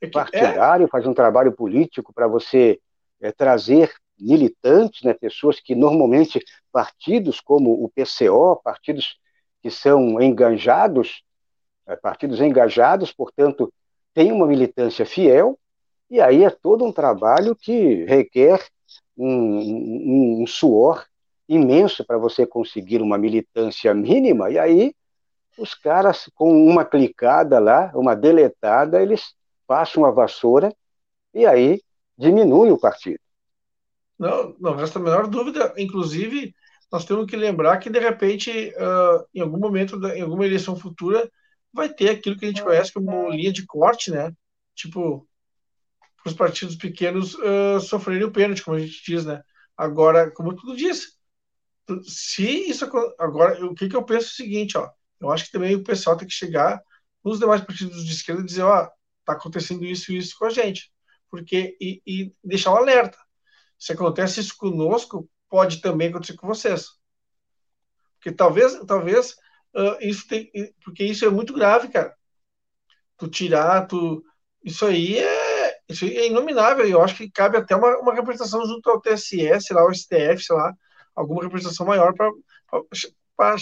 é 0.00 0.06
é 0.06 0.10
partidário, 0.10 0.86
é... 0.86 0.88
faz 0.88 1.06
um 1.06 1.12
trabalho 1.12 1.52
político 1.52 2.10
para 2.10 2.26
você 2.26 2.80
é, 3.20 3.30
trazer 3.32 3.92
militantes, 4.20 5.02
né, 5.02 5.14
pessoas 5.14 5.60
que 5.60 5.74
normalmente 5.74 6.40
partidos 6.72 7.40
como 7.40 7.84
o 7.84 7.88
PCO, 7.88 8.60
partidos 8.62 9.18
que 9.62 9.70
são 9.70 10.20
engajados, 10.20 11.22
é, 11.86 11.96
partidos 11.96 12.40
engajados, 12.40 13.12
portanto, 13.12 13.72
têm 14.14 14.32
uma 14.32 14.46
militância 14.46 15.04
fiel, 15.06 15.58
e 16.10 16.20
aí 16.20 16.44
é 16.44 16.50
todo 16.50 16.84
um 16.84 16.92
trabalho 16.92 17.54
que 17.54 18.04
requer 18.04 18.64
um, 19.16 19.28
um, 19.28 20.42
um 20.42 20.46
suor 20.46 21.04
imenso 21.48 22.04
para 22.04 22.18
você 22.18 22.46
conseguir 22.46 23.00
uma 23.00 23.18
militância 23.18 23.92
mínima, 23.94 24.50
e 24.50 24.58
aí 24.58 24.94
os 25.58 25.74
caras, 25.74 26.30
com 26.34 26.50
uma 26.66 26.84
clicada 26.84 27.58
lá, 27.58 27.90
uma 27.94 28.14
deletada, 28.14 29.02
eles 29.02 29.34
passam 29.66 30.04
a 30.04 30.10
vassoura 30.10 30.74
e 31.34 31.44
aí 31.44 31.82
diminui 32.16 32.70
o 32.70 32.78
partido. 32.78 33.20
Não, 34.18 34.56
não 34.58 34.74
resta 34.74 34.98
a 34.98 35.02
menor 35.02 35.26
dúvida. 35.28 35.72
Inclusive, 35.76 36.54
nós 36.90 37.04
temos 37.04 37.26
que 37.26 37.36
lembrar 37.36 37.78
que, 37.78 37.90
de 37.90 37.98
repente, 37.98 38.50
uh, 38.50 39.26
em 39.34 39.40
algum 39.40 39.58
momento, 39.58 40.04
em 40.08 40.22
alguma 40.22 40.46
eleição 40.46 40.76
futura, 40.76 41.30
vai 41.72 41.88
ter 41.88 42.10
aquilo 42.10 42.36
que 42.36 42.44
a 42.44 42.48
gente 42.48 42.62
conhece 42.62 42.92
como 42.92 43.30
linha 43.30 43.52
de 43.52 43.66
corte, 43.66 44.10
né? 44.10 44.32
Tipo, 44.74 45.28
os 46.24 46.32
partidos 46.32 46.76
pequenos 46.76 47.34
uh, 47.34 47.80
sofrerem 47.80 48.24
o 48.24 48.32
pênalti, 48.32 48.62
como 48.62 48.76
a 48.76 48.80
gente 48.80 49.02
diz, 49.04 49.24
né? 49.24 49.42
Agora, 49.76 50.30
como 50.30 50.54
tudo 50.54 50.76
disse, 50.76 51.18
se 52.02 52.68
isso 52.68 52.84
agora, 53.18 53.64
o 53.64 53.74
que, 53.74 53.88
que 53.88 53.96
eu 53.96 54.04
penso 54.04 54.26
é 54.26 54.30
o 54.30 54.34
seguinte, 54.34 54.76
ó, 54.76 54.90
eu 55.20 55.30
acho 55.30 55.46
que 55.46 55.52
também 55.52 55.74
o 55.74 55.84
pessoal 55.84 56.16
tem 56.16 56.26
que 56.28 56.34
chegar 56.34 56.82
nos 57.24 57.38
demais 57.38 57.62
partidos 57.62 58.04
de 58.04 58.12
esquerda 58.12 58.42
e 58.42 58.46
dizer, 58.46 58.62
ó, 58.62 58.88
tá 59.24 59.32
acontecendo 59.32 59.84
isso 59.84 60.12
e 60.12 60.18
isso 60.18 60.36
com 60.38 60.46
a 60.46 60.50
gente, 60.50 60.92
porque 61.30 61.76
e, 61.80 62.02
e 62.06 62.32
deixar 62.42 62.70
o 62.72 62.74
um 62.74 62.76
alerta. 62.78 63.18
Se 63.78 63.92
acontece 63.92 64.40
isso 64.40 64.56
conosco, 64.56 65.28
pode 65.48 65.80
também 65.80 66.08
acontecer 66.08 66.36
com 66.36 66.46
vocês, 66.46 66.98
porque 68.18 68.32
talvez, 68.32 68.78
talvez 68.86 69.36
uh, 69.74 69.96
isso 70.00 70.26
tem, 70.26 70.50
porque 70.84 71.04
isso 71.04 71.24
é 71.24 71.30
muito 71.30 71.54
grave, 71.54 71.88
cara. 71.88 72.14
Tu 73.16 73.28
tirar, 73.28 73.86
tu, 73.86 74.22
isso 74.62 74.84
aí 74.84 75.18
é, 75.18 75.78
isso 75.88 76.04
aí 76.04 76.16
é 76.16 76.26
inominável. 76.26 76.86
Eu 76.86 77.00
acho 77.00 77.16
que 77.16 77.30
cabe 77.30 77.56
até 77.56 77.74
uma, 77.74 77.98
uma 77.98 78.14
representação 78.14 78.64
junto 78.66 78.90
ao 78.90 79.00
TSE, 79.00 79.60
sei 79.60 79.76
lá, 79.76 79.86
o 79.86 79.94
STF, 79.94 80.42
sei 80.42 80.56
lá, 80.56 80.74
alguma 81.14 81.42
representação 81.42 81.86
maior 81.86 82.12
para 82.14 83.56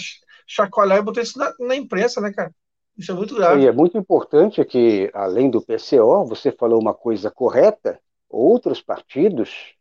chacoalhar 0.45 0.97
e 0.99 1.01
botar 1.01 1.21
isso 1.21 1.37
na, 1.37 1.53
na, 1.59 1.75
imprensa, 1.75 2.19
né, 2.19 2.31
cara? 2.33 2.53
Isso 2.97 3.11
é 3.11 3.15
muito 3.15 3.35
grave. 3.35 3.61
E 3.61 3.67
é 3.67 3.71
muito 3.71 3.97
importante 3.97 4.63
que, 4.65 5.09
além 5.13 5.51
do 5.51 5.61
PCO, 5.61 6.25
você 6.25 6.51
falou 6.51 6.81
uma 6.81 6.95
coisa 6.95 7.29
correta, 7.29 7.99
outros 8.27 8.81
partidos 8.81 9.76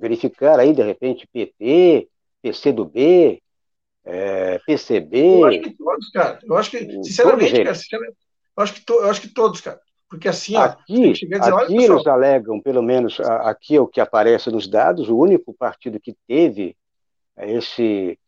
verificar 0.00 0.58
aí, 0.58 0.72
de 0.72 0.82
repente, 0.82 1.28
PT, 1.32 2.08
PCdoB, 2.42 3.42
é, 4.04 4.58
PCB. 4.66 5.18
Eu 5.18 5.46
acho 5.46 5.60
que 5.60 5.70
todos, 5.70 6.10
cara. 6.10 6.38
Eu 6.42 6.56
acho 6.56 6.70
que, 6.70 7.04
sinceramente, 7.04 7.62
cara, 7.62 7.74
sinceramente, 7.74 8.16
eu, 8.56 8.62
acho 8.62 8.74
que 8.74 8.80
to, 8.80 8.94
eu 8.94 9.10
acho 9.10 9.20
que 9.20 9.28
todos, 9.28 9.60
cara. 9.60 9.80
Porque 10.08 10.28
assim, 10.28 10.56
ó, 10.56 10.62
aqui, 10.62 11.12
dizer, 11.12 11.54
aqui 11.54 11.76
eles 11.76 12.06
alegam, 12.06 12.60
pelo 12.60 12.82
menos 12.82 13.20
aqui 13.20 13.76
é 13.76 13.80
o 13.80 13.86
que 13.86 14.00
aparece 14.00 14.50
nos 14.50 14.66
dados, 14.66 15.08
o 15.08 15.16
único 15.16 15.54
partido 15.54 16.00
que 16.00 16.16
teve 16.26 16.76
esse 17.38 18.18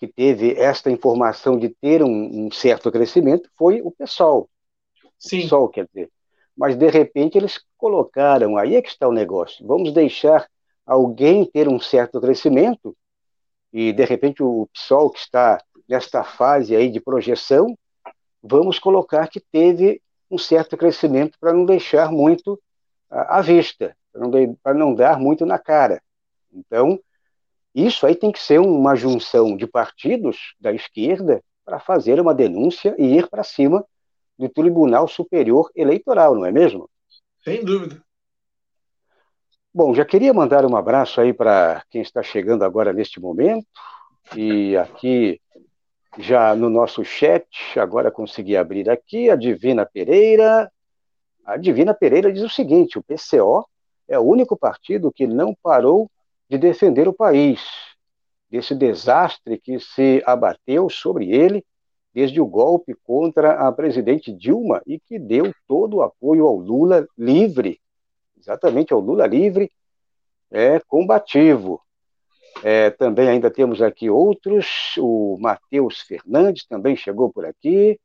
que 0.00 0.06
teve 0.06 0.52
esta 0.52 0.90
informação 0.90 1.58
de 1.58 1.68
ter 1.68 2.02
um, 2.02 2.46
um 2.46 2.50
certo 2.52 2.90
crescimento 2.90 3.50
foi 3.56 3.82
o 3.82 3.90
PSOL. 3.90 4.48
Sim. 5.18 5.40
O 5.40 5.42
PSOL, 5.42 5.68
quer 5.68 5.86
dizer. 5.86 6.10
Mas, 6.56 6.76
de 6.76 6.88
repente, 6.88 7.36
eles 7.36 7.60
colocaram, 7.76 8.56
aí 8.56 8.76
é 8.76 8.82
que 8.82 8.88
está 8.88 9.08
o 9.08 9.12
negócio, 9.12 9.66
vamos 9.66 9.92
deixar 9.92 10.48
alguém 10.88 11.44
ter 11.44 11.68
um 11.68 11.78
certo 11.78 12.18
crescimento, 12.18 12.96
e, 13.70 13.92
de 13.92 14.04
repente, 14.06 14.42
o 14.42 14.66
PSOL, 14.72 15.10
que 15.10 15.18
está 15.18 15.62
nesta 15.86 16.24
fase 16.24 16.74
aí 16.74 16.90
de 16.90 16.98
projeção, 16.98 17.76
vamos 18.42 18.78
colocar 18.78 19.28
que 19.28 19.38
teve 19.38 20.00
um 20.30 20.38
certo 20.38 20.76
crescimento 20.76 21.38
para 21.38 21.52
não 21.52 21.66
deixar 21.66 22.10
muito 22.10 22.58
à 23.10 23.42
vista, 23.42 23.94
para 24.10 24.22
não, 24.22 24.54
para 24.62 24.74
não 24.74 24.94
dar 24.94 25.18
muito 25.18 25.44
na 25.44 25.58
cara. 25.58 26.02
Então, 26.50 26.98
isso 27.74 28.06
aí 28.06 28.14
tem 28.14 28.32
que 28.32 28.40
ser 28.40 28.58
uma 28.58 28.96
junção 28.96 29.54
de 29.54 29.66
partidos 29.66 30.54
da 30.58 30.72
esquerda 30.72 31.42
para 31.64 31.78
fazer 31.78 32.18
uma 32.18 32.34
denúncia 32.34 32.94
e 32.98 33.18
ir 33.18 33.28
para 33.28 33.44
cima 33.44 33.84
do 34.38 34.48
Tribunal 34.48 35.06
Superior 35.06 35.70
Eleitoral, 35.74 36.34
não 36.34 36.46
é 36.46 36.50
mesmo? 36.50 36.88
Sem 37.44 37.62
dúvida. 37.62 38.02
Bom, 39.78 39.94
já 39.94 40.04
queria 40.04 40.34
mandar 40.34 40.66
um 40.66 40.74
abraço 40.74 41.20
aí 41.20 41.32
para 41.32 41.84
quem 41.88 42.02
está 42.02 42.20
chegando 42.20 42.64
agora 42.64 42.92
neste 42.92 43.20
momento. 43.20 43.64
E 44.34 44.76
aqui, 44.76 45.40
já 46.18 46.52
no 46.52 46.68
nosso 46.68 47.04
chat, 47.04 47.46
agora 47.78 48.10
consegui 48.10 48.56
abrir 48.56 48.90
aqui, 48.90 49.30
a 49.30 49.36
Divina 49.36 49.86
Pereira. 49.86 50.68
A 51.44 51.56
Divina 51.56 51.94
Pereira 51.94 52.32
diz 52.32 52.42
o 52.42 52.48
seguinte: 52.48 52.98
o 52.98 53.04
PCO 53.04 53.64
é 54.08 54.18
o 54.18 54.22
único 54.22 54.56
partido 54.56 55.12
que 55.12 55.28
não 55.28 55.54
parou 55.62 56.10
de 56.50 56.58
defender 56.58 57.06
o 57.06 57.14
país 57.14 57.60
desse 58.50 58.74
desastre 58.74 59.60
que 59.60 59.78
se 59.78 60.20
abateu 60.26 60.90
sobre 60.90 61.30
ele 61.30 61.64
desde 62.12 62.40
o 62.40 62.46
golpe 62.46 62.96
contra 63.04 63.68
a 63.68 63.70
presidente 63.70 64.32
Dilma 64.32 64.82
e 64.84 64.98
que 64.98 65.20
deu 65.20 65.54
todo 65.68 65.98
o 65.98 66.02
apoio 66.02 66.48
ao 66.48 66.56
Lula 66.56 67.06
livre, 67.16 67.80
exatamente 68.38 68.92
ao 68.92 69.00
Lula 69.00 69.26
livre, 69.26 69.70
é 70.50 70.80
combativo. 70.80 71.80
É, 72.62 72.90
também 72.90 73.28
ainda 73.28 73.50
temos 73.50 73.80
aqui 73.80 74.10
outros, 74.10 74.94
o 74.98 75.36
Matheus 75.40 76.00
Fernandes 76.00 76.66
também 76.66 76.96
chegou 76.96 77.32
por 77.32 77.44
aqui, 77.44 78.00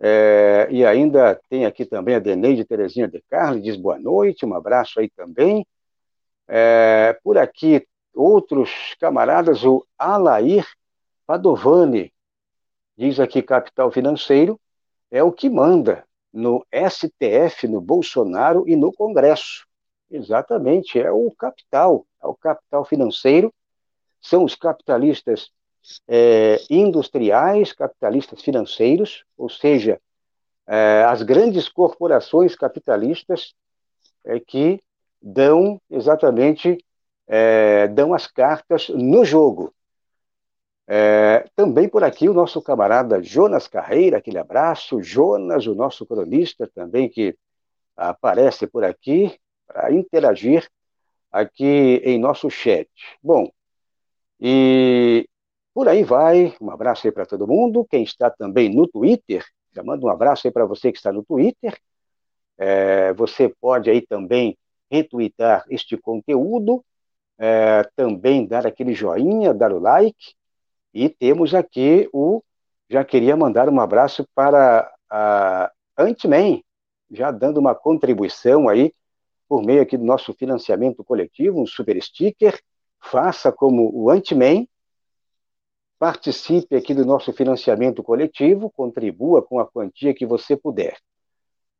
é, 0.00 0.68
e 0.70 0.84
ainda 0.84 1.40
tem 1.48 1.64
aqui 1.64 1.84
também 1.84 2.14
a 2.14 2.18
Deneide 2.18 2.64
Terezinha 2.64 3.08
de 3.08 3.22
Carlos, 3.28 3.62
diz 3.62 3.76
boa 3.76 3.98
noite, 3.98 4.44
um 4.44 4.54
abraço 4.54 5.00
aí 5.00 5.08
também. 5.08 5.66
É, 6.46 7.18
por 7.24 7.38
aqui, 7.38 7.86
outros 8.14 8.70
camaradas, 9.00 9.64
o 9.64 9.84
Alair 9.98 10.66
Padovani, 11.26 12.12
diz 12.96 13.18
aqui 13.18 13.42
Capital 13.42 13.90
Financeiro, 13.90 14.60
é 15.10 15.22
o 15.22 15.32
que 15.32 15.48
manda 15.48 16.04
no 16.34 16.66
STF, 16.72 17.68
no 17.68 17.80
Bolsonaro 17.80 18.68
e 18.68 18.74
no 18.74 18.92
Congresso. 18.92 19.64
Exatamente, 20.10 20.98
é 20.98 21.10
o 21.10 21.30
capital, 21.30 22.04
é 22.20 22.26
o 22.26 22.34
capital 22.34 22.84
financeiro, 22.84 23.54
são 24.20 24.42
os 24.42 24.56
capitalistas 24.56 25.50
é, 26.08 26.60
industriais, 26.68 27.72
capitalistas 27.72 28.42
financeiros, 28.42 29.24
ou 29.38 29.48
seja, 29.48 30.00
é, 30.66 31.04
as 31.04 31.22
grandes 31.22 31.68
corporações 31.68 32.56
capitalistas 32.56 33.54
é, 34.24 34.40
que 34.40 34.82
dão 35.22 35.80
exatamente 35.88 36.78
é, 37.26 37.86
dão 37.88 38.12
as 38.12 38.26
cartas 38.26 38.88
no 38.88 39.24
jogo. 39.24 39.72
É, 40.86 41.48
também 41.56 41.88
por 41.88 42.04
aqui 42.04 42.28
o 42.28 42.34
nosso 42.34 42.60
camarada 42.60 43.22
Jonas 43.22 43.66
Carreira, 43.66 44.18
aquele 44.18 44.38
abraço, 44.38 45.02
Jonas, 45.02 45.66
o 45.66 45.74
nosso 45.74 46.04
cronista 46.04 46.70
também 46.74 47.08
que 47.08 47.36
aparece 47.96 48.66
por 48.66 48.84
aqui 48.84 49.38
para 49.66 49.92
interagir 49.92 50.68
aqui 51.32 52.02
em 52.04 52.18
nosso 52.18 52.50
chat. 52.50 52.88
Bom, 53.22 53.50
e 54.40 55.28
por 55.72 55.88
aí 55.88 56.04
vai, 56.04 56.54
um 56.60 56.70
abraço 56.70 57.06
aí 57.06 57.12
para 57.12 57.26
todo 57.26 57.46
mundo, 57.46 57.86
quem 57.90 58.02
está 58.04 58.30
também 58.30 58.72
no 58.72 58.86
Twitter, 58.86 59.44
já 59.74 59.82
mando 59.82 60.06
um 60.06 60.10
abraço 60.10 60.46
aí 60.46 60.52
para 60.52 60.66
você 60.66 60.92
que 60.92 60.98
está 60.98 61.12
no 61.12 61.24
Twitter, 61.24 61.76
é, 62.58 63.12
você 63.14 63.48
pode 63.60 63.90
aí 63.90 64.00
também 64.06 64.56
retweetar 64.90 65.64
este 65.68 65.96
conteúdo, 65.96 66.84
é, 67.38 67.82
também 67.96 68.46
dar 68.46 68.66
aquele 68.66 68.94
joinha, 68.94 69.52
dar 69.52 69.72
o 69.72 69.78
like. 69.80 70.34
E 70.94 71.08
temos 71.08 71.54
aqui 71.54 72.08
o. 72.12 72.42
Já 72.88 73.04
queria 73.04 73.36
mandar 73.36 73.68
um 73.68 73.80
abraço 73.80 74.26
para 74.34 74.90
a 75.10 75.72
Antman, 75.98 76.62
já 77.10 77.30
dando 77.30 77.58
uma 77.58 77.74
contribuição 77.74 78.68
aí 78.68 78.94
por 79.48 79.62
meio 79.62 79.82
aqui 79.82 79.96
do 79.96 80.04
nosso 80.04 80.32
financiamento 80.32 81.02
coletivo, 81.02 81.60
um 81.60 81.66
super 81.66 82.00
sticker. 82.00 82.58
Faça 83.00 83.50
como 83.50 83.90
o 83.92 84.08
Antman, 84.08 84.68
participe 85.98 86.76
aqui 86.76 86.94
do 86.94 87.04
nosso 87.04 87.32
financiamento 87.32 88.02
coletivo, 88.02 88.70
contribua 88.70 89.42
com 89.42 89.58
a 89.58 89.66
quantia 89.66 90.14
que 90.14 90.26
você 90.26 90.56
puder. 90.56 90.96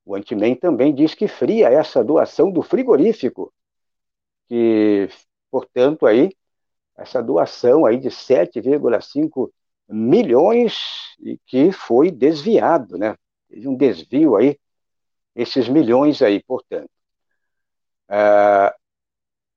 O 0.05 0.15
Antimen 0.15 0.55
também 0.55 0.95
diz 0.95 1.15
que 1.15 1.27
fria 1.27 1.69
essa 1.69 2.05
doação 2.05 2.51
do 2.51 2.63
frigorífico, 2.63 3.53
que, 4.49 5.09
portanto, 5.51 6.05
aí, 6.07 6.31
essa 6.97 7.23
doação 7.23 7.87
aí 7.87 7.99
de 7.99 8.09
7,5 8.09 9.51
milhões 9.89 11.17
e 11.21 11.39
que 11.47 11.73
foi 11.73 12.11
desviado, 12.11 12.97
né? 12.97 13.17
Teve 13.49 13.69
um 13.69 13.77
desvio 13.77 14.37
aí, 14.37 14.59
esses 15.35 15.69
milhões 15.69 16.23
aí, 16.23 16.43
portanto. 16.43 16.91
Ah, 18.09 18.75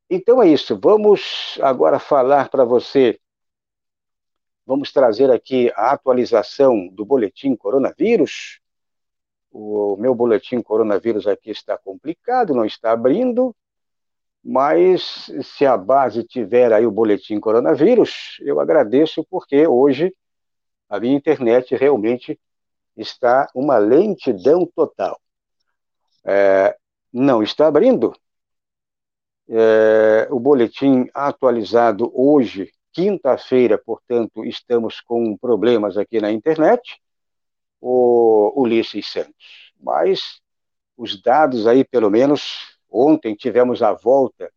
então 0.09 0.41
é 0.41 0.47
isso. 0.49 0.79
Vamos 0.79 1.57
agora 1.61 1.99
falar 1.99 2.49
para 2.49 2.63
você. 2.65 3.19
Vamos 4.65 4.91
trazer 4.91 5.31
aqui 5.31 5.71
a 5.75 5.91
atualização 5.91 6.87
do 6.89 7.05
boletim 7.05 7.55
coronavírus 7.55 8.59
o 9.51 9.97
meu 9.97 10.13
boletim 10.13 10.61
coronavírus 10.61 11.25
aqui 11.25 11.49
está 11.49 11.77
complicado, 11.77 12.53
não 12.53 12.65
está 12.65 12.91
abrindo, 12.91 13.55
mas 14.49 15.29
se 15.43 15.65
a 15.65 15.75
base 15.75 16.23
tiver 16.23 16.71
aí 16.71 16.85
o 16.85 16.91
boletim 16.91 17.37
coronavírus, 17.37 18.37
eu 18.39 18.61
agradeço 18.61 19.21
porque 19.29 19.67
hoje 19.67 20.15
a 20.87 21.01
minha 21.01 21.17
internet 21.17 21.75
realmente 21.75 22.39
está 22.95 23.49
uma 23.53 23.77
lentidão 23.77 24.65
total. 24.73 25.19
É, 26.23 26.77
não 27.11 27.43
está 27.43 27.67
abrindo. 27.67 28.15
É, 29.49 30.29
o 30.31 30.39
boletim 30.39 31.09
atualizado 31.13 32.09
hoje, 32.15 32.71
quinta-feira, 32.93 33.77
portanto, 33.77 34.45
estamos 34.45 35.01
com 35.01 35.35
problemas 35.35 35.97
aqui 35.97 36.21
na 36.21 36.31
internet, 36.31 37.01
o 37.81 38.53
Ulisses 38.55 39.07
Santos. 39.07 39.73
Mas 39.77 40.39
os 40.95 41.21
dados 41.21 41.67
aí, 41.67 41.83
pelo 41.83 42.09
menos, 42.09 42.76
Ontem 42.89 43.35
tivemos 43.35 43.81
a 43.81 43.93
volta, 43.93 44.51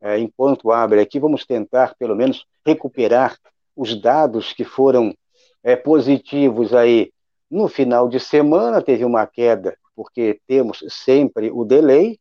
é, 0.00 0.18
enquanto 0.18 0.70
abre 0.70 1.00
aqui, 1.00 1.18
vamos 1.18 1.44
tentar, 1.44 1.94
pelo 1.98 2.14
menos, 2.14 2.46
recuperar 2.64 3.36
os 3.76 4.00
dados 4.00 4.52
que 4.52 4.64
foram 4.64 5.14
é, 5.62 5.76
positivos 5.76 6.74
aí 6.74 7.12
no 7.50 7.68
final 7.68 8.08
de 8.08 8.20
semana. 8.20 8.82
Teve 8.82 9.04
uma 9.04 9.26
queda, 9.26 9.76
porque 9.94 10.40
temos 10.46 10.84
sempre 10.88 11.50
o 11.50 11.64
delay, 11.64 12.18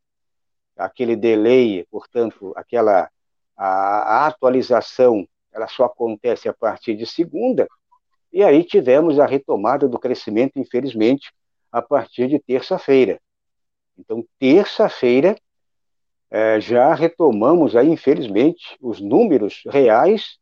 aquele 0.76 1.16
delay, 1.16 1.86
portanto, 1.90 2.54
aquela 2.56 3.10
a, 3.58 3.66
a 3.68 4.28
atualização, 4.28 5.28
ela 5.52 5.68
só 5.68 5.86
acontece 5.86 6.48
a 6.48 6.54
partir 6.54 6.96
de 6.96 7.06
segunda. 7.06 7.68
E 8.32 8.44
aí 8.44 8.64
tivemos 8.64 9.20
a 9.20 9.26
retomada 9.26 9.88
do 9.88 9.98
crescimento, 9.98 10.60
infelizmente, 10.60 11.34
a 11.72 11.82
partir 11.82 12.28
de 12.28 12.38
terça-feira. 12.38 13.20
Então, 13.98 14.26
terça-feira, 14.40 15.36
é, 16.30 16.60
já 16.60 16.94
retomamos, 16.94 17.76
aí, 17.76 17.88
infelizmente, 17.88 18.78
os 18.82 19.00
números 19.00 19.64
reais 19.68 20.38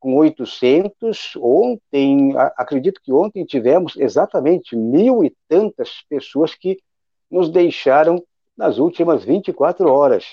com 0.00 0.16
800. 0.16 1.36
Ontem, 1.36 2.34
acredito 2.56 3.00
que 3.00 3.12
ontem 3.12 3.44
tivemos 3.44 3.96
exatamente 3.96 4.74
mil 4.74 5.22
e 5.22 5.34
tantas 5.48 6.02
pessoas 6.08 6.54
que 6.54 6.78
nos 7.30 7.48
deixaram 7.48 8.22
nas 8.56 8.78
últimas 8.78 9.24
24 9.24 9.88
horas. 9.88 10.24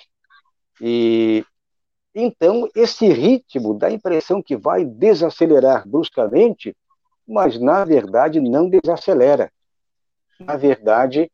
E 0.82 1.46
então 2.14 2.68
esse 2.76 3.08
ritmo 3.08 3.74
dá 3.74 3.88
a 3.88 3.92
impressão 3.92 4.42
que 4.42 4.58
vai 4.58 4.84
desacelerar 4.84 5.88
bruscamente, 5.88 6.76
mas 7.28 7.60
na 7.60 7.86
verdade 7.86 8.42
não 8.42 8.68
desacelera. 8.70 9.52
Na 10.40 10.58
verdade, 10.58 11.32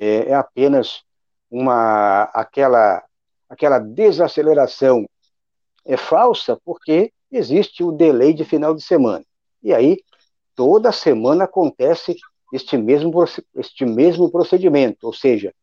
é, 0.00 0.30
é 0.30 0.34
apenas 0.34 1.02
uma 1.50 2.24
aquela 2.34 3.02
aquela 3.48 3.78
desaceleração 3.78 5.08
é 5.84 5.96
falsa 5.96 6.58
porque 6.64 7.12
existe 7.30 7.82
o 7.82 7.92
delay 7.92 8.34
de 8.34 8.44
final 8.44 8.74
de 8.74 8.82
semana. 8.82 9.24
E 9.62 9.72
aí 9.72 9.98
toda 10.54 10.92
semana 10.92 11.44
acontece 11.44 12.16
este 12.52 12.76
mesmo 12.76 13.12
este 13.56 13.84
mesmo 13.84 14.30
procedimento, 14.30 15.06
ou 15.06 15.12
seja, 15.12 15.54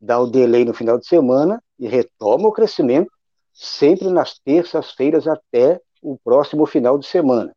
dá 0.00 0.18
o 0.18 0.26
delay 0.26 0.64
no 0.64 0.74
final 0.74 0.98
de 0.98 1.06
semana 1.06 1.62
e 1.78 1.86
retoma 1.86 2.48
o 2.48 2.52
crescimento 2.52 3.10
sempre 3.52 4.08
nas 4.08 4.38
terças-feiras 4.38 5.26
até 5.26 5.80
o 6.02 6.18
próximo 6.18 6.66
final 6.66 6.98
de 6.98 7.06
semana. 7.06 7.54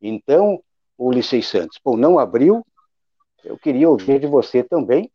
Então, 0.00 0.62
o 0.98 1.10
Santos, 1.22 1.78
bom, 1.82 1.96
não 1.96 2.18
abriu, 2.18 2.64
eu 3.44 3.58
queria 3.58 3.88
ouvir 3.88 4.20
de 4.20 4.26
você 4.26 4.62
também 4.62 5.10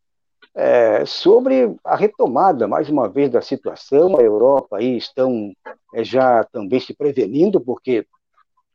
é, 0.57 1.05
sobre 1.05 1.75
a 1.83 1.95
retomada, 1.95 2.67
mais 2.67 2.89
uma 2.89 3.07
vez, 3.07 3.29
da 3.29 3.41
situação. 3.41 4.17
A 4.17 4.23
Europa 4.23 4.77
aí 4.77 4.97
estão 4.97 5.53
é, 5.93 6.03
já 6.03 6.43
também 6.45 6.79
se 6.79 6.95
prevenindo, 6.95 7.61
porque 7.61 8.07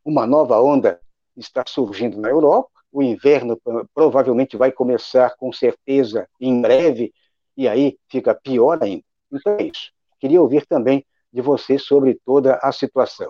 uma 0.05 0.25
nova 0.25 0.61
onda 0.61 0.97
está 1.35 1.61
surgindo 1.67 2.21
na 2.21 2.29
Europa. 2.29 2.69
O 2.89 3.03
inverno 3.03 3.59
provavelmente 3.93 4.55
vai 4.55 4.71
começar 4.71 5.35
com 5.35 5.51
certeza 5.51 6.25
em 6.39 6.61
breve, 6.61 7.13
e 7.57 7.67
aí 7.67 7.97
fica 8.09 8.33
pior 8.33 8.81
ainda. 8.81 9.03
Então 9.29 9.57
é 9.59 9.63
isso. 9.63 9.91
Queria 10.21 10.41
ouvir 10.41 10.65
também 10.65 11.05
de 11.33 11.41
você 11.41 11.77
sobre 11.77 12.17
toda 12.25 12.59
a 12.61 12.71
situação. 12.71 13.29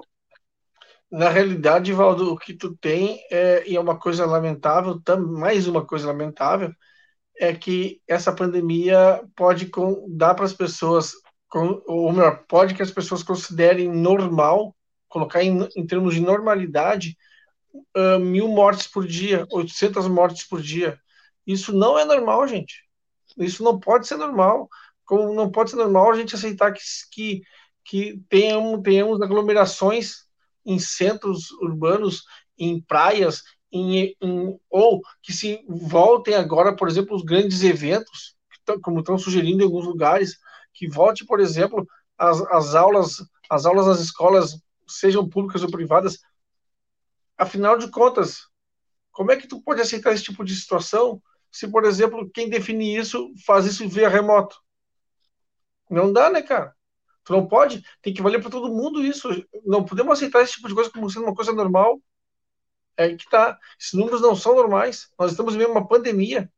Na 1.10 1.30
realidade, 1.30 1.92
Valdo, 1.92 2.32
o 2.32 2.38
que 2.38 2.54
tu 2.54 2.76
tem 2.76 3.20
é, 3.32 3.68
e 3.68 3.76
é 3.76 3.80
uma 3.80 3.98
coisa 3.98 4.28
lamentável, 4.28 5.02
mais 5.18 5.68
uma 5.68 5.84
coisa 5.84 6.08
lamentável, 6.08 6.72
é 7.38 7.54
que 7.54 8.02
essa 8.08 8.32
pandemia 8.32 9.24
pode 9.36 9.70
dar 10.10 10.36
para 10.36 10.46
as 10.46 10.54
pessoas, 10.54 11.14
ou 11.88 12.12
melhor, 12.12 12.44
pode 12.48 12.74
que 12.74 12.82
as 12.82 12.92
pessoas 12.92 13.24
considerem 13.24 13.90
normal, 13.90 14.76
colocar 15.08 15.44
em, 15.44 15.68
em 15.76 15.86
termos 15.86 16.16
de 16.16 16.22
normalidade, 16.22 17.18
uh, 17.96 18.20
mil 18.20 18.48
mortes 18.48 18.88
por 18.88 19.06
dia, 19.06 19.48
800 19.52 20.08
mortes 20.08 20.48
por 20.48 20.62
dia. 20.62 21.00
Isso 21.46 21.74
não 21.74 21.98
é 21.98 22.06
normal, 22.06 22.48
gente. 22.48 22.84
Isso 23.38 23.64
não 23.64 23.80
pode 23.80 24.08
ser 24.08 24.18
normal. 24.18 24.70
Como 25.06 25.34
não 25.34 25.52
pode 25.52 25.72
ser 25.72 25.76
normal 25.76 26.12
a 26.12 26.16
gente 26.16 26.36
aceitar 26.36 26.72
que, 26.72 26.82
que, 27.12 27.42
que 27.84 28.22
tenhamos, 28.30 28.82
tenhamos 28.82 29.22
aglomerações 29.22 30.24
em 30.66 30.80
centros 30.80 31.52
urbanos, 31.62 32.24
em 32.58 32.82
praias, 32.82 33.44
em, 33.74 34.16
em, 34.22 34.60
ou 34.70 35.02
que 35.22 35.34
se 35.34 35.66
voltem 35.68 36.36
agora, 36.36 36.76
por 36.76 36.88
exemplo, 36.88 37.16
os 37.16 37.24
grandes 37.24 37.64
eventos, 37.64 38.36
como 38.84 39.00
estão 39.00 39.18
sugerindo 39.18 39.64
em 39.64 39.66
alguns 39.66 39.86
lugares, 39.86 40.38
que 40.74 40.88
volte, 40.88 41.26
por 41.26 41.40
exemplo, 41.40 41.86
as, 42.18 42.40
as 42.44 42.76
aulas, 42.76 43.18
as 43.50 43.66
aulas 43.66 43.88
nas 43.88 44.00
escolas, 44.00 44.62
sejam 44.88 45.28
públicas 45.28 45.64
ou 45.64 45.72
privadas. 45.72 46.20
Afinal 47.36 47.78
de 47.78 47.90
contas, 47.90 48.48
como 49.12 49.32
é 49.32 49.38
que 49.38 49.48
tu 49.48 49.62
pode 49.62 49.82
aceitar 49.82 50.14
esse 50.14 50.24
tipo 50.24 50.46
de 50.46 50.56
situação 50.56 51.22
se, 51.52 51.68
por 51.68 51.84
exemplo, 51.84 52.30
quem 52.32 52.50
define 52.50 52.96
isso 52.96 53.32
faz 53.46 53.66
isso 53.66 53.90
via 53.90 54.08
remoto? 54.08 54.56
Não 55.90 56.14
dá, 56.14 56.30
né, 56.30 56.42
cara? 56.42 56.76
Tu 57.24 57.34
não 57.34 57.48
pode, 57.48 57.84
tem 58.02 58.14
que 58.14 58.22
valer 58.22 58.42
para 58.42 58.52
todo 58.52 58.74
mundo 58.74 59.04
isso. 59.04 59.30
Não 59.66 59.84
podemos 59.84 60.14
aceitar 60.14 60.42
esse 60.42 60.54
tipo 60.54 60.68
de 60.68 60.76
coisa 60.76 60.92
como 60.92 61.10
sendo 61.10 61.26
uma 61.26 61.36
coisa 61.36 61.54
normal 61.54 62.00
é 62.98 63.16
que 63.16 63.30
tá. 63.30 63.58
Esses 63.80 63.94
números 63.94 64.22
não 64.22 64.36
são 64.36 64.56
normais. 64.56 65.10
Nós 65.18 65.32
estamos 65.32 65.54
vivendo 65.54 65.72
uma 65.72 65.88
pandemia. 65.88 66.50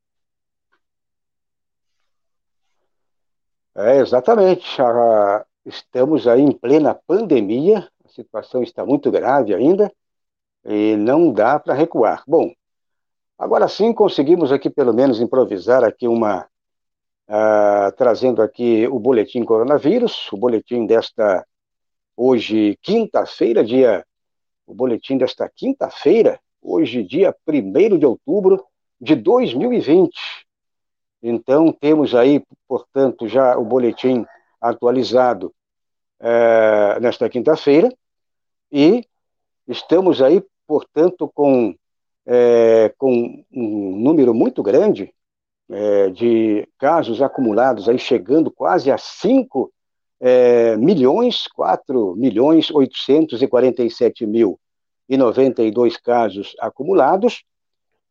É, 3.76 3.98
exatamente. 3.98 4.66
Estamos 5.66 6.28
aí 6.28 6.42
em 6.42 6.52
plena 6.52 6.94
pandemia, 7.08 7.90
a 8.06 8.10
situação 8.10 8.64
está 8.64 8.86
muito 8.86 9.12
grave 9.12 9.54
ainda 9.54 9.92
e 10.64 10.96
não 10.96 11.32
dá 11.32 11.60
para 11.60 11.74
recuar. 11.74 12.24
Bom, 12.28 12.54
agora 13.38 13.68
sim 13.68 13.92
conseguimos 13.92 14.52
aqui 14.52 14.70
pelo 14.70 14.94
menos 14.94 15.20
improvisar 15.20 15.84
aqui 15.84 16.08
uma 16.08 16.48
uh, 17.28 17.92
trazendo 17.98 18.42
aqui 18.42 18.88
o 18.88 19.00
boletim 19.00 19.44
coronavírus, 19.44 20.32
o 20.32 20.38
boletim 20.38 20.86
desta 20.86 21.46
hoje 22.16 22.78
quinta-feira, 22.82 23.64
dia 23.64 24.06
o 24.66 24.74
boletim 24.74 25.18
desta 25.18 25.48
quinta-feira, 25.50 26.40
hoje, 26.62 27.04
dia 27.04 27.36
1 27.48 27.98
de 27.98 28.06
outubro 28.06 28.66
de 29.00 29.16
2020. 29.16 30.12
Então, 31.22 31.72
temos 31.72 32.16
aí, 32.16 32.44
portanto, 32.68 33.28
já 33.28 33.58
o 33.58 33.64
boletim 33.64 34.26
atualizado 34.60 35.54
é, 36.20 37.00
nesta 37.00 37.30
quinta-feira, 37.30 37.94
e 38.72 39.06
estamos 39.68 40.22
aí, 40.22 40.44
portanto, 40.68 41.32
com, 41.34 41.76
é, 42.26 42.94
com 42.98 43.44
um 43.52 43.96
número 43.98 44.34
muito 44.34 44.64
grande 44.64 45.14
é, 45.70 46.10
de 46.10 46.68
casos 46.78 47.22
acumulados, 47.22 47.90
aí 47.90 47.98
chegando 47.98 48.52
quase 48.52 48.92
a 48.92 48.98
5 48.98 49.72
é, 50.20 50.78
milhões, 50.78 51.48
4 51.48 52.16
milhões 52.16 52.72
847 52.72 54.26
mil 54.26 54.60
e 55.08 55.18
92 55.18 55.98
casos 55.98 56.56
acumulados, 56.60 57.44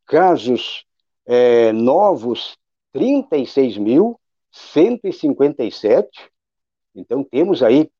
casos 0.06 0.84
é, 1.26 1.72
novos 1.72 2.56
36 2.92 3.78
mil 3.78 4.20
157, 4.50 6.30
então 6.94 7.24
temos 7.24 7.62
aí 7.62 7.90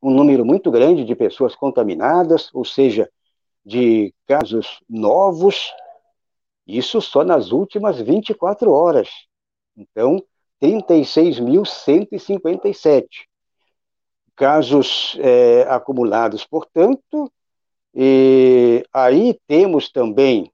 um 0.00 0.10
número 0.10 0.44
muito 0.44 0.70
grande 0.70 1.04
de 1.04 1.14
pessoas 1.14 1.54
contaminadas, 1.54 2.50
ou 2.52 2.64
seja, 2.64 3.10
de 3.64 4.12
casos 4.26 4.80
novos, 4.88 5.72
isso 6.66 7.00
só 7.00 7.24
nas 7.24 7.52
últimas 7.52 8.00
24 8.00 8.70
horas. 8.70 9.08
Então, 9.76 10.22
36.157 10.62 13.06
casos 14.36 15.18
é, 15.20 15.62
acumulados, 15.62 16.46
portanto, 16.46 17.32
e 17.94 18.84
aí 18.92 19.38
temos 19.46 19.90
também, 19.90 20.52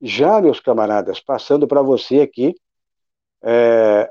já, 0.00 0.40
meus 0.40 0.60
camaradas, 0.60 1.20
passando 1.20 1.68
para 1.68 1.82
você 1.82 2.22
aqui, 2.22 2.54
é, 3.42 4.10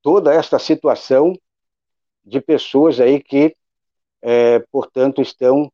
toda 0.00 0.32
esta 0.32 0.58
situação 0.58 1.36
de 2.24 2.40
pessoas 2.40 3.00
aí 3.00 3.20
que, 3.20 3.54
é, 4.22 4.60
portanto, 4.70 5.20
estão, 5.20 5.70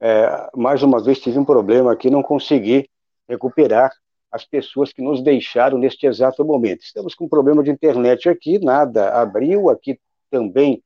é, 0.00 0.50
mais 0.54 0.82
uma 0.82 1.02
vez 1.02 1.20
tive 1.20 1.38
um 1.38 1.44
problema 1.44 1.92
aqui, 1.92 2.10
não 2.10 2.22
consegui 2.22 2.90
recuperar 3.28 3.92
as 4.30 4.44
pessoas 4.44 4.92
que 4.92 5.02
nos 5.02 5.22
deixaram 5.22 5.78
neste 5.78 6.06
exato 6.06 6.44
momento. 6.44 6.82
Estamos 6.82 7.14
com 7.14 7.24
um 7.24 7.28
problema 7.28 7.62
de 7.62 7.70
internet 7.70 8.28
aqui, 8.28 8.58
nada 8.58 9.10
abriu, 9.20 9.70
aqui 9.70 9.98
também 10.30 10.82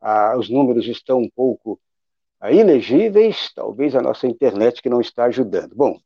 ah, 0.00 0.36
os 0.36 0.48
números 0.48 0.86
estão 0.86 1.18
um 1.18 1.30
pouco 1.30 1.80
ah, 2.40 2.52
ilegíveis, 2.52 3.52
talvez 3.54 3.94
a 3.94 4.02
nossa 4.02 4.26
internet 4.26 4.82
que 4.82 4.88
não 4.88 5.00
está 5.00 5.24
ajudando. 5.24 5.74
Bom, 5.74 5.98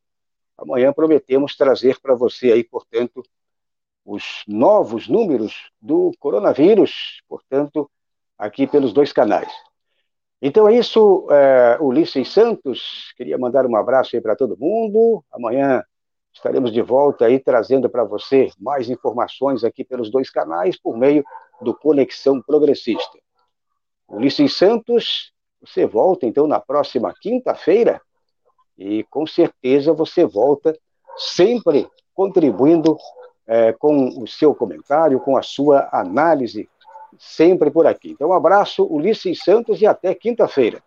amanhã 0.57 0.93
prometemos 0.93 1.57
trazer 1.57 2.01
para 2.01 2.15
você 2.15 2.53
aí, 2.53 2.65
portanto, 2.65 3.23
os 4.05 4.43
novos 4.49 5.09
números 5.09 5.71
do 5.81 6.13
coronavírus, 6.19 7.23
portanto, 7.29 7.91
aqui 8.37 8.67
pelos 8.67 8.93
dois 8.93 9.13
canais. 9.13 9.51
Então 10.41 10.69
é 10.69 10.75
isso, 10.75 11.29
é, 11.31 11.79
Ulisses 11.81 12.33
Santos, 12.33 13.13
queria 13.17 13.39
mandar 13.39 13.65
um 13.65 13.77
abraço 13.77 14.17
aí 14.17 14.21
para 14.21 14.35
todo 14.35 14.59
mundo. 14.59 15.25
Amanhã 15.31 15.85
estaremos 16.33 16.73
de 16.73 16.83
volta 16.83 17.27
aí 17.27 17.39
trazendo 17.39 17.89
para 17.89 18.05
você 18.05 18.51
mais 18.59 18.89
informações 18.89 19.65
aqui 19.65 19.85
pelos 19.85 20.11
dois 20.11 20.31
canais 20.31 20.79
por 20.79 20.97
meio 20.97 21.25
do 21.61 21.75
Conexão 21.75 22.41
Progressista. 22.41 23.19
Ulisses 24.09 24.57
Santos, 24.57 25.33
você 25.61 25.87
volta 25.87 26.27
então 26.27 26.47
na 26.47 26.61
próxima 26.61 27.15
quinta-feira 27.21 28.01
e 28.77 29.05
com 29.05 29.27
certeza 29.27 29.93
você 29.93 30.25
volta 30.25 30.77
sempre 31.17 31.89
contribuindo 32.15 32.97
é, 33.47 33.73
com 33.73 34.09
o 34.21 34.27
seu 34.27 34.55
comentário, 34.55 35.21
com 35.21 35.37
a 35.37 35.43
sua 35.43 35.89
análise, 35.93 36.69
sempre 37.19 37.71
por 37.71 37.87
aqui. 37.87 38.11
Então, 38.11 38.31
um 38.31 38.33
abraço, 38.33 38.85
Ulisses 38.85 39.43
Santos, 39.43 39.81
e 39.81 39.87
até 39.87 40.15
quinta-feira. 40.15 40.83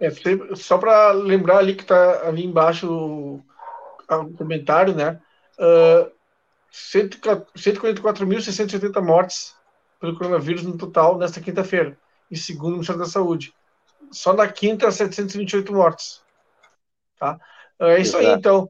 É, 0.00 0.10
só 0.54 0.76
para 0.78 1.12
lembrar 1.12 1.58
ali 1.58 1.74
que 1.74 1.82
está 1.82 2.28
ali 2.28 2.44
embaixo 2.44 3.40
comentário, 4.36 4.94
né? 4.94 5.20
Uh, 5.58 6.12
144.680 6.72 9.00
mortes 9.00 9.54
pelo 10.00 10.18
coronavírus 10.18 10.64
no 10.64 10.76
total 10.76 11.16
nesta 11.16 11.40
quinta-feira, 11.40 11.96
e 12.30 12.36
segundo 12.36 12.70
o 12.70 12.72
Ministério 12.72 13.00
da 13.00 13.06
Saúde. 13.06 13.54
Só 14.10 14.32
na 14.32 14.48
quinta, 14.48 14.90
728 14.90 15.72
mortes. 15.72 16.22
Tá? 17.18 17.38
É 17.78 18.00
isso 18.00 18.16
aí, 18.16 18.26
então. 18.26 18.68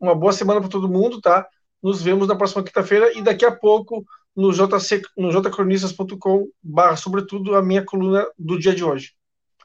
Uma 0.00 0.14
boa 0.14 0.32
semana 0.32 0.60
para 0.60 0.68
todo 0.68 0.88
mundo, 0.88 1.20
tá? 1.20 1.46
Nos 1.82 2.02
vemos 2.02 2.28
na 2.28 2.36
próxima 2.36 2.62
quinta-feira 2.62 3.16
e 3.16 3.22
daqui 3.22 3.44
a 3.44 3.52
pouco 3.52 4.04
no, 4.36 4.52
JC, 4.52 5.02
no 5.16 5.30
jcronistas.com, 5.30 6.48
barra, 6.62 6.96
sobretudo, 6.96 7.54
a 7.54 7.62
minha 7.62 7.84
coluna 7.84 8.26
do 8.38 8.58
dia 8.58 8.74
de 8.74 8.84
hoje. 8.84 9.12